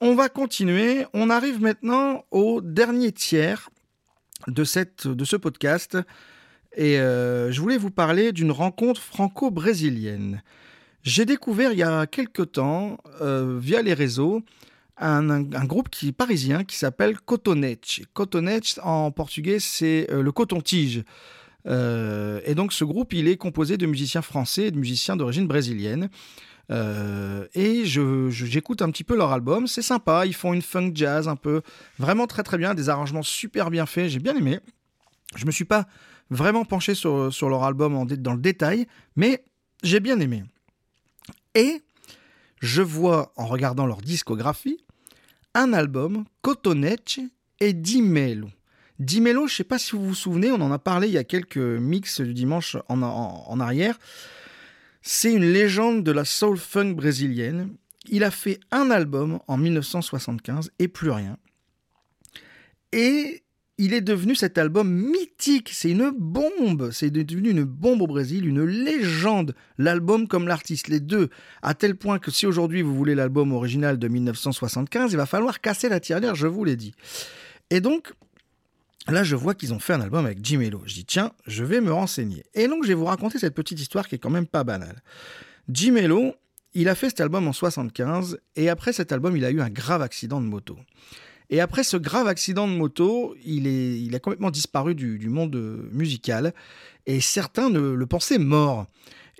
On 0.00 0.14
va 0.14 0.28
continuer. 0.28 1.06
On 1.12 1.30
arrive 1.30 1.60
maintenant 1.60 2.24
au 2.30 2.60
dernier 2.60 3.10
tiers 3.10 3.70
de, 4.46 4.62
cette, 4.62 5.08
de 5.08 5.24
ce 5.24 5.36
podcast. 5.36 5.98
Et 6.76 6.96
je 6.96 7.60
voulais 7.60 7.76
vous 7.76 7.90
parler 7.90 8.32
d'une 8.32 8.50
rencontre 8.50 9.00
franco-brésilienne. 9.00 10.42
J'ai 11.04 11.26
découvert 11.26 11.72
il 11.72 11.78
y 11.78 11.82
a 11.82 12.06
quelque 12.06 12.40
temps, 12.40 12.96
euh, 13.20 13.58
via 13.60 13.82
les 13.82 13.92
réseaux, 13.92 14.42
un, 14.96 15.42
groupe 15.42 15.90
qui, 15.90 16.12
parisien 16.12 16.64
qui 16.64 16.76
s'appelle 16.76 17.20
Cotonete. 17.20 18.00
Cotonete, 18.14 18.80
en 18.82 19.10
portugais, 19.10 19.58
c'est 19.60 20.10
euh, 20.10 20.22
le 20.22 20.32
coton-tige. 20.32 21.04
Euh, 21.66 22.40
et 22.46 22.54
donc 22.54 22.72
ce 22.72 22.84
groupe, 22.84 23.12
il 23.12 23.28
est 23.28 23.36
composé 23.36 23.76
de 23.76 23.84
musiciens 23.84 24.22
français 24.22 24.68
et 24.68 24.70
de 24.70 24.78
musiciens 24.78 25.14
d'origine 25.16 25.46
brésilienne. 25.46 26.08
Et 26.70 27.82
j'écoute 27.84 28.80
un 28.80 28.90
petit 28.90 29.04
peu 29.04 29.14
leur 29.14 29.32
album, 29.32 29.66
c'est 29.66 29.82
sympa, 29.82 30.24
ils 30.24 30.34
font 30.34 30.54
une 30.54 30.62
funk 30.62 30.92
jazz 30.94 31.28
un 31.28 31.36
peu, 31.36 31.60
vraiment 31.98 32.26
très 32.26 32.42
très 32.42 32.56
bien, 32.56 32.72
des 32.72 32.88
arrangements 32.88 33.22
super 33.22 33.70
bien 33.70 33.84
faits, 33.84 34.08
j'ai 34.08 34.20
bien 34.20 34.34
aimé. 34.34 34.60
Je 35.36 35.44
me 35.44 35.50
suis 35.50 35.66
pas 35.66 35.86
vraiment 36.30 36.64
penché 36.64 36.94
sur, 36.94 37.30
leur 37.42 37.64
album 37.64 38.06
dans 38.06 38.32
le 38.32 38.40
détail, 38.40 38.86
mais 39.14 39.44
j'ai 39.82 40.00
bien 40.00 40.18
aimé. 40.20 40.44
Et 41.54 41.82
je 42.60 42.82
vois, 42.82 43.32
en 43.36 43.46
regardant 43.46 43.86
leur 43.86 44.00
discographie, 44.00 44.84
un 45.54 45.72
album, 45.72 46.24
Cotonete 46.42 47.20
et 47.60 47.72
Dimelo. 47.72 48.48
Dimelo, 48.98 49.46
je 49.46 49.52
ne 49.54 49.56
sais 49.56 49.64
pas 49.64 49.78
si 49.78 49.92
vous 49.92 50.04
vous 50.06 50.14
souvenez, 50.14 50.50
on 50.50 50.60
en 50.60 50.72
a 50.72 50.78
parlé 50.78 51.08
il 51.08 51.14
y 51.14 51.18
a 51.18 51.24
quelques 51.24 51.56
mix 51.58 52.20
du 52.20 52.34
dimanche 52.34 52.76
en, 52.88 53.02
en- 53.02 53.44
en 53.48 53.60
arrière. 53.60 53.98
C'est 55.02 55.32
une 55.32 55.44
légende 55.52 56.02
de 56.02 56.10
la 56.12 56.24
soul 56.24 56.56
funk 56.56 56.92
brésilienne. 56.94 57.74
Il 58.08 58.24
a 58.24 58.30
fait 58.30 58.58
un 58.70 58.90
album 58.90 59.38
en 59.46 59.56
1975 59.56 60.70
et 60.78 60.88
plus 60.88 61.10
rien. 61.10 61.36
Et 62.92 63.42
il 63.78 63.92
est 63.92 64.00
devenu 64.00 64.34
cet 64.34 64.58
album 64.58 64.88
mythique. 64.88 65.70
C'est 65.72 65.90
une 65.90 66.10
bombe. 66.10 66.90
C'est 66.92 67.10
devenu 67.10 67.50
une 67.50 67.64
bombe 67.64 68.02
au 68.02 68.06
Brésil, 68.06 68.46
une 68.46 68.64
légende. 68.64 69.54
L'album 69.78 70.28
comme 70.28 70.46
l'artiste, 70.46 70.88
les 70.88 71.00
deux. 71.00 71.28
À 71.62 71.74
tel 71.74 71.96
point 71.96 72.18
que 72.18 72.30
si 72.30 72.46
aujourd'hui 72.46 72.82
vous 72.82 72.94
voulez 72.94 73.14
l'album 73.14 73.52
original 73.52 73.98
de 73.98 74.08
1975, 74.08 75.12
il 75.12 75.16
va 75.16 75.26
falloir 75.26 75.60
casser 75.60 75.88
la 75.88 76.00
tirelire, 76.00 76.34
je 76.34 76.46
vous 76.46 76.64
l'ai 76.64 76.76
dit. 76.76 76.94
Et 77.70 77.80
donc, 77.80 78.12
là, 79.08 79.24
je 79.24 79.34
vois 79.34 79.54
qu'ils 79.54 79.74
ont 79.74 79.80
fait 79.80 79.94
un 79.94 80.00
album 80.00 80.24
avec 80.24 80.38
Jim 80.44 80.58
Mello. 80.58 80.82
Je 80.86 80.94
dis, 80.94 81.04
tiens, 81.04 81.32
je 81.46 81.64
vais 81.64 81.80
me 81.80 81.92
renseigner. 81.92 82.44
Et 82.54 82.68
donc, 82.68 82.84
je 82.84 82.88
vais 82.88 82.94
vous 82.94 83.06
raconter 83.06 83.38
cette 83.38 83.54
petite 83.54 83.80
histoire 83.80 84.06
qui 84.06 84.14
est 84.14 84.18
quand 84.18 84.30
même 84.30 84.46
pas 84.46 84.64
banale. 84.64 85.02
Jim 85.68 85.96
il 86.76 86.88
a 86.88 86.96
fait 86.96 87.08
cet 87.08 87.20
album 87.20 87.46
en 87.46 87.52
75, 87.52 88.40
et 88.56 88.68
après 88.68 88.92
cet 88.92 89.12
album, 89.12 89.36
il 89.36 89.44
a 89.44 89.50
eu 89.50 89.60
un 89.60 89.70
grave 89.70 90.02
accident 90.02 90.40
de 90.40 90.46
moto. 90.46 90.76
Et 91.50 91.60
après 91.60 91.84
ce 91.84 91.96
grave 91.96 92.26
accident 92.26 92.66
de 92.66 92.72
moto, 92.72 93.34
il, 93.44 93.66
est, 93.66 94.00
il 94.00 94.14
a 94.14 94.18
complètement 94.18 94.50
disparu 94.50 94.94
du, 94.94 95.28
monde 95.28 95.54
euh, 95.56 95.88
musical, 95.92 96.54
et 97.06 97.20
certains 97.20 97.70
le 97.70 98.06
pensaient 98.06 98.38
mort. 98.38 98.86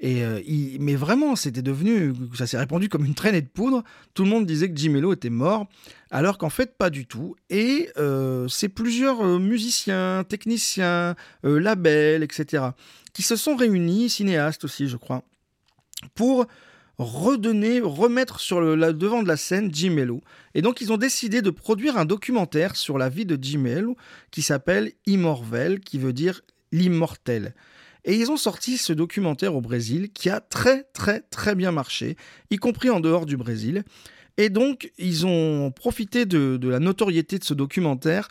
Et 0.00 0.24
euh, 0.24 0.40
mais 0.80 0.96
vraiment, 0.96 1.36
c'était 1.36 1.62
devenu, 1.62 2.12
ça 2.34 2.46
s'est 2.46 2.58
répandu 2.58 2.88
comme 2.88 3.04
une 3.04 3.14
traînée 3.14 3.40
de 3.40 3.48
poudre. 3.48 3.84
Tout 4.12 4.24
le 4.24 4.30
monde 4.30 4.44
disait 4.44 4.68
que 4.68 4.76
Jim 4.76 5.00
était 5.12 5.30
mort, 5.30 5.66
alors 6.10 6.36
qu'en 6.36 6.50
fait, 6.50 6.76
pas 6.76 6.90
du 6.90 7.06
tout. 7.06 7.36
Et 7.48 7.88
euh, 7.96 8.48
c'est 8.48 8.68
plusieurs 8.68 9.24
musiciens, 9.38 10.24
techniciens, 10.28 11.14
labels, 11.42 12.22
etc., 12.22 12.64
qui 13.12 13.22
se 13.22 13.36
sont 13.36 13.54
réunis, 13.54 14.10
cinéastes 14.10 14.64
aussi, 14.64 14.88
je 14.88 14.96
crois, 14.96 15.22
pour 16.14 16.46
redonner, 16.98 17.80
remettre 17.80 18.40
sur 18.40 18.60
le 18.60 18.74
la- 18.74 18.92
devant 18.92 19.22
de 19.22 19.28
la 19.28 19.36
scène 19.36 19.70
Jim. 19.72 19.96
Et 20.54 20.62
donc, 20.62 20.80
ils 20.80 20.92
ont 20.92 20.96
décidé 20.96 21.42
de 21.42 21.50
produire 21.50 21.98
un 21.98 22.04
documentaire 22.04 22.76
sur 22.76 22.98
la 22.98 23.08
vie 23.08 23.26
de 23.26 23.38
Jim 23.40 23.94
qui 24.30 24.42
s'appelle 24.42 24.92
Immorvel, 25.06 25.80
qui 25.80 25.98
veut 25.98 26.12
dire 26.12 26.42
l'immortel. 26.72 27.54
Et 28.04 28.16
ils 28.16 28.30
ont 28.30 28.36
sorti 28.36 28.76
ce 28.76 28.92
documentaire 28.92 29.54
au 29.54 29.60
Brésil 29.60 30.10
qui 30.12 30.28
a 30.28 30.40
très 30.40 30.84
très 30.92 31.20
très 31.20 31.54
bien 31.54 31.72
marché, 31.72 32.16
y 32.50 32.56
compris 32.56 32.90
en 32.90 33.00
dehors 33.00 33.26
du 33.26 33.36
Brésil. 33.36 33.82
Et 34.36 34.50
donc, 34.50 34.92
ils 34.98 35.26
ont 35.26 35.70
profité 35.70 36.26
de 36.26 36.68
la 36.68 36.80
notoriété 36.80 37.38
de 37.38 37.44
ce 37.44 37.54
documentaire 37.54 38.28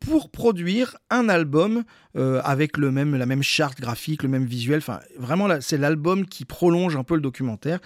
pour 0.00 0.30
produire 0.30 0.96
un 1.08 1.28
album 1.28 1.84
euh, 2.16 2.40
avec 2.44 2.76
le 2.76 2.90
même, 2.90 3.14
la 3.14 3.26
même 3.26 3.42
charte 3.42 3.80
graphique, 3.80 4.22
le 4.22 4.28
même 4.28 4.44
visuel. 4.44 4.78
Enfin, 4.78 5.00
vraiment, 5.18 5.48
c'est 5.60 5.76
l'album 5.76 6.26
qui 6.26 6.44
prolonge 6.44 6.96
un 6.96 7.04
peu 7.04 7.14
le 7.14 7.20
documentaire. 7.20 7.78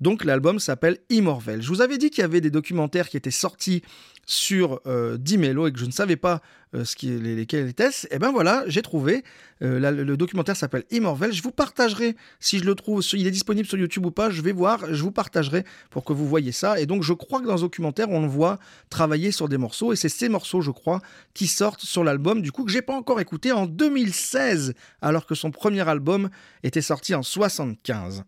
Donc, 0.00 0.24
l'album 0.24 0.58
s'appelle 0.58 0.98
Immorvel. 1.10 1.62
Je 1.62 1.68
vous 1.68 1.80
avais 1.80 1.98
dit 1.98 2.10
qu'il 2.10 2.22
y 2.22 2.24
avait 2.24 2.40
des 2.40 2.50
documentaires 2.50 3.08
qui 3.08 3.16
étaient 3.16 3.30
sortis 3.30 3.82
sur 4.28 4.82
euh, 4.86 5.16
Dimelo 5.16 5.66
et 5.66 5.72
que 5.72 5.78
je 5.78 5.86
ne 5.86 5.90
savais 5.90 6.16
pas 6.16 6.42
euh, 6.74 6.84
ce 6.84 7.06
lesquels 7.06 7.66
étaient-ce. 7.66 8.06
Et 8.10 8.18
ben 8.18 8.30
voilà, 8.30 8.62
j'ai 8.66 8.82
trouvé. 8.82 9.24
Euh, 9.62 9.80
le, 9.90 10.16
documentaire 10.18 10.54
s'appelle 10.54 10.84
Immorvel. 10.90 11.32
Je 11.32 11.42
vous 11.42 11.50
partagerai, 11.50 12.14
si 12.38 12.58
je 12.58 12.64
le 12.64 12.74
trouve, 12.74 13.02
il 13.14 13.26
est 13.26 13.30
disponible 13.30 13.66
sur 13.66 13.78
YouTube 13.78 14.04
ou 14.04 14.10
pas, 14.10 14.28
je 14.28 14.42
vais 14.42 14.52
voir, 14.52 14.92
je 14.92 15.02
vous 15.02 15.10
partagerai 15.10 15.64
pour 15.88 16.04
que 16.04 16.12
vous 16.12 16.28
voyez 16.28 16.52
ça. 16.52 16.78
Et 16.78 16.84
donc, 16.84 17.02
je 17.02 17.14
crois 17.14 17.40
que 17.40 17.46
dans 17.46 17.56
ce 17.56 17.62
documentaire, 17.62 18.10
on 18.10 18.20
le 18.20 18.28
voit 18.28 18.58
travailler 18.90 19.32
sur 19.32 19.48
des 19.48 19.56
morceaux. 19.56 19.94
Et 19.94 19.96
c'est 19.96 20.10
ces 20.10 20.28
morceaux, 20.28 20.60
je 20.60 20.70
crois, 20.70 21.00
qui 21.32 21.46
sortent 21.46 21.80
sur 21.80 22.04
l'album, 22.04 22.42
du 22.42 22.52
coup, 22.52 22.64
que 22.64 22.70
j'ai 22.70 22.82
pas 22.82 22.94
encore 22.94 23.18
écouté 23.18 23.50
en 23.50 23.64
2016, 23.78 24.74
alors 25.00 25.24
que 25.24 25.34
son 25.34 25.50
premier 25.50 25.88
album 25.88 26.28
était 26.62 26.82
sorti 26.82 27.14
en 27.14 27.22
75. 27.22 28.24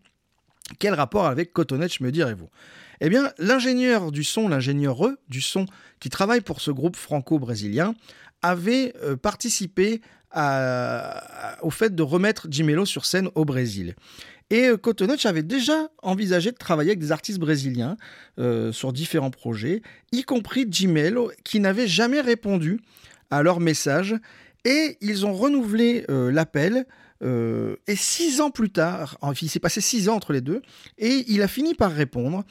Quel 0.79 0.95
rapport 0.95 1.27
avec 1.27 1.53
Cotonette, 1.53 2.01
me 2.01 2.11
direz-vous? 2.11 2.49
Eh 3.03 3.09
bien, 3.09 3.33
l'ingénieur 3.39 4.13
du 4.13 4.25
son, 4.25 4.49
l'ingénieur 4.49 5.07
E 5.07 5.19
du 5.29 5.41
son, 5.41 5.67
qui 5.99 6.09
travaille 6.09 6.41
pour 6.41 6.61
ce 6.61 6.71
groupe 6.71 6.97
franco-brésilien, 6.97 7.95
avait 8.43 8.95
euh, 9.03 9.17
participé 9.17 10.01
au 10.33 11.71
fait 11.71 11.93
de 11.93 12.03
remettre 12.05 12.47
Jimelo 12.49 12.87
sur 12.87 13.05
scène 13.05 13.29
au 13.35 13.45
Brésil. 13.45 13.97
Et 14.51 14.67
euh, 14.67 14.77
Cotonete 14.77 15.27
avait 15.27 15.43
déjà 15.43 15.89
envisagé 16.03 16.51
de 16.51 16.57
travailler 16.57 16.91
avec 16.91 16.99
des 16.99 17.13
artistes 17.13 17.39
brésiliens 17.39 17.97
euh, 18.39 18.73
sur 18.73 18.93
différents 18.93 19.31
projets, 19.31 19.83
y 20.13 20.23
compris 20.23 20.67
Jimelo, 20.69 21.33
qui 21.45 21.61
n'avait 21.61 21.87
jamais 21.87 22.21
répondu 22.21 22.81
à 23.31 23.43
leur 23.43 23.61
message. 23.61 24.15
Et 24.65 24.99
ils 25.01 25.25
ont 25.27 25.33
renouvelé 25.33 26.05
euh, 26.11 26.31
l'appel. 26.31 26.87
euh, 27.23 27.77
et 27.87 27.97
six 27.97 28.41
ans 28.41 28.51
plus 28.51 28.71
tard, 28.71 29.19
il 29.41 29.49
s'est 29.49 29.61
passé 29.61 29.81
six 29.81 30.09
ans 30.09 30.15
entre 30.17 30.33
les 30.33 30.41
deux, 30.41 30.63
et 30.99 31.25
il 31.29 31.43
a 31.43 31.49
fini 31.49 31.75
par 31.75 31.93
répondre. 31.93 32.45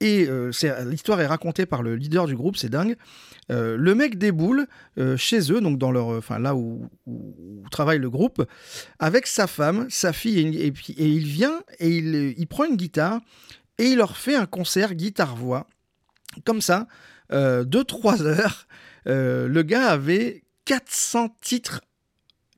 Et 0.00 0.26
euh, 0.28 0.50
l'histoire 0.86 1.20
est 1.20 1.26
racontée 1.26 1.66
par 1.66 1.82
le 1.82 1.96
leader 1.96 2.26
du 2.26 2.36
groupe, 2.36 2.56
c'est 2.56 2.68
dingue. 2.68 2.96
Le 3.48 3.94
mec 3.94 4.18
déboule 4.18 4.66
chez 5.16 5.52
eux, 5.52 5.60
donc 5.60 5.78
dans 5.78 5.92
leur, 5.92 6.08
enfin 6.08 6.38
là 6.38 6.54
où, 6.54 6.88
travaille 7.70 7.98
le 7.98 8.08
groupe, 8.08 8.44
avec 8.98 9.26
sa 9.26 9.46
femme, 9.46 9.86
sa 9.90 10.12
fille, 10.12 10.38
et, 10.38 10.72
et 10.96 11.08
il 11.08 11.26
vient 11.26 11.62
et 11.78 11.88
il, 11.88 12.34
il 12.36 12.46
prend 12.46 12.64
une 12.64 12.76
guitare 12.76 13.20
et 13.78 13.88
il 13.88 13.96
leur 13.96 14.16
fait 14.16 14.34
un 14.34 14.46
concert 14.46 14.94
guitare-voix, 14.94 15.66
comme 16.44 16.60
ça, 16.60 16.86
de 17.30 17.82
trois 17.82 18.22
heures. 18.22 18.66
Le 19.06 19.62
gars 19.62 19.88
avait 19.88 20.43
400 20.64 21.36
titres 21.40 21.80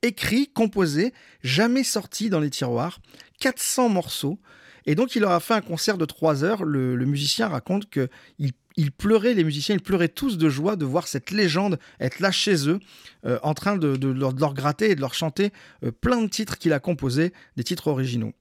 écrits, 0.03 0.49
composés, 0.49 1.13
jamais 1.43 1.85
sortis 1.85 2.31
dans 2.31 2.41
les 2.41 2.51
tiroirs, 2.51 3.01
400 3.41 3.89
morceaux. 3.89 4.39
Et 4.87 4.95
donc 4.95 5.17
il 5.17 5.23
leur 5.23 5.33
a 5.33 5.41
fait 5.41 5.55
un 5.55 5.61
concert 5.61 5.99
de 5.99 6.05
trois 6.05 6.45
heures. 6.45 6.65
Le, 6.65 6.97
musicien 7.05 7.49
raconte 7.49 7.91
que 7.91 8.09
il, 8.39 8.53
les 8.77 9.45
musiciens, 9.45 9.75
ils 9.75 9.81
pleuraient 9.83 10.09
tous 10.09 10.39
de 10.39 10.49
joie 10.49 10.77
de 10.77 10.85
voir 10.85 11.09
cette 11.09 11.31
légende 11.31 11.79
être 11.99 12.21
là 12.21 12.31
chez 12.31 12.69
eux, 12.69 12.79
euh, 13.25 13.39
en 13.43 13.55
train 13.55 13.77
de, 13.77 14.07
leur, 14.07 14.35
gratter 14.35 14.91
et 14.91 14.95
de 14.95 15.01
leur 15.01 15.15
chanter 15.15 15.51
euh, 15.83 15.91
plein 15.91 16.21
de 16.21 16.29
titres 16.29 16.59
qu'il 16.59 16.73
a 16.73 16.79
composés, 16.79 17.33
des 17.57 17.65
titres 17.65 17.89
originaux. 17.89 18.33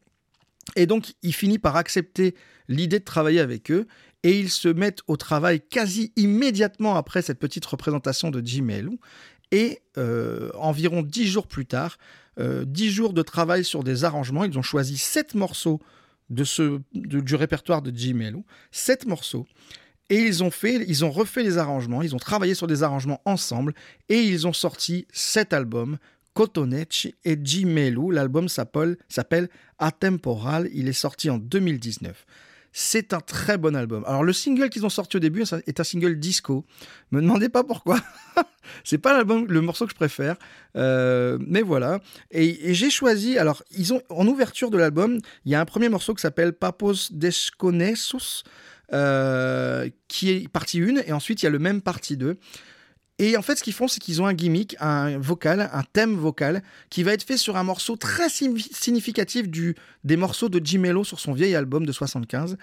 Et 0.75 0.85
donc 0.85 1.13
il 1.23 1.33
finit 1.33 1.57
par 1.57 1.77
accepter 1.77 2.35
l'idée 2.67 2.99
de 2.99 3.05
travailler 3.05 3.39
avec 3.39 3.71
eux 3.71 3.87
et 4.23 4.39
ils 4.39 4.49
se 4.49 4.67
mettent 4.67 5.01
au 5.07 5.17
travail 5.17 5.61
quasi 5.61 6.11
immédiatement 6.15 6.95
après 6.95 7.21
cette 7.21 7.39
petite 7.39 7.65
représentation 7.65 8.31
de 8.31 8.41
Jim 8.43 8.69
Elou. 8.69 8.99
Et 9.51 9.79
euh, 9.97 10.49
environ 10.55 11.01
dix 11.01 11.27
jours 11.27 11.47
plus 11.47 11.65
tard, 11.65 11.97
euh, 12.39 12.65
dix 12.65 12.91
jours 12.91 13.13
de 13.13 13.21
travail 13.21 13.63
sur 13.63 13.83
des 13.83 14.03
arrangements, 14.03 14.43
ils 14.43 14.57
ont 14.57 14.63
choisi 14.63 14.97
sept 14.97 15.35
morceaux 15.35 15.79
de 16.29 16.43
ce, 16.43 16.81
du 16.93 17.35
répertoire 17.35 17.81
de 17.81 17.91
Jim 17.95 18.15
Mello, 18.15 18.43
sept 18.71 19.05
morceaux. 19.05 19.45
Et 20.09 20.19
ils 20.19 20.43
ont 20.43 20.51
fait, 20.51 20.85
ils 20.87 21.03
ont 21.03 21.11
refait 21.11 21.43
les 21.43 21.57
arrangements, 21.57 22.01
ils 22.01 22.15
ont 22.15 22.19
travaillé 22.19 22.53
sur 22.53 22.67
des 22.67 22.83
arrangements 22.83 23.21
ensemble 23.25 23.73
et 24.09 24.19
ils 24.19 24.45
ont 24.45 24.53
sorti 24.53 25.07
sept 25.11 25.53
albums, 25.53 25.97
Cotonech 26.33 27.15
et 27.23 27.39
Jim 27.41 27.67
Mello. 27.67 28.11
L'album 28.11 28.47
s'appelle, 28.49 28.97
s'appelle 29.09 29.49
Atemporal. 29.79 30.69
Il 30.73 30.87
est 30.87 30.93
sorti 30.93 31.29
en 31.29 31.37
2019. 31.37 32.25
C'est 32.77 33.13
un 33.13 33.21
très 33.21 33.57
bon 33.57 33.73
album. 33.73 34.03
Alors 34.05 34.21
le 34.21 34.33
single 34.33 34.69
qu'ils 34.69 34.85
ont 34.85 34.89
sorti 34.89 35.15
au 35.15 35.21
début 35.21 35.43
est 35.65 35.79
un 35.79 35.83
single 35.85 36.19
disco. 36.19 36.65
Me 37.11 37.21
demandez 37.21 37.47
pas 37.47 37.63
pourquoi. 37.63 38.01
c'est 38.83 38.97
pas 38.97 39.13
l'album, 39.13 39.45
le 39.47 39.61
morceau 39.61 39.85
que 39.85 39.91
je 39.91 39.95
préfère, 39.95 40.35
Euh, 40.75 41.37
mais 41.39 41.61
voilà. 41.61 42.01
Et, 42.31 42.73
j'ai 42.73 42.89
choisi. 42.89 43.37
Alors 43.37 43.63
ils 43.71 43.93
ont 43.93 44.01
en 44.09 44.27
ouverture 44.27 44.71
de 44.71 44.77
l'album, 44.77 45.19
il 45.45 45.53
y 45.53 45.55
a 45.55 45.61
un 45.61 45.65
premier 45.65 45.87
morceau 45.87 46.13
qui 46.13 46.21
s'appelle 46.21 46.51
Papos 46.51 47.11
Desconexus, 47.11 48.43
euh, 48.91 49.89
qui 50.09 50.31
est 50.31 50.49
partie 50.49 50.81
1, 50.81 50.97
et 51.07 51.13
ensuite 51.13 51.43
il 51.43 51.45
y 51.45 51.47
a 51.47 51.51
le 51.51 51.59
même 51.59 51.81
partie 51.81 52.17
2. 52.17 52.37
Et 53.17 53.37
en 53.37 53.41
fait, 53.41 53.55
ce 53.55 53.63
qu'ils 53.63 53.73
font, 53.73 53.87
c'est 53.87 54.01
qu'ils 54.01 54.21
ont 54.21 54.25
un 54.25 54.33
gimmick, 54.33 54.75
un 54.81 55.17
vocal, 55.17 55.69
un 55.71 55.83
thème 55.83 56.15
vocal, 56.15 56.61
qui 56.89 57.01
va 57.03 57.13
être 57.13 57.23
fait 57.23 57.37
sur 57.37 57.55
un 57.55 57.63
morceau 57.63 57.95
très 57.95 58.27
signi- 58.27 58.67
significatif 58.73 59.47
du, 59.47 59.75
des 60.03 60.17
morceaux 60.17 60.49
de 60.49 60.59
Jim 60.63 60.79
Mello 60.79 61.03
sur 61.05 61.19
son 61.21 61.31
vieil 61.31 61.55
album 61.55 61.85
de 61.85 61.91
75. 61.93 62.57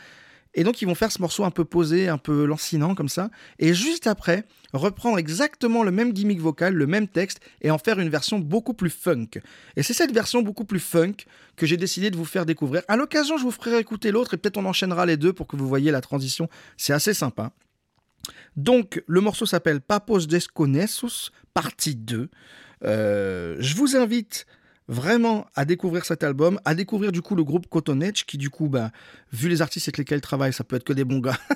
Et 0.55 0.65
donc, 0.65 0.83
ils 0.83 0.85
vont 0.85 0.95
faire 0.95 1.11
ce 1.11 1.23
morceau 1.23 1.45
un 1.45 1.51
peu 1.51 1.65
posé, 1.65 2.09
un 2.11 2.19
peu 2.19 2.45
lancinant 2.45 2.95
comme 2.95 3.09
ça. 3.09 3.31
Et 3.59 3.73
juste 3.73 4.07
après, 4.07 4.45
reprendre 4.75 5.17
exactement 5.17 5.83
le 5.83 5.91
même 5.91 6.13
gimmick 6.13 6.39
vocal, 6.41 6.75
le 6.75 6.87
même 6.87 7.09
texte, 7.09 7.41
et 7.63 7.71
en 7.71 7.79
faire 7.79 7.99
une 7.99 8.11
version 8.11 8.39
beaucoup 8.39 8.75
plus 8.75 8.91
funk. 8.91 9.41
Et 9.77 9.83
c'est 9.83 9.95
cette 9.95 10.13
version 10.13 10.43
beaucoup 10.43 10.67
plus 10.67 10.81
funk 10.81 11.15
que 11.57 11.65
j'ai 11.65 11.79
décidé 11.79 12.11
de 12.11 12.19
vous 12.19 12.27
faire 12.27 12.45
découvrir. 12.45 12.83
À 12.89 12.97
l'occasion, 12.99 13.39
je 13.39 13.45
vous 13.45 13.51
ferai 13.51 13.79
écouter 13.79 14.11
l'autre, 14.11 14.35
et 14.35 14.37
peut-être 14.37 14.59
on 14.59 14.67
enchaînera 14.67 15.07
les 15.07 15.17
deux 15.17 15.33
pour 15.33 15.47
que 15.47 15.57
vous 15.57 15.67
voyez 15.67 15.91
la 15.91 16.03
transition. 16.03 16.51
C'est 16.77 16.93
assez 16.93 17.15
sympa. 17.15 17.53
Donc, 18.57 19.03
le 19.07 19.21
morceau 19.21 19.47
s'appelle 19.47 19.81
Papos 19.81 20.27
Desconexus, 20.27 21.31
partie 21.55 21.97
2. 21.97 22.29
Euh, 22.85 23.57
je 23.59 23.77
vous 23.77 23.97
invite 23.97 24.47
vraiment 24.89 25.47
à 25.55 25.65
découvrir 25.65 26.05
cet 26.05 26.23
album, 26.23 26.61
à 26.65 26.75
découvrir 26.75 27.13
du 27.13 27.23
coup 27.23 27.35
le 27.35 27.45
groupe 27.45 27.69
Cotonech, 27.69 28.25
qui 28.27 28.39
du 28.39 28.51
coup, 28.51 28.69
bah, 28.69 28.91
vu 29.33 29.49
les 29.49 29.63
artistes 29.63 29.89
avec 29.89 29.99
lesquels 29.99 30.19
ils 30.19 30.23
travaillent, 30.23 30.53
ça 30.53 30.65
peut 30.65 30.77
être 30.77 30.85
que 30.85 30.93
des 30.93 31.05
bons 31.05 31.21
gars. 31.21 31.39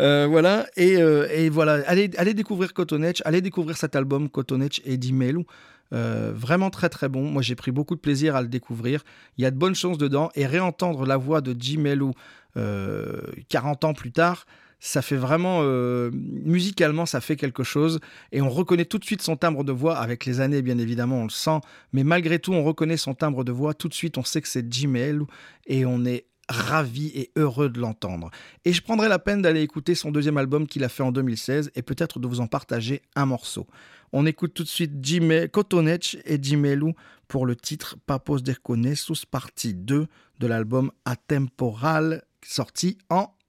Euh, 0.00 0.26
voilà, 0.28 0.66
et, 0.76 0.96
euh, 0.96 1.28
et 1.30 1.48
voilà, 1.48 1.74
allez, 1.86 2.10
allez 2.16 2.34
découvrir 2.34 2.74
Cotonech, 2.74 3.22
allez 3.24 3.40
découvrir 3.40 3.76
cet 3.76 3.94
album 3.94 4.28
Cotonech 4.28 4.82
et 4.84 4.96
Dimelu. 4.96 5.44
Euh, 5.92 6.32
vraiment 6.34 6.70
très 6.70 6.88
très 6.88 7.08
bon. 7.08 7.30
Moi 7.30 7.42
j'ai 7.42 7.54
pris 7.54 7.70
beaucoup 7.70 7.94
de 7.94 8.00
plaisir 8.00 8.34
à 8.34 8.42
le 8.42 8.48
découvrir. 8.48 9.04
Il 9.38 9.42
y 9.42 9.46
a 9.46 9.50
de 9.50 9.56
bonnes 9.56 9.74
choses 9.74 9.98
dedans 9.98 10.30
et 10.34 10.46
réentendre 10.46 11.06
la 11.06 11.16
voix 11.16 11.40
de 11.40 11.54
Jimelu 11.58 12.10
euh, 12.56 13.20
40 13.48 13.84
ans 13.84 13.94
plus 13.94 14.12
tard, 14.12 14.46
ça 14.84 15.00
fait 15.00 15.16
vraiment 15.16 15.60
euh, 15.62 16.10
musicalement 16.12 17.06
ça 17.06 17.22
fait 17.22 17.36
quelque 17.36 17.64
chose 17.64 18.00
et 18.32 18.42
on 18.42 18.50
reconnaît 18.50 18.84
tout 18.84 18.98
de 18.98 19.04
suite 19.04 19.22
son 19.22 19.34
timbre 19.34 19.64
de 19.64 19.72
voix 19.72 19.96
avec 19.96 20.26
les 20.26 20.40
années 20.40 20.60
bien 20.60 20.76
évidemment 20.76 21.20
on 21.20 21.24
le 21.24 21.30
sent 21.30 21.58
mais 21.94 22.04
malgré 22.04 22.38
tout 22.38 22.52
on 22.52 22.62
reconnaît 22.62 22.98
son 22.98 23.14
timbre 23.14 23.44
de 23.44 23.52
voix 23.52 23.72
tout 23.72 23.88
de 23.88 23.94
suite 23.94 24.18
on 24.18 24.24
sait 24.24 24.42
que 24.42 24.48
c'est 24.48 24.70
Jimelu 24.70 25.22
et 25.66 25.86
on 25.86 26.04
est 26.04 26.26
ravi 26.50 27.06
et 27.14 27.30
heureux 27.36 27.70
de 27.70 27.80
l'entendre. 27.80 28.30
Et 28.66 28.74
je 28.74 28.82
prendrai 28.82 29.08
la 29.08 29.18
peine 29.18 29.40
d'aller 29.40 29.62
écouter 29.62 29.94
son 29.94 30.10
deuxième 30.10 30.36
album 30.36 30.66
qu'il 30.66 30.84
a 30.84 30.90
fait 30.90 31.02
en 31.02 31.10
2016 31.10 31.70
et 31.74 31.80
peut-être 31.80 32.18
de 32.18 32.28
vous 32.28 32.40
en 32.40 32.46
partager 32.46 33.00
un 33.16 33.24
morceau. 33.24 33.66
On 34.12 34.26
écoute 34.26 34.52
tout 34.52 34.62
de 34.62 34.68
suite 34.68 34.92
Jime, 35.00 35.48
Cotonech 35.48 36.18
et 36.26 36.38
Jimelu 36.38 36.92
pour 37.28 37.46
le 37.46 37.56
titre 37.56 37.96
Papos 38.04 38.40
Desconexus, 38.40 39.24
partie 39.30 39.72
2 39.72 40.06
de 40.38 40.46
l'album 40.46 40.92
Atemporal, 41.06 42.24
sorti 42.42 42.98
en 43.08 43.34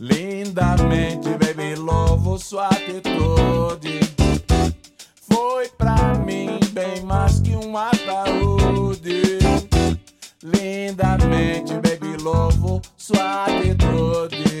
Lindamente, 0.00 1.28
baby, 1.30 1.74
louvo 1.74 2.38
sua 2.38 2.68
atitude. 2.68 3.98
Foi 5.28 5.68
pra 5.76 6.14
mim 6.24 6.60
bem 6.70 7.02
mais 7.02 7.40
que 7.40 7.56
um 7.56 7.76
ataúde. 7.76 9.38
Lindamente, 10.40 11.74
baby, 11.74 12.16
louvo 12.22 12.80
sua 12.96 13.46
atitude. 13.46 14.60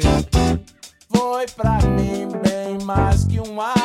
Foi 1.08 1.46
pra 1.46 1.78
mim 1.82 2.26
bem 2.42 2.84
mais 2.84 3.22
que 3.22 3.38
um 3.38 3.60
ataúde. 3.60 3.77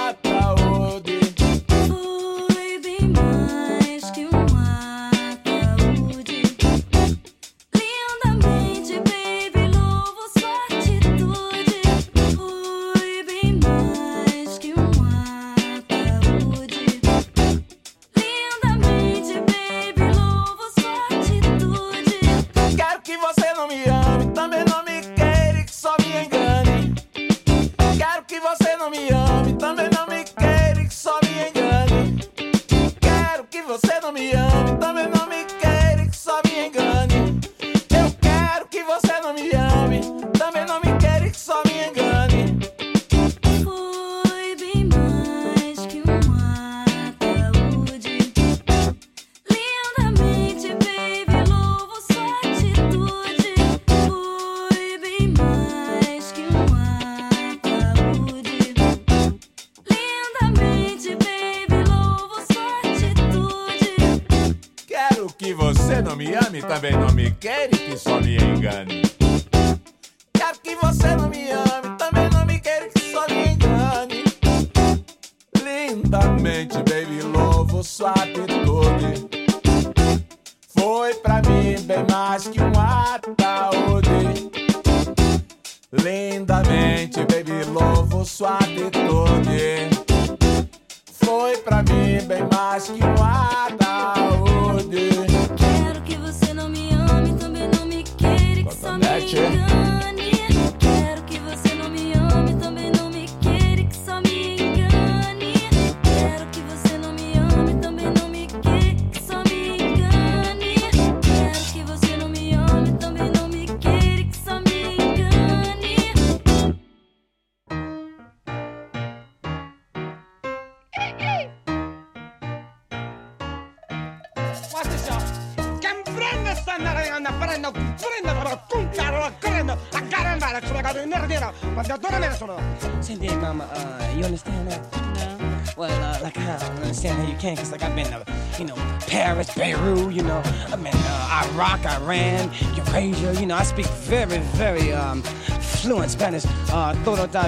Também 66.64 66.94
não 66.94 67.12
me 67.12 67.32
queira 67.32 67.70
e 67.74 67.78
que 67.78 67.98
só 67.98 68.20
me 68.20 68.38
engane. 68.38 69.13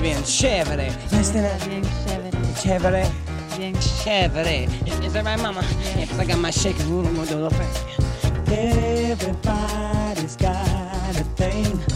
więc 0.06 0.30
siewry. 0.30 0.88
Jestem 1.12 1.46
siewry. 2.64 3.06
Siewry. 4.04 4.68
Jestem 5.02 5.26
my 5.26 5.38
mama. 5.38 5.62
I 6.22 6.26
got 6.28 6.38
my 6.38 6.52
shake 6.52 6.80
and 6.80 6.90
roll 6.92 7.04
my 7.04 7.26
Everybody's 9.12 10.36
got 10.36 11.16
a 11.20 11.24
thing. 11.36 11.95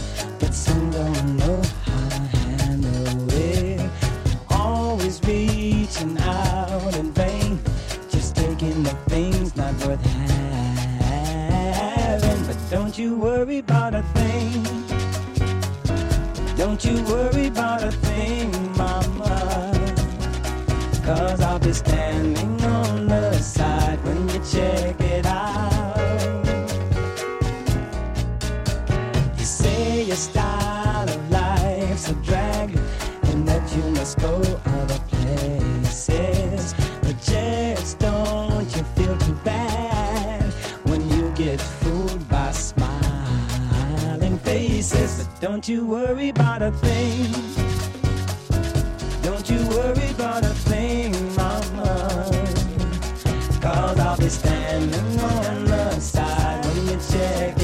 standing 54.30 55.20
on 55.20 55.64
the 55.64 56.00
side. 56.00 56.64
When 56.64 56.86
you 56.86 56.98
check 57.10 57.59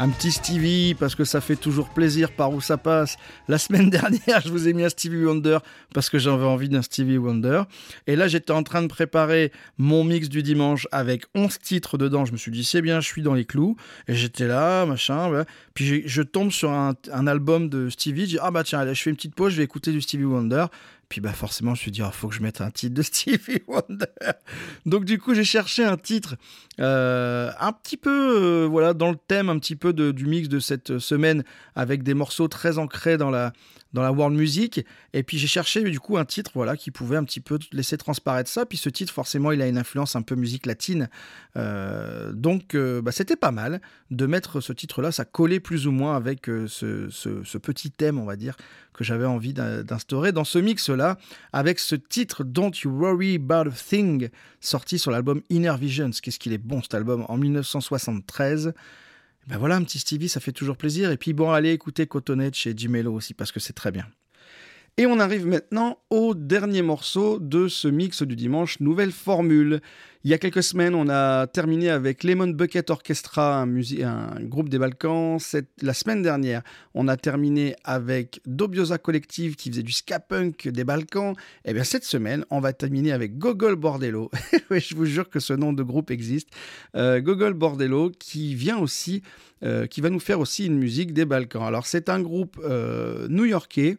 Un 0.00 0.10
petit 0.10 0.30
Stevie, 0.30 0.94
parce 0.94 1.16
que 1.16 1.24
ça 1.24 1.40
fait 1.40 1.56
toujours 1.56 1.88
plaisir 1.88 2.30
par 2.30 2.52
où 2.52 2.60
ça 2.60 2.76
passe. 2.76 3.16
La 3.48 3.58
semaine 3.58 3.90
dernière, 3.90 4.40
je 4.44 4.50
vous 4.50 4.68
ai 4.68 4.72
mis 4.72 4.84
un 4.84 4.88
Stevie 4.88 5.24
Wonder, 5.24 5.58
parce 5.92 6.08
que 6.08 6.20
j'avais 6.20 6.44
envie 6.44 6.68
d'un 6.68 6.82
Stevie 6.82 7.18
Wonder. 7.18 7.62
Et 8.06 8.14
là, 8.14 8.28
j'étais 8.28 8.52
en 8.52 8.62
train 8.62 8.80
de 8.82 8.86
préparer 8.86 9.50
mon 9.76 10.04
mix 10.04 10.28
du 10.28 10.44
dimanche 10.44 10.86
avec 10.92 11.24
11 11.34 11.58
titres 11.58 11.98
dedans. 11.98 12.24
Je 12.24 12.30
me 12.30 12.36
suis 12.36 12.52
dit, 12.52 12.62
c'est 12.62 12.80
bien, 12.80 13.00
je 13.00 13.08
suis 13.08 13.22
dans 13.22 13.34
les 13.34 13.44
clous. 13.44 13.76
Et 14.06 14.14
j'étais 14.14 14.46
là, 14.46 14.86
machin. 14.86 15.44
Puis 15.74 16.04
je 16.06 16.22
tombe 16.22 16.52
sur 16.52 16.70
un, 16.70 16.94
un 17.12 17.26
album 17.26 17.68
de 17.68 17.90
Stevie. 17.90 18.22
Je 18.22 18.26
dis, 18.26 18.38
ah 18.40 18.52
bah 18.52 18.62
tiens, 18.62 18.78
allez, 18.78 18.94
je 18.94 19.02
fais 19.02 19.10
une 19.10 19.16
petite 19.16 19.34
pause, 19.34 19.52
je 19.52 19.56
vais 19.56 19.64
écouter 19.64 19.90
du 19.90 20.00
Stevie 20.00 20.26
Wonder. 20.26 20.66
Puis 21.08 21.20
bah 21.22 21.32
forcément, 21.32 21.74
je 21.74 21.80
me 21.80 21.82
suis 21.82 21.90
dit, 21.90 22.00
il 22.00 22.12
faut 22.12 22.28
que 22.28 22.34
je 22.34 22.42
mette 22.42 22.60
un 22.60 22.70
titre 22.70 22.94
de 22.94 23.02
Stevie 23.08 23.62
Wonder. 23.66 24.06
Donc 24.84 25.04
du 25.04 25.18
coup, 25.18 25.34
j'ai 25.34 25.44
cherché 25.44 25.84
un 25.84 25.96
titre 25.96 26.36
euh, 26.80 27.50
un 27.58 27.72
petit 27.72 27.96
peu, 27.96 28.64
euh, 28.64 28.66
voilà, 28.66 28.92
dans 28.92 29.10
le 29.10 29.16
thème 29.16 29.48
un 29.48 29.58
petit 29.58 29.76
peu 29.76 29.92
du 29.92 30.26
mix 30.26 30.48
de 30.48 30.60
cette 30.60 30.98
semaine, 30.98 31.44
avec 31.74 32.02
des 32.02 32.14
morceaux 32.14 32.48
très 32.48 32.78
ancrés 32.78 33.16
dans 33.16 33.30
la 33.30 33.52
dans 33.92 34.02
la 34.02 34.12
world 34.12 34.36
music. 34.36 34.84
Et 35.14 35.22
puis 35.22 35.38
j'ai 35.38 35.46
cherché 35.46 35.82
du 35.82 35.98
coup 36.00 36.18
un 36.18 36.24
titre, 36.24 36.50
voilà, 36.54 36.76
qui 36.76 36.90
pouvait 36.90 37.16
un 37.16 37.24
petit 37.24 37.40
peu 37.40 37.58
laisser 37.72 37.96
transparaître 37.96 38.50
ça. 38.50 38.66
Puis 38.66 38.76
ce 38.78 38.88
titre, 38.90 39.12
forcément, 39.12 39.50
il 39.52 39.62
a 39.62 39.66
une 39.66 39.78
influence 39.78 40.14
un 40.16 40.22
peu 40.22 40.34
musique 40.34 40.66
latine. 40.66 41.08
Euh, 41.56 42.32
donc 42.32 42.74
euh, 42.74 43.00
bah, 43.00 43.12
c'était 43.12 43.36
pas 43.36 43.50
mal 43.50 43.80
de 44.10 44.26
mettre 44.26 44.60
ce 44.60 44.72
titre-là. 44.72 45.10
Ça 45.12 45.24
collait 45.24 45.60
plus 45.60 45.86
ou 45.86 45.92
moins 45.92 46.16
avec 46.16 46.48
euh, 46.48 46.66
ce, 46.68 47.08
ce- 47.10 47.42
ce 47.44 47.58
petit 47.58 47.90
thème, 47.90 48.18
on 48.18 48.24
va 48.24 48.36
dire, 48.36 48.56
que 48.92 49.04
j'avais 49.04 49.24
envie 49.26 49.54
d'in- 49.54 49.82
d'instaurer 49.82 50.32
dans 50.32 50.44
ce 50.44 50.58
mix-là, 50.58 51.16
avec 51.52 51.78
ce 51.78 51.94
titre 51.94 52.44
Don't 52.44 52.72
You 52.84 52.90
Worry 52.90 53.36
About 53.36 53.70
a 53.70 53.72
Thing, 53.72 54.28
sorti 54.60 54.98
sur 54.98 55.10
l'album 55.10 55.40
Inner 55.50 55.74
Visions. 55.80 56.10
Qu'est-ce 56.22 56.38
qu'il 56.38 56.52
est 56.52 56.58
bon 56.58 56.82
cet 56.82 56.94
album 56.94 57.24
en 57.28 57.36
1973. 57.38 58.72
Ben 59.48 59.56
voilà, 59.56 59.76
un 59.76 59.82
petit 59.82 59.98
Stevie, 59.98 60.28
ça 60.28 60.40
fait 60.40 60.52
toujours 60.52 60.76
plaisir. 60.76 61.10
Et 61.10 61.16
puis 61.16 61.32
bon, 61.32 61.50
allez 61.50 61.72
écouter 61.72 62.06
Cotonette 62.06 62.54
chez 62.54 62.74
Jimelo 62.76 63.14
aussi, 63.14 63.32
parce 63.32 63.50
que 63.50 63.60
c'est 63.60 63.72
très 63.72 63.90
bien. 63.90 64.06
Et 65.00 65.06
on 65.06 65.20
arrive 65.20 65.46
maintenant 65.46 65.96
au 66.10 66.34
dernier 66.34 66.82
morceau 66.82 67.38
de 67.38 67.68
ce 67.68 67.86
mix 67.86 68.24
du 68.24 68.34
dimanche, 68.34 68.80
nouvelle 68.80 69.12
formule. 69.12 69.80
Il 70.24 70.30
y 70.32 70.34
a 70.34 70.38
quelques 70.38 70.64
semaines, 70.64 70.96
on 70.96 71.08
a 71.08 71.46
terminé 71.46 71.88
avec 71.88 72.24
Lemon 72.24 72.48
Bucket 72.48 72.90
Orchestra, 72.90 73.62
un, 73.62 74.40
groupe 74.40 74.68
des 74.68 74.80
Balkans. 74.80 75.38
Cette- 75.38 75.70
la 75.82 75.94
semaine 75.94 76.22
dernière, 76.22 76.62
on 76.94 77.06
a 77.06 77.16
terminé 77.16 77.76
avec 77.84 78.40
Dobiosa 78.44 78.98
Collective 78.98 79.54
qui 79.54 79.70
faisait 79.70 79.84
du 79.84 79.92
ska 79.92 80.18
punk 80.18 80.66
des 80.66 80.82
Balkans. 80.82 81.36
Et 81.64 81.74
bien 81.74 81.84
cette 81.84 82.02
semaine, 82.02 82.44
on 82.50 82.58
va 82.58 82.72
terminer 82.72 83.12
avec 83.12 83.38
Gogol 83.38 83.76
Bordello. 83.76 84.32
Je 84.72 84.96
vous 84.96 85.04
jure 85.04 85.30
que 85.30 85.38
ce 85.38 85.52
nom 85.52 85.72
de 85.72 85.84
groupe 85.84 86.10
existe. 86.10 86.48
Euh, 86.96 87.20
Gogol 87.20 87.54
Bordello 87.54 88.10
qui 88.18 88.56
vient 88.56 88.78
aussi, 88.78 89.22
euh, 89.62 89.86
qui 89.86 90.00
va 90.00 90.10
nous 90.10 90.18
faire 90.18 90.40
aussi 90.40 90.66
une 90.66 90.76
musique 90.76 91.12
des 91.12 91.24
Balkans. 91.24 91.62
Alors 91.62 91.86
c'est 91.86 92.08
un 92.08 92.20
groupe 92.20 92.60
euh, 92.64 93.28
new-yorkais 93.28 93.96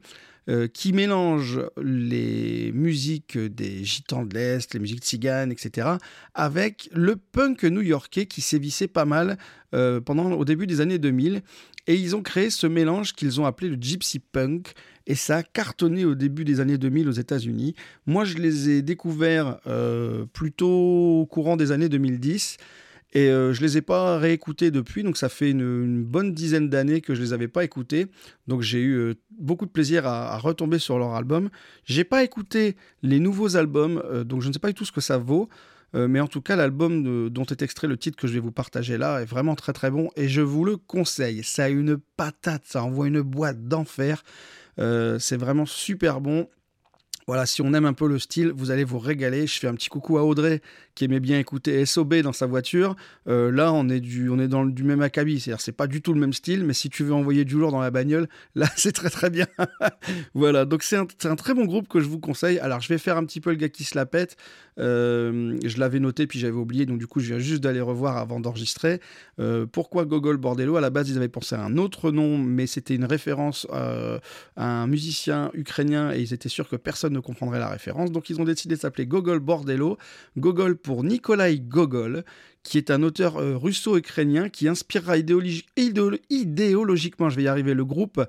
euh, 0.48 0.68
qui 0.68 0.94
mélange 0.94 1.62
les 1.82 2.72
musiques 2.72 3.38
des 3.38 3.84
gitans 3.84 4.26
de 4.26 4.34
l'Est, 4.34 4.74
les 4.74 4.80
musiques 4.80 5.02
tziganes, 5.02 5.52
etc., 5.52 5.90
avec 6.34 6.90
le 6.94 7.16
punk 7.18 7.64
new-yorkais 7.64 8.26
qui 8.26 8.42
sévissait 8.42 8.88
pas 8.88 9.06
mal 9.06 9.38
euh, 9.76 10.02
pendant, 10.02 10.32
au 10.32 10.46
début 10.46 10.66
des 10.66 10.82
années 10.82 10.98
2000. 10.98 11.42
Et 11.88 11.96
ils 11.96 12.16
ont 12.16 12.22
créé 12.22 12.50
ce 12.50 12.68
mélange 12.68 13.14
qu'ils 13.14 13.42
ont 13.42 13.46
appelé 13.46 13.70
le 13.70 13.78
gypsy 13.80 14.20
punk. 14.20 14.74
Et 15.08 15.16
ça 15.16 15.38
a 15.38 15.44
cartonné 15.44 16.06
au 16.06 16.16
début 16.16 16.46
des 16.46 16.60
années 16.60 16.78
2000 16.78 17.10
aux 17.10 17.12
États-Unis. 17.12 17.74
Moi, 18.06 18.26
je 18.26 18.38
les 18.38 18.70
ai 18.70 18.82
découverts 18.82 19.60
euh, 19.66 20.26
plutôt 20.34 21.22
au 21.22 21.26
courant 21.26 21.58
des 21.58 21.72
années 21.72 21.90
2010. 21.90 22.58
Et 23.14 23.30
euh, 23.30 23.54
je 23.54 23.62
les 23.62 23.78
ai 23.78 23.82
pas 23.82 24.20
réécoutés 24.20 24.70
depuis, 24.70 25.02
donc 25.02 25.18
ça 25.18 25.30
fait 25.30 25.50
une, 25.50 26.04
bonne 26.04 26.34
dizaine 26.34 26.70
d'années 26.70 27.02
que 27.02 27.16
je 27.16 27.22
les 27.22 27.34
avais 27.34 27.48
pas 27.48 27.64
écoutés. 27.64 28.08
Donc 28.48 28.62
j'ai 28.62 28.80
eu 28.80 28.94
euh, 28.94 29.16
beaucoup 29.32 29.66
de 29.66 29.72
plaisir 29.72 30.06
à, 30.06 30.38
retomber 30.38 30.78
sur 30.78 31.00
leur 31.00 31.16
album. 31.16 31.50
J'ai 31.86 32.04
pas 32.04 32.24
écouté 32.24 32.76
les 33.02 33.20
nouveaux 33.20 33.58
albums, 33.58 34.02
euh, 34.06 34.24
donc 34.24 34.42
je 34.42 34.48
ne 34.48 34.54
sais 34.54 34.60
pas 34.60 34.68
du 34.68 34.76
tout 34.76 34.86
ce 34.86 34.92
que 34.92 35.02
ça 35.02 35.18
vaut. 35.18 35.50
Euh, 35.96 36.08
mais 36.08 36.20
en 36.20 36.28
tout 36.28 36.42
cas, 36.42 36.56
l'album 36.56 37.30
dont 37.30 37.46
est 37.46 37.64
extrait 37.64 37.88
le 37.88 37.98
titre 37.98 38.16
que 38.16 38.28
je 38.28 38.34
vais 38.34 38.40
vous 38.40 38.52
partager 38.52 39.00
là 39.00 39.22
est 39.22 39.26
vraiment 39.26 39.56
très 39.56 39.74
très 39.74 39.90
bon 39.90 40.12
et 40.16 40.28
je 40.28 40.42
vous 40.42 40.64
le 40.64 40.78
conseille. 40.78 41.44
Ça 41.44 41.64
a 41.64 41.70
une 41.70 41.98
patate, 42.16 42.62
ça 42.66 42.84
envoie 42.84 43.08
une 43.08 43.22
boîte 43.22 43.68
d'enfer. 43.68 44.24
C'est 44.78 45.36
vraiment 45.36 45.66
super 45.66 46.22
bon. 46.22 46.48
Voilà, 47.30 47.46
si 47.46 47.62
on 47.62 47.72
aime 47.76 47.86
un 47.86 47.94
peu 47.94 48.08
le 48.08 48.18
style, 48.18 48.52
vous 48.56 48.72
allez 48.72 48.84
vous 48.84 48.98
régaler. 48.98 49.46
Je 49.46 49.60
fais 49.60 49.68
un 49.68 49.76
petit 49.76 49.88
coucou 49.88 50.18
à 50.18 50.24
Audrey 50.24 50.64
qui 50.96 51.06
aimait 51.06 51.20
bien 51.20 51.38
écouter 51.38 51.86
SOB 51.86 52.16
dans 52.24 52.34
sa 52.34 52.48
voiture. 52.48 52.96
Euh, 53.28 53.52
là, 53.52 53.72
on 53.72 53.88
est, 53.88 54.00
du, 54.00 54.32
on 54.32 54.40
est 54.40 54.48
dans 54.48 54.64
le- 54.64 54.72
du 54.72 54.84
même 54.84 55.04
acabit. 55.04 55.40
C'est-à-dire, 55.40 55.62
c'est 55.62 55.72
pas 55.72 55.86
du 55.86 56.02
tout 56.02 56.12
le 56.16 56.20
même 56.20 56.34
style, 56.34 56.64
mais 56.66 56.74
si 56.74 56.90
tu 56.90 57.04
veux 57.04 57.14
envoyer 57.14 57.46
du 57.46 57.54
lourd 57.54 57.72
dans 57.72 57.82
la 57.82 57.92
bagnole, 57.92 58.28
là, 58.56 58.66
c'est 58.76 58.94
très 58.94 59.12
très 59.12 59.30
bien. 59.30 59.46
voilà, 60.34 60.66
donc 60.66 60.82
c'est 60.82 60.98
un, 60.98 61.06
un 61.26 61.36
très 61.36 61.54
bon 61.54 61.66
groupe 61.66 61.88
que 61.88 62.00
je 62.00 62.08
vous 62.10 62.20
conseille. 62.20 62.58
Alors, 62.58 62.82
je 62.82 62.90
vais 62.90 62.98
faire 62.98 63.16
un 63.16 63.24
petit 63.26 63.42
peu 63.42 63.52
le 63.52 63.58
gars 63.58 63.70
qui 63.70 63.84
se 63.84 63.96
la 63.96 64.08
pète. 64.08 64.36
Euh, 64.80 65.56
je 65.64 65.78
l'avais 65.78 66.00
noté, 66.00 66.26
puis 66.26 66.40
j'avais 66.40 66.56
oublié, 66.56 66.88
donc 66.88 66.98
du 66.98 67.06
coup, 67.06 67.20
je 67.20 67.28
viens 67.28 67.40
juste 67.40 67.62
d'aller 67.62 67.82
revoir 67.82 68.18
avant 68.18 68.40
d'enregistrer. 68.40 69.02
Euh, 69.40 69.68
pourquoi 69.72 70.06
Gogol 70.06 70.38
Bordello? 70.38 70.78
À 70.78 70.82
la 70.82 70.90
base, 70.90 71.10
ils 71.10 71.18
avaient 71.18 71.28
pensé 71.28 71.54
à 71.54 71.64
un 71.64 71.78
autre 71.78 72.12
nom, 72.12 72.40
mais 72.40 72.66
c'était 72.66 72.96
une 72.96 73.06
référence 73.06 73.68
à 73.72 74.20
un 74.56 74.88
musicien 74.88 75.52
ukrainien 75.54 76.12
et 76.14 76.22
ils 76.22 76.34
étaient 76.34 76.50
sûrs 76.50 76.68
que 76.70 76.76
personne 76.76 77.14
ne 77.14 77.19
comprendrait 77.22 77.60
la 77.60 77.70
référence. 77.70 78.12
Donc, 78.12 78.30
ils 78.30 78.40
ont 78.42 78.44
décidé 78.46 78.76
de 78.76 78.80
s'appeler 78.80 79.06
Gogol 79.08 79.40
Bordello. 79.40 79.98
Gogol 80.38 80.76
pour 80.78 81.04
Nikolai 81.04 81.60
Gogol, 81.60 82.24
qui 82.64 82.78
est 82.78 82.92
un 82.92 83.04
auteur 83.04 83.38
euh, 83.38 83.58
russo-ukrainien 83.58 84.50
qui 84.50 84.68
inspirera 84.68 85.18
idéologi- 85.18 85.66
idéolo- 85.78 86.20
idéologiquement, 86.30 87.30
je 87.30 87.36
vais 87.36 87.44
y 87.44 87.48
arriver, 87.48 87.74
le 87.74 87.86
groupe 87.86 88.22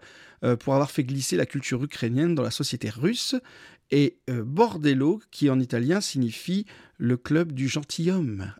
euh, 0.44 0.56
pour 0.56 0.74
avoir 0.74 0.90
fait 0.90 1.04
glisser 1.04 1.36
la 1.36 1.46
culture 1.46 1.82
ukrainienne 1.82 2.34
dans 2.34 2.42
la 2.42 2.50
société 2.50 2.88
russe. 2.90 3.34
Et 3.92 4.18
euh, 4.30 4.44
Bordello, 4.44 5.20
qui 5.32 5.50
en 5.50 5.58
italien 5.58 6.00
signifie 6.00 6.64
le 6.96 7.16
club 7.16 7.52
du 7.52 7.66
gentilhomme. 7.68 8.52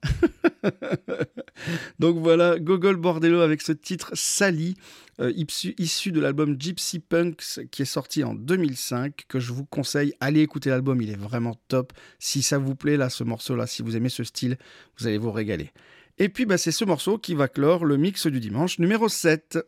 Donc 1.99 2.19
voilà, 2.19 2.59
Gogol 2.59 2.97
Bordello 2.97 3.41
avec 3.41 3.63
ce 3.63 3.73
titre 3.73 4.11
Sally, 4.15 4.77
euh, 5.21 5.33
issu, 5.79 6.13
de 6.13 6.21
l'album 6.21 6.57
Gypsy 6.59 6.99
Punks 6.99 7.61
qui 7.71 7.83
est 7.83 7.87
sorti 7.87 8.25
en 8.25 8.35
2005, 8.35 9.25
que 9.29 9.39
je 9.39 9.53
vous 9.53 9.65
conseille. 9.65 10.15
Allez 10.21 10.41
écouter 10.41 10.71
l'album, 10.71 11.01
il 11.03 11.11
est 11.11 11.19
vraiment 11.19 11.57
top. 11.69 11.93
Si 12.19 12.43
ça 12.43 12.59
vous 12.59 12.75
plaît, 12.75 12.97
là, 12.97 13.11
ce 13.11 13.25
morceau-là, 13.25 13.67
si 13.67 13.83
vous 13.83 13.97
aimez 13.97 14.09
ce 14.09 14.25
style, 14.25 14.57
vous 14.99 15.07
allez 15.07 15.19
vous 15.19 15.33
régaler. 15.33 15.71
Et 16.19 16.29
puis, 16.29 16.47
bah, 16.47 16.59
c'est 16.59 16.73
ce 16.73 16.85
morceau 16.85 17.19
qui 17.19 17.35
va 17.35 17.49
clore 17.49 17.85
le 17.85 17.97
mix 17.97 18.27
du 18.27 18.41
dimanche 18.41 18.79
numéro 18.79 19.09
7. 19.09 19.59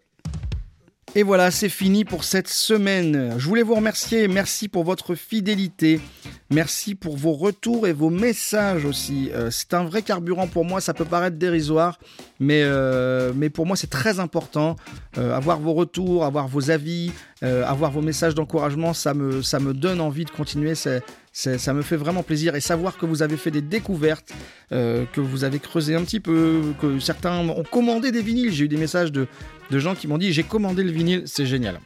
Et 1.15 1.25
voilà, 1.25 1.51
c'est 1.51 1.69
fini 1.69 2.07
pour 2.07 2.25
cette 2.25 2.49
semaine. 2.49 3.35
Je 3.37 3.47
voulais 3.47 3.63
vous 3.63 3.75
remercier. 3.75 4.29
Merci 4.29 4.67
pour 4.69 4.83
votre 4.83 5.15
fidélité. 5.15 6.01
Merci 6.51 6.95
pour 6.95 7.19
vos 7.19 7.35
retours 7.35 7.87
et 7.87 7.93
vos 7.93 8.09
messages 8.09 8.87
aussi. 8.87 9.31
Euh, 9.35 9.51
c'est 9.51 9.75
un 9.75 9.85
vrai 9.85 10.01
carburant 10.01 10.47
pour 10.47 10.65
moi. 10.65 10.81
Ça 10.81 10.95
peut 10.95 11.05
paraître 11.05 11.37
dérisoire, 11.37 11.99
mais, 12.41 12.63
euh, 12.65 13.33
mais 13.37 13.51
pour 13.51 13.67
moi, 13.67 13.77
c'est 13.77 13.91
très 13.91 14.21
important. 14.21 14.77
Euh, 15.19 15.37
avoir 15.37 15.61
vos 15.61 15.75
retours, 15.75 16.25
avoir 16.25 16.49
vos 16.49 16.71
avis, 16.71 17.13
avoir 17.43 17.91
vos 17.91 18.03
messages 18.03 18.37
d'encouragement, 18.37 18.95
ça 18.95 19.15
me, 19.15 19.43
ça 19.43 19.59
me 19.59 19.75
donne 19.75 20.01
envie 20.01 20.25
de 20.25 20.31
continuer. 20.31 20.75
Ça 21.33 21.73
me 21.73 21.83
fait 21.83 21.97
vraiment 21.97 22.23
plaisir. 22.23 22.55
Et 22.55 22.61
savoir 22.61 22.99
que 22.99 23.07
vous 23.07 23.23
avez 23.23 23.37
fait 23.37 23.51
des 23.51 23.63
découvertes, 23.63 24.33
euh, 24.73 25.05
que 25.13 25.21
vous 25.21 25.45
avez 25.45 25.59
creusé 25.59 25.95
un 25.95 26.05
petit 26.05 26.21
peu, 26.21 26.61
que 26.81 26.99
certains 26.99 27.39
ont 27.39 27.65
commandé 27.65 28.13
des 28.13 28.23
vinyles. 28.23 28.53
J'ai 28.53 28.65
eu 28.65 28.69
des 28.69 28.77
messages 28.77 29.13
de, 29.13 29.27
de 29.71 29.79
gens 29.79 29.95
qui 29.95 30.09
m'ont 30.09 30.19
dit 30.19 30.33
j'ai 30.33 30.43
commandé 30.43 30.85
le 30.85 30.91
vinyle, 30.91 31.23
c'est 31.27 31.47
génial. 31.47 31.81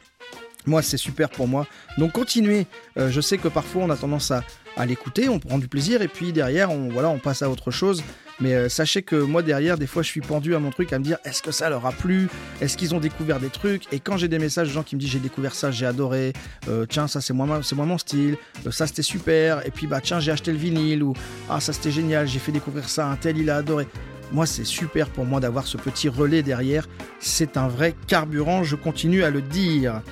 Moi, 0.66 0.82
c'est 0.82 0.96
super 0.96 1.30
pour 1.30 1.46
moi. 1.46 1.66
Donc 1.96 2.12
continuez. 2.12 2.66
Euh, 2.98 3.10
je 3.10 3.20
sais 3.20 3.38
que 3.38 3.48
parfois 3.48 3.84
on 3.84 3.90
a 3.90 3.96
tendance 3.96 4.32
à, 4.32 4.42
à 4.76 4.84
l'écouter, 4.84 5.28
on 5.28 5.38
prend 5.38 5.58
du 5.58 5.68
plaisir 5.68 6.02
et 6.02 6.08
puis 6.08 6.32
derrière, 6.32 6.72
on, 6.72 6.88
voilà, 6.88 7.08
on 7.08 7.18
passe 7.18 7.42
à 7.42 7.48
autre 7.48 7.70
chose. 7.70 8.02
Mais 8.40 8.54
euh, 8.54 8.68
sachez 8.68 9.02
que 9.02 9.16
moi 9.16 9.42
derrière, 9.42 9.78
des 9.78 9.86
fois, 9.86 10.02
je 10.02 10.08
suis 10.08 10.20
pendu 10.20 10.54
à 10.54 10.58
mon 10.58 10.70
truc 10.70 10.92
à 10.92 10.98
me 10.98 11.04
dire 11.04 11.18
est-ce 11.24 11.42
que 11.42 11.50
ça 11.50 11.70
leur 11.70 11.86
a 11.86 11.92
plu? 11.92 12.28
Est-ce 12.60 12.76
qu'ils 12.76 12.94
ont 12.94 13.00
découvert 13.00 13.40
des 13.40 13.48
trucs? 13.48 13.90
Et 13.92 14.00
quand 14.00 14.16
j'ai 14.16 14.28
des 14.28 14.38
messages 14.38 14.68
de 14.68 14.72
gens 14.72 14.82
qui 14.82 14.96
me 14.96 15.00
disent 15.00 15.10
j'ai 15.10 15.18
découvert 15.18 15.54
ça, 15.54 15.70
j'ai 15.70 15.86
adoré. 15.86 16.32
Euh, 16.68 16.86
tiens, 16.88 17.08
ça 17.08 17.20
c'est 17.20 17.32
moi, 17.32 17.60
c'est 17.62 17.76
mon 17.76 17.98
style. 17.98 18.36
Euh, 18.66 18.70
ça 18.70 18.86
c'était 18.86 19.02
super. 19.02 19.66
Et 19.66 19.70
puis 19.70 19.86
bah 19.86 20.00
tiens, 20.02 20.20
j'ai 20.20 20.32
acheté 20.32 20.52
le 20.52 20.58
vinyle 20.58 21.02
ou 21.02 21.14
ah 21.48 21.60
ça 21.60 21.72
c'était 21.72 21.90
génial, 21.90 22.28
j'ai 22.28 22.38
fait 22.38 22.52
découvrir 22.52 22.88
ça. 22.88 23.06
Un 23.06 23.16
tel 23.16 23.38
il 23.38 23.48
a 23.50 23.56
adoré. 23.56 23.86
Moi, 24.32 24.44
c'est 24.44 24.64
super 24.64 25.08
pour 25.08 25.24
moi 25.24 25.38
d'avoir 25.38 25.66
ce 25.66 25.76
petit 25.76 26.08
relais 26.08 26.42
derrière. 26.42 26.88
C'est 27.20 27.56
un 27.56 27.68
vrai 27.68 27.94
carburant, 28.08 28.64
je 28.64 28.74
continue 28.74 29.22
à 29.22 29.30
le 29.30 29.40
dire. 29.40 30.02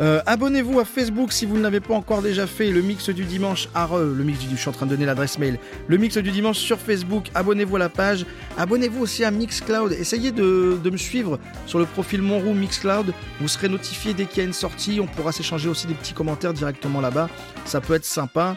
Euh, 0.00 0.20
Abonnez-vous 0.26 0.80
à 0.80 0.84
Facebook 0.84 1.32
si 1.32 1.46
vous 1.46 1.56
ne 1.56 1.62
l'avez 1.62 1.80
pas 1.80 1.94
encore 1.94 2.22
déjà 2.22 2.46
fait. 2.46 2.70
Le 2.70 2.82
mix 2.82 3.08
du 3.10 3.24
dimanche, 3.24 3.68
ah, 3.74 3.86
re, 3.86 3.98
le 3.98 4.24
mix 4.24 4.40
du, 4.40 4.48
je 4.50 4.56
suis 4.56 4.68
en 4.68 4.72
train 4.72 4.86
de 4.86 4.90
donner 4.90 5.06
l'adresse 5.06 5.38
mail. 5.38 5.58
Le 5.86 5.96
mix 5.96 6.16
du 6.16 6.30
dimanche 6.30 6.58
sur 6.58 6.78
Facebook. 6.78 7.26
Abonnez-vous 7.34 7.76
à 7.76 7.78
la 7.78 7.88
page. 7.88 8.26
Abonnez-vous 8.58 9.02
aussi 9.02 9.24
à 9.24 9.30
Mixcloud. 9.30 9.92
Essayez 9.92 10.32
de, 10.32 10.78
de 10.82 10.90
me 10.90 10.96
suivre 10.96 11.38
sur 11.66 11.78
le 11.78 11.86
profil 11.86 12.22
Monroe 12.22 12.54
Mixcloud. 12.54 13.12
Vous 13.40 13.48
serez 13.48 13.68
notifié 13.68 14.14
dès 14.14 14.24
qu'il 14.26 14.38
y 14.38 14.40
a 14.40 14.44
une 14.44 14.52
sortie. 14.52 15.00
On 15.00 15.06
pourra 15.06 15.32
s'échanger 15.32 15.68
aussi 15.68 15.86
des 15.86 15.94
petits 15.94 16.14
commentaires 16.14 16.54
directement 16.54 17.00
là-bas. 17.00 17.28
Ça 17.64 17.80
peut 17.80 17.94
être 17.94 18.04
sympa. 18.04 18.56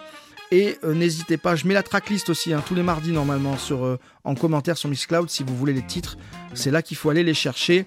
Et 0.52 0.78
euh, 0.84 0.94
n'hésitez 0.94 1.36
pas, 1.36 1.56
je 1.56 1.68
mets 1.68 1.74
la 1.74 1.84
tracklist 1.84 2.30
aussi 2.30 2.53
hein, 2.53 2.64
tous 2.65 2.74
les 2.74 2.84
mardis 2.84 3.11
normalement 3.11 3.57
sur, 3.57 3.84
euh, 3.84 3.99
en 4.24 4.34
commentaire 4.34 4.78
sur 4.78 4.90
Mixcloud 4.90 5.30
si 5.30 5.44
vous 5.44 5.56
voulez 5.56 5.74
les 5.74 5.86
titres. 5.86 6.18
C'est 6.53 6.72
là 6.72 6.82
qu'il 6.82 6.95
faut 6.95 7.10
aller 7.10 7.24
les 7.24 7.34
chercher. 7.34 7.86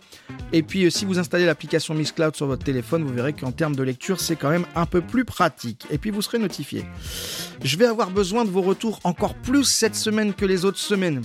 Et 0.52 0.62
puis 0.62 0.84
euh, 0.84 0.90
si 0.90 1.06
vous 1.06 1.18
installez 1.18 1.46
l'application 1.46 1.94
Mixcloud 1.94 2.36
sur 2.36 2.46
votre 2.46 2.62
téléphone, 2.62 3.02
vous 3.02 3.14
verrez 3.14 3.32
qu'en 3.32 3.52
termes 3.52 3.74
de 3.74 3.82
lecture, 3.82 4.20
c'est 4.20 4.36
quand 4.36 4.50
même 4.50 4.66
un 4.74 4.84
peu 4.84 5.00
plus 5.00 5.24
pratique. 5.24 5.86
Et 5.90 5.96
puis 5.96 6.10
vous 6.10 6.20
serez 6.20 6.38
notifié. 6.38 6.84
Je 7.64 7.76
vais 7.78 7.86
avoir 7.86 8.10
besoin 8.10 8.44
de 8.44 8.50
vos 8.50 8.62
retours 8.62 9.00
encore 9.04 9.34
plus 9.34 9.64
cette 9.64 9.96
semaine 9.96 10.34
que 10.34 10.44
les 10.44 10.66
autres 10.66 10.78
semaines. 10.78 11.22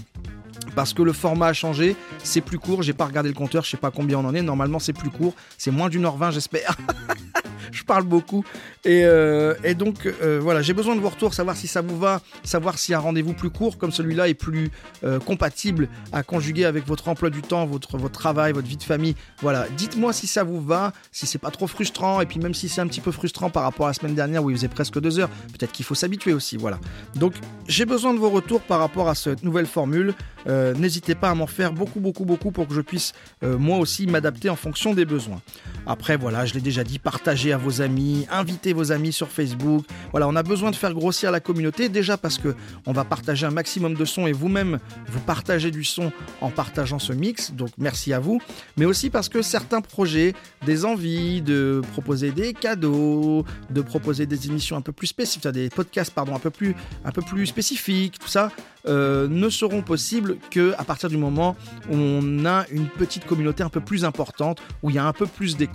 Parce 0.74 0.94
que 0.94 1.02
le 1.02 1.14
format 1.14 1.48
a 1.48 1.54
changé, 1.54 1.96
c'est 2.24 2.42
plus 2.42 2.60
court, 2.60 2.82
j'ai 2.82 2.94
pas 2.94 3.06
regardé 3.06 3.30
le 3.30 3.36
compteur, 3.36 3.64
je 3.64 3.72
sais 3.72 3.78
pas 3.78 3.92
combien 3.92 4.20
on 4.20 4.26
en 4.26 4.34
est, 4.36 4.42
normalement 4.42 4.80
c'est 4.80 4.94
plus 4.94 5.10
court, 5.10 5.34
c'est 5.58 5.72
moins 5.72 5.90
d'une 5.90 6.06
heure 6.06 6.18
vingt 6.18 6.32
j'espère. 6.32 6.76
je 7.72 7.84
parle 7.84 8.04
beaucoup. 8.04 8.44
Et, 8.86 9.02
euh, 9.04 9.56
donc, 9.74 10.06
euh, 10.06 10.40
voilà, 10.42 10.62
j'ai 10.62 10.74
besoin 10.74 10.96
de 10.96 11.02
vos 11.02 11.10
retours, 11.10 11.34
savoir 11.34 11.58
si 11.58 11.68
ça 11.68 11.82
vous 11.82 11.98
va, 11.98 12.22
savoir 12.44 12.78
si 12.78 12.94
un 12.94 13.00
rendez-vous 13.00 13.34
plus 13.34 13.50
court 13.50 13.78
comme 13.78 13.92
celui-là 13.92 14.30
est 14.30 14.36
plus 14.36 14.70
euh, 15.04 15.20
compatible 15.20 15.90
à 16.12 16.24
conjuguer 16.24 16.66
avec 16.66 16.86
votre 16.86 17.08
emploi 17.08 17.30
du 17.30 17.42
temps, 17.42 17.66
votre, 17.66 17.98
votre 17.98 18.14
travail, 18.14 18.54
votre 18.54 18.68
vie 18.68 18.78
de 18.78 18.84
famille. 18.84 19.16
Voilà, 19.42 19.68
dites-moi 19.76 20.14
si 20.14 20.28
ça 20.28 20.44
vous 20.44 20.62
va, 20.62 20.94
si 21.12 21.26
c'est 21.26 21.40
pas 21.40 21.52
trop 21.52 21.68
frustrant, 21.68 22.22
et 22.22 22.26
puis 22.26 22.40
même 22.40 22.54
si 22.54 22.70
c'est 22.70 22.82
un 22.82 22.88
petit 22.88 23.02
peu 23.02 23.12
frustrant 23.12 23.50
par 23.50 23.64
rapport 23.64 23.88
à 23.88 23.90
la 23.90 23.94
semaine 23.94 24.16
dernière 24.16 24.44
où 24.44 24.50
il 24.50 24.56
faisait 24.56 24.68
presque 24.68 25.00
deux 25.00 25.20
heures, 25.20 25.30
peut-être 25.30 25.72
qu'il 25.72 25.86
faut 25.86 25.96
s'habituer 25.96 26.34
aussi. 26.34 26.58
Voilà. 26.58 26.80
Donc, 27.16 27.34
j'ai 27.68 27.86
besoin 27.86 28.14
de 28.14 28.20
vos 28.20 28.30
retours 28.30 28.62
par 28.62 28.80
rapport 28.80 29.10
à 29.10 29.16
cette 29.16 29.44
nouvelle 29.44 29.68
formule. 29.68 30.14
N'hésitez 30.48 31.16
pas 31.16 31.32
à 31.32 31.36
m'en 31.36 31.48
faire 31.48 31.74
beaucoup, 31.74 32.00
beaucoup, 32.00 32.24
beaucoup 32.24 32.52
pour 32.52 32.68
que 32.68 32.74
je 32.74 32.82
puisse 32.82 33.14
moi 33.42 33.80
aussi 33.80 34.06
m'adapter 34.06 34.50
en 34.50 34.56
fonction 34.56 34.94
des 34.94 35.06
besoins. 35.06 35.42
Après, 35.88 36.18
voilà, 36.18 36.46
je 36.46 36.54
l'ai 36.54 36.62
déjà 36.62 36.84
dit, 36.84 37.00
partagez 37.00 37.54
à 37.54 37.58
vos 37.58 37.82
amis, 37.82 38.26
invitez 38.32 38.74
vos 38.74 38.92
amis 38.92 39.14
sur 39.14 39.30
Facebook. 39.30 39.86
Voilà, 40.12 40.28
on 40.28 40.36
a 40.36 40.44
besoin 40.44 40.72
de 40.72 40.76
faire 40.76 40.94
grossir 40.94 41.32
la 41.32 41.40
communauté 41.40 41.90
déjà 41.90 42.18
parce 42.18 42.38
que 42.38 42.56
on 42.86 42.92
va 42.92 43.04
partager 43.04 43.46
un 43.46 43.52
maximum 43.52 43.94
de 43.94 44.06
sons 44.06 44.28
et 44.28 44.32
vous-même 44.32 44.80
vous 45.08 45.20
partagez 45.20 45.72
du 45.72 45.84
son 45.84 46.12
en 46.42 46.50
partageant 46.50 47.00
ce 47.00 47.14
mix. 47.14 47.52
Donc 47.52 47.70
merci 47.78 48.14
à 48.14 48.20
vous, 48.20 48.42
mais 48.78 48.86
aussi 48.86 49.10
parce 49.10 49.30
que 49.30 49.42
certains 49.42 49.82
projets, 49.82 50.34
des 50.66 50.86
envies 50.86 51.42
de 51.42 51.82
proposer 51.92 52.32
des 52.32 52.54
cadeaux, 52.54 53.46
de 53.70 53.82
proposer 53.82 54.26
des 54.26 54.48
émissions 54.48 54.78
un 54.78 54.82
peu 54.82 54.92
plus 54.92 55.08
spécifiques, 55.08 55.48
des 55.48 55.70
podcasts 55.70 56.14
pardon 56.14 56.36
un 56.36 56.40
peu 56.40 56.50
plus 56.50 56.76
un 57.04 57.12
peu 57.12 57.22
plus 57.22 57.46
spécifiques, 57.46 58.20
tout 58.20 58.28
ça. 58.28 58.52
euh, 58.88 59.28
ne 59.28 59.50
seront 59.50 59.82
possibles 59.82 60.38
que 60.52 60.74
à 60.78 60.84
partir 60.84 61.10
du 61.10 61.18
moment 61.18 61.56
où 61.90 61.96
on 61.96 62.46
a 62.46 62.66
une 62.72 62.88
petite 62.88 63.26
communauté 63.26 63.64
un 63.64 63.70
peu 63.70 63.82
plus 63.82 64.06
importante, 64.06 64.62
où 64.84 64.90
il 64.90 64.96
y 64.96 65.00
a 65.00 65.06
un 65.06 65.14
peu 65.14 65.26
plus 65.26 65.58
d'écoute 65.58 65.75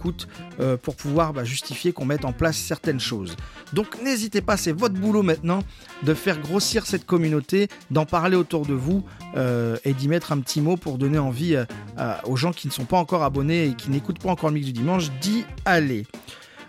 euh, 0.60 0.76
pour 0.76 0.96
pouvoir 0.96 1.32
bah, 1.32 1.44
justifier 1.44 1.92
qu'on 1.92 2.04
mette 2.04 2.24
en 2.24 2.32
place 2.32 2.56
certaines 2.56 3.00
choses. 3.00 3.36
Donc 3.72 4.02
n'hésitez 4.02 4.40
pas, 4.40 4.56
c'est 4.56 4.72
votre 4.72 4.94
boulot 4.94 5.22
maintenant 5.22 5.60
de 6.02 6.14
faire 6.14 6.40
grossir 6.40 6.86
cette 6.86 7.06
communauté, 7.06 7.68
d'en 7.90 8.06
parler 8.06 8.36
autour 8.36 8.66
de 8.66 8.74
vous 8.74 9.04
euh, 9.36 9.76
et 9.84 9.92
d'y 9.92 10.08
mettre 10.08 10.32
un 10.32 10.40
petit 10.40 10.60
mot 10.60 10.76
pour 10.76 10.98
donner 10.98 11.18
envie 11.18 11.54
euh, 11.54 12.14
aux 12.24 12.36
gens 12.36 12.52
qui 12.52 12.66
ne 12.66 12.72
sont 12.72 12.84
pas 12.84 12.96
encore 12.96 13.22
abonnés 13.22 13.66
et 13.66 13.74
qui 13.74 13.90
n'écoutent 13.90 14.18
pas 14.18 14.30
encore 14.30 14.50
le 14.50 14.54
mix 14.54 14.66
du 14.66 14.72
dimanche 14.72 15.10
d'y 15.20 15.44
aller. 15.64 16.06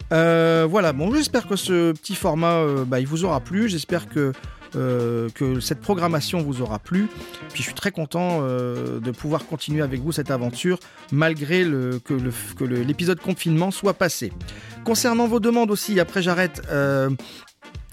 Voilà, 0.09 0.91
bon, 0.91 1.13
j'espère 1.13 1.47
que 1.47 1.55
ce 1.55 1.93
petit 1.93 2.15
format, 2.15 2.65
bah, 2.85 2.99
il 2.99 3.07
vous 3.07 3.23
aura 3.23 3.39
plu. 3.39 3.69
J'espère 3.69 4.09
que, 4.09 4.33
euh, 4.75 5.29
que 5.35 5.59
cette 5.59 5.81
programmation 5.81 6.41
vous 6.41 6.61
aura 6.61 6.79
plu. 6.79 7.07
Puis 7.49 7.57
je 7.57 7.63
suis 7.63 7.73
très 7.73 7.91
content 7.91 8.39
euh, 8.41 8.99
de 8.99 9.11
pouvoir 9.11 9.45
continuer 9.45 9.81
avec 9.81 10.01
vous 10.01 10.11
cette 10.11 10.31
aventure, 10.31 10.79
malgré 11.11 11.63
que 11.63 12.63
l'épisode 12.63 13.19
confinement 13.19 13.71
soit 13.71 13.93
passé. 13.93 14.31
Concernant 14.83 15.27
vos 15.27 15.39
demandes 15.39 15.71
aussi, 15.71 15.99
après 15.99 16.21
j'arrête. 16.21 16.61
euh, 16.71 17.09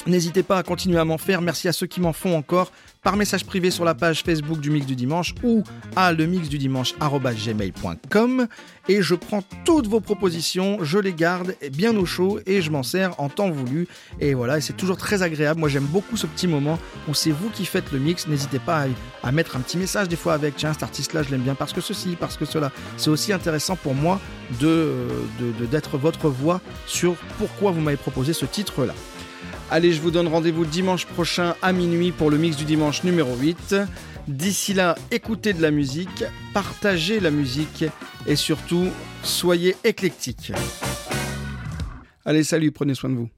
N'hésitez 0.06 0.42
pas 0.42 0.58
à 0.58 0.62
continuer 0.62 0.98
à 0.98 1.04
m'en 1.04 1.18
faire. 1.18 1.42
Merci 1.42 1.68
à 1.68 1.72
ceux 1.72 1.86
qui 1.86 2.00
m'en 2.00 2.14
font 2.14 2.36
encore 2.36 2.72
par 3.08 3.16
message 3.16 3.46
privé 3.46 3.70
sur 3.70 3.86
la 3.86 3.94
page 3.94 4.22
Facebook 4.22 4.60
du 4.60 4.68
Mix 4.70 4.84
du 4.84 4.94
Dimanche 4.94 5.34
ou 5.42 5.64
à 5.96 6.12
le 6.12 6.26
mix 6.26 6.50
du 6.50 6.58
dimanche 6.58 6.94
et 8.88 9.02
je 9.02 9.14
prends 9.14 9.42
toutes 9.64 9.86
vos 9.86 10.00
propositions, 10.00 10.78
je 10.82 10.98
les 10.98 11.14
garde 11.14 11.54
bien 11.72 11.96
au 11.96 12.04
chaud 12.04 12.38
et 12.44 12.60
je 12.60 12.70
m'en 12.70 12.82
sers 12.82 13.18
en 13.18 13.30
temps 13.30 13.50
voulu. 13.50 13.88
Et 14.20 14.34
voilà, 14.34 14.60
c'est 14.60 14.74
toujours 14.74 14.96
très 14.96 15.22
agréable. 15.22 15.60
Moi, 15.60 15.68
j'aime 15.68 15.84
beaucoup 15.84 16.16
ce 16.18 16.26
petit 16.26 16.46
moment 16.46 16.78
où 17.08 17.14
c'est 17.14 17.30
vous 17.30 17.50
qui 17.50 17.64
faites 17.64 17.92
le 17.92 17.98
mix. 17.98 18.26
N'hésitez 18.26 18.58
pas 18.58 18.86
à, 19.22 19.32
mettre 19.32 19.56
un 19.56 19.60
petit 19.60 19.78
message 19.78 20.08
des 20.08 20.16
fois 20.16 20.34
avec 20.34 20.56
tiens, 20.56 20.72
cet 20.74 20.82
artiste-là, 20.82 21.22
je 21.22 21.30
l'aime 21.30 21.42
bien 21.42 21.54
parce 21.54 21.72
que 21.72 21.80
ceci, 21.80 22.16
parce 22.18 22.36
que 22.36 22.44
cela. 22.44 22.72
C'est 22.96 23.10
aussi 23.10 23.32
intéressant 23.32 23.76
pour 23.76 23.94
moi 23.94 24.20
de 24.60 24.94
de- 25.38 25.66
d'être 25.66 25.98
votre 25.98 26.28
voix 26.28 26.60
sur 26.86 27.14
pourquoi 27.38 27.70
vous 27.70 27.80
m'avez 27.80 27.96
proposé 27.98 28.32
ce 28.32 28.46
titre-là. 28.46 28.94
Allez, 29.70 29.92
je 29.92 30.00
vous 30.00 30.10
donne 30.10 30.28
rendez-vous 30.28 30.64
dimanche 30.64 31.04
prochain 31.04 31.54
à 31.60 31.72
minuit 31.72 32.10
pour 32.10 32.30
le 32.30 32.38
mix 32.38 32.56
du 32.56 32.64
dimanche 32.64 33.04
numéro 33.04 33.36
8. 33.36 33.76
D'ici 34.26 34.72
là, 34.72 34.94
écoutez 35.10 35.52
de 35.52 35.60
la 35.60 35.70
musique, 35.70 36.24
partagez 36.54 37.20
la 37.20 37.30
musique 37.30 37.84
et 38.26 38.34
surtout, 38.34 38.88
soyez 39.22 39.76
éclectiques. 39.84 40.52
Allez, 42.24 42.44
salut, 42.44 42.72
prenez 42.72 42.94
soin 42.94 43.10
de 43.10 43.16
vous. 43.16 43.28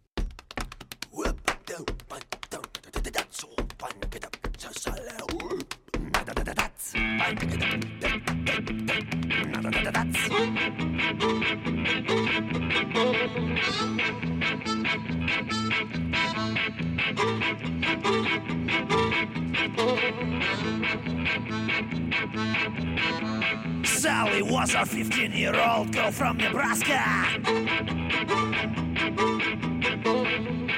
Sally 23.84 24.42
was 24.42 24.74
a 24.74 24.86
15 24.86 25.32
year 25.32 25.54
old 25.60 25.92
girl 25.92 26.10
from 26.10 26.38
Nebraska. 26.38 27.02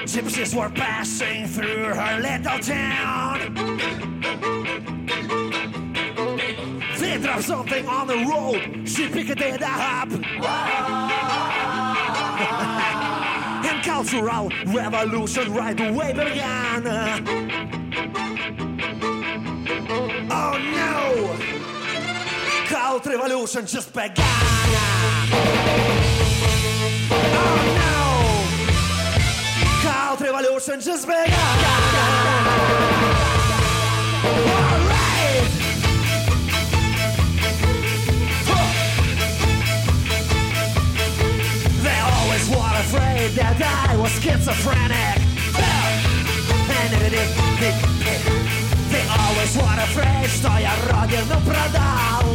Gypsies 0.05 0.53
were 0.53 0.69
passing 0.69 1.47
through 1.47 1.85
her 1.85 2.19
little 2.19 2.59
town. 2.59 3.53
They 6.99 7.17
dropped 7.19 7.43
something 7.43 7.87
on 7.87 8.07
the 8.07 8.25
road, 8.25 8.87
she 8.87 9.07
picked 9.07 9.39
it 9.39 9.61
up. 9.63 10.09
cultural 13.83 14.49
revolution 14.67 15.53
right 15.53 15.79
away 15.79 16.13
began. 16.13 16.87
Oh 20.31 20.57
no! 20.57 21.37
Cult 22.67 23.05
revolution 23.05 23.65
just 23.67 23.93
began. 23.93 24.15
Oh 27.11 27.59
no! 27.81 28.01
Cult 29.81 30.21
revolution 30.21 30.79
just 30.79 31.05
began. 31.05 31.29
Alright! 34.25 34.82
Schizophrenic. 44.19 45.19
They 48.91 49.03
always 49.09 49.55
were 49.57 49.79
afraid, 49.87 50.29
что 50.29 50.49
я 50.59 50.73
родину 50.89 51.37
продал. 51.45 52.25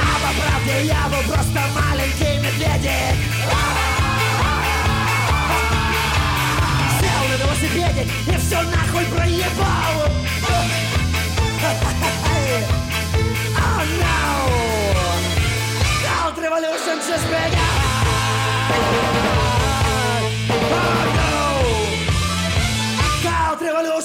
А 0.00 0.14
по 0.22 0.30
правде 0.40 0.74
я 0.84 1.08
был 1.08 1.22
просто 1.32 1.60
маленький 1.74 2.38
медведик. 2.38 3.16
Сел 7.00 7.22
на 7.28 7.36
велосипеде 7.42 8.02
и 8.26 8.36
все 8.38 8.62
нахуй 8.62 9.04
проебал. 9.06 9.96
Oh 13.62 13.82
no! 14.00 14.16
Cult 16.02 16.36
revolution 16.38 16.96
just 17.06 17.26
began. 17.28 17.79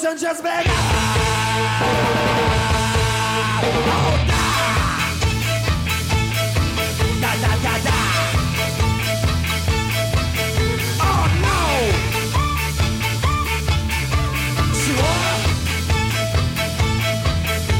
Cult 0.05 0.21
revolution 0.21 0.27
just 0.27 0.43
began. 0.43 0.65
Oh 3.63 4.21
da! 4.29 4.41
Da 7.21 7.31
da 7.41 7.51
da! 7.85 7.97
Oh 11.01 11.25
no! 11.41 11.59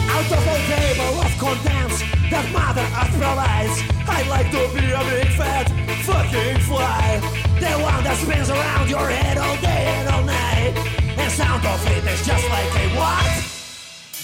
Out 0.10 0.32
of 0.32 0.48
a 0.48 0.58
table 0.66 1.16
of 1.22 1.32
contents 1.38 1.98
that 2.32 2.46
Mother 2.52 2.88
Earth 3.00 3.14
provides, 3.22 3.76
I'd 4.10 4.28
like 4.28 4.50
to 4.50 4.62
be 4.74 4.86
a 4.92 5.04
big 5.12 5.30
fat 5.38 5.68
fucking 6.04 6.60
fly. 6.62 7.20
The 7.60 7.72
one 7.84 8.04
that 8.04 8.18
spins 8.18 8.50
around 8.50 8.90
your 8.90 9.10
head 9.10 9.38
all 9.38 9.58
day 9.58 9.86
and 10.00 10.08
all 10.10 10.24
night. 10.24 11.05
And 11.18 11.32
sound 11.32 11.66
of 11.66 11.80
it 11.88 12.04
is 12.04 12.22
just 12.26 12.46
like 12.50 12.72
a 12.76 12.88
what? 13.00 13.56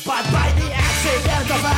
But 0.06 0.26
by 0.34 0.52
the 0.60 0.68
accident 0.74 1.48
of 1.52 1.62
a, 1.64 1.78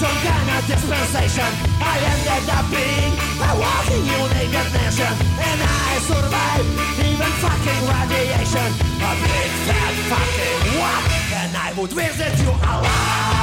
some 0.00 0.18
kind 0.24 0.48
of 0.56 0.62
dispensation, 0.66 1.50
I 1.78 1.94
ended 2.12 2.48
up 2.50 2.66
being 2.72 3.12
a 3.38 3.50
walking 3.54 4.04
unique 4.08 4.56
nation. 4.74 5.12
And 5.38 5.58
I 5.62 5.90
survived 6.10 6.70
even 7.06 7.32
fucking 7.44 7.82
radiation. 7.86 8.68
A 8.98 9.12
big 9.22 9.50
fat 9.68 9.94
fucking 10.10 10.60
what? 10.80 11.02
And 11.38 11.56
I 11.56 11.72
would 11.78 11.92
visit 11.92 12.34
you 12.42 12.50
alive. 12.50 13.37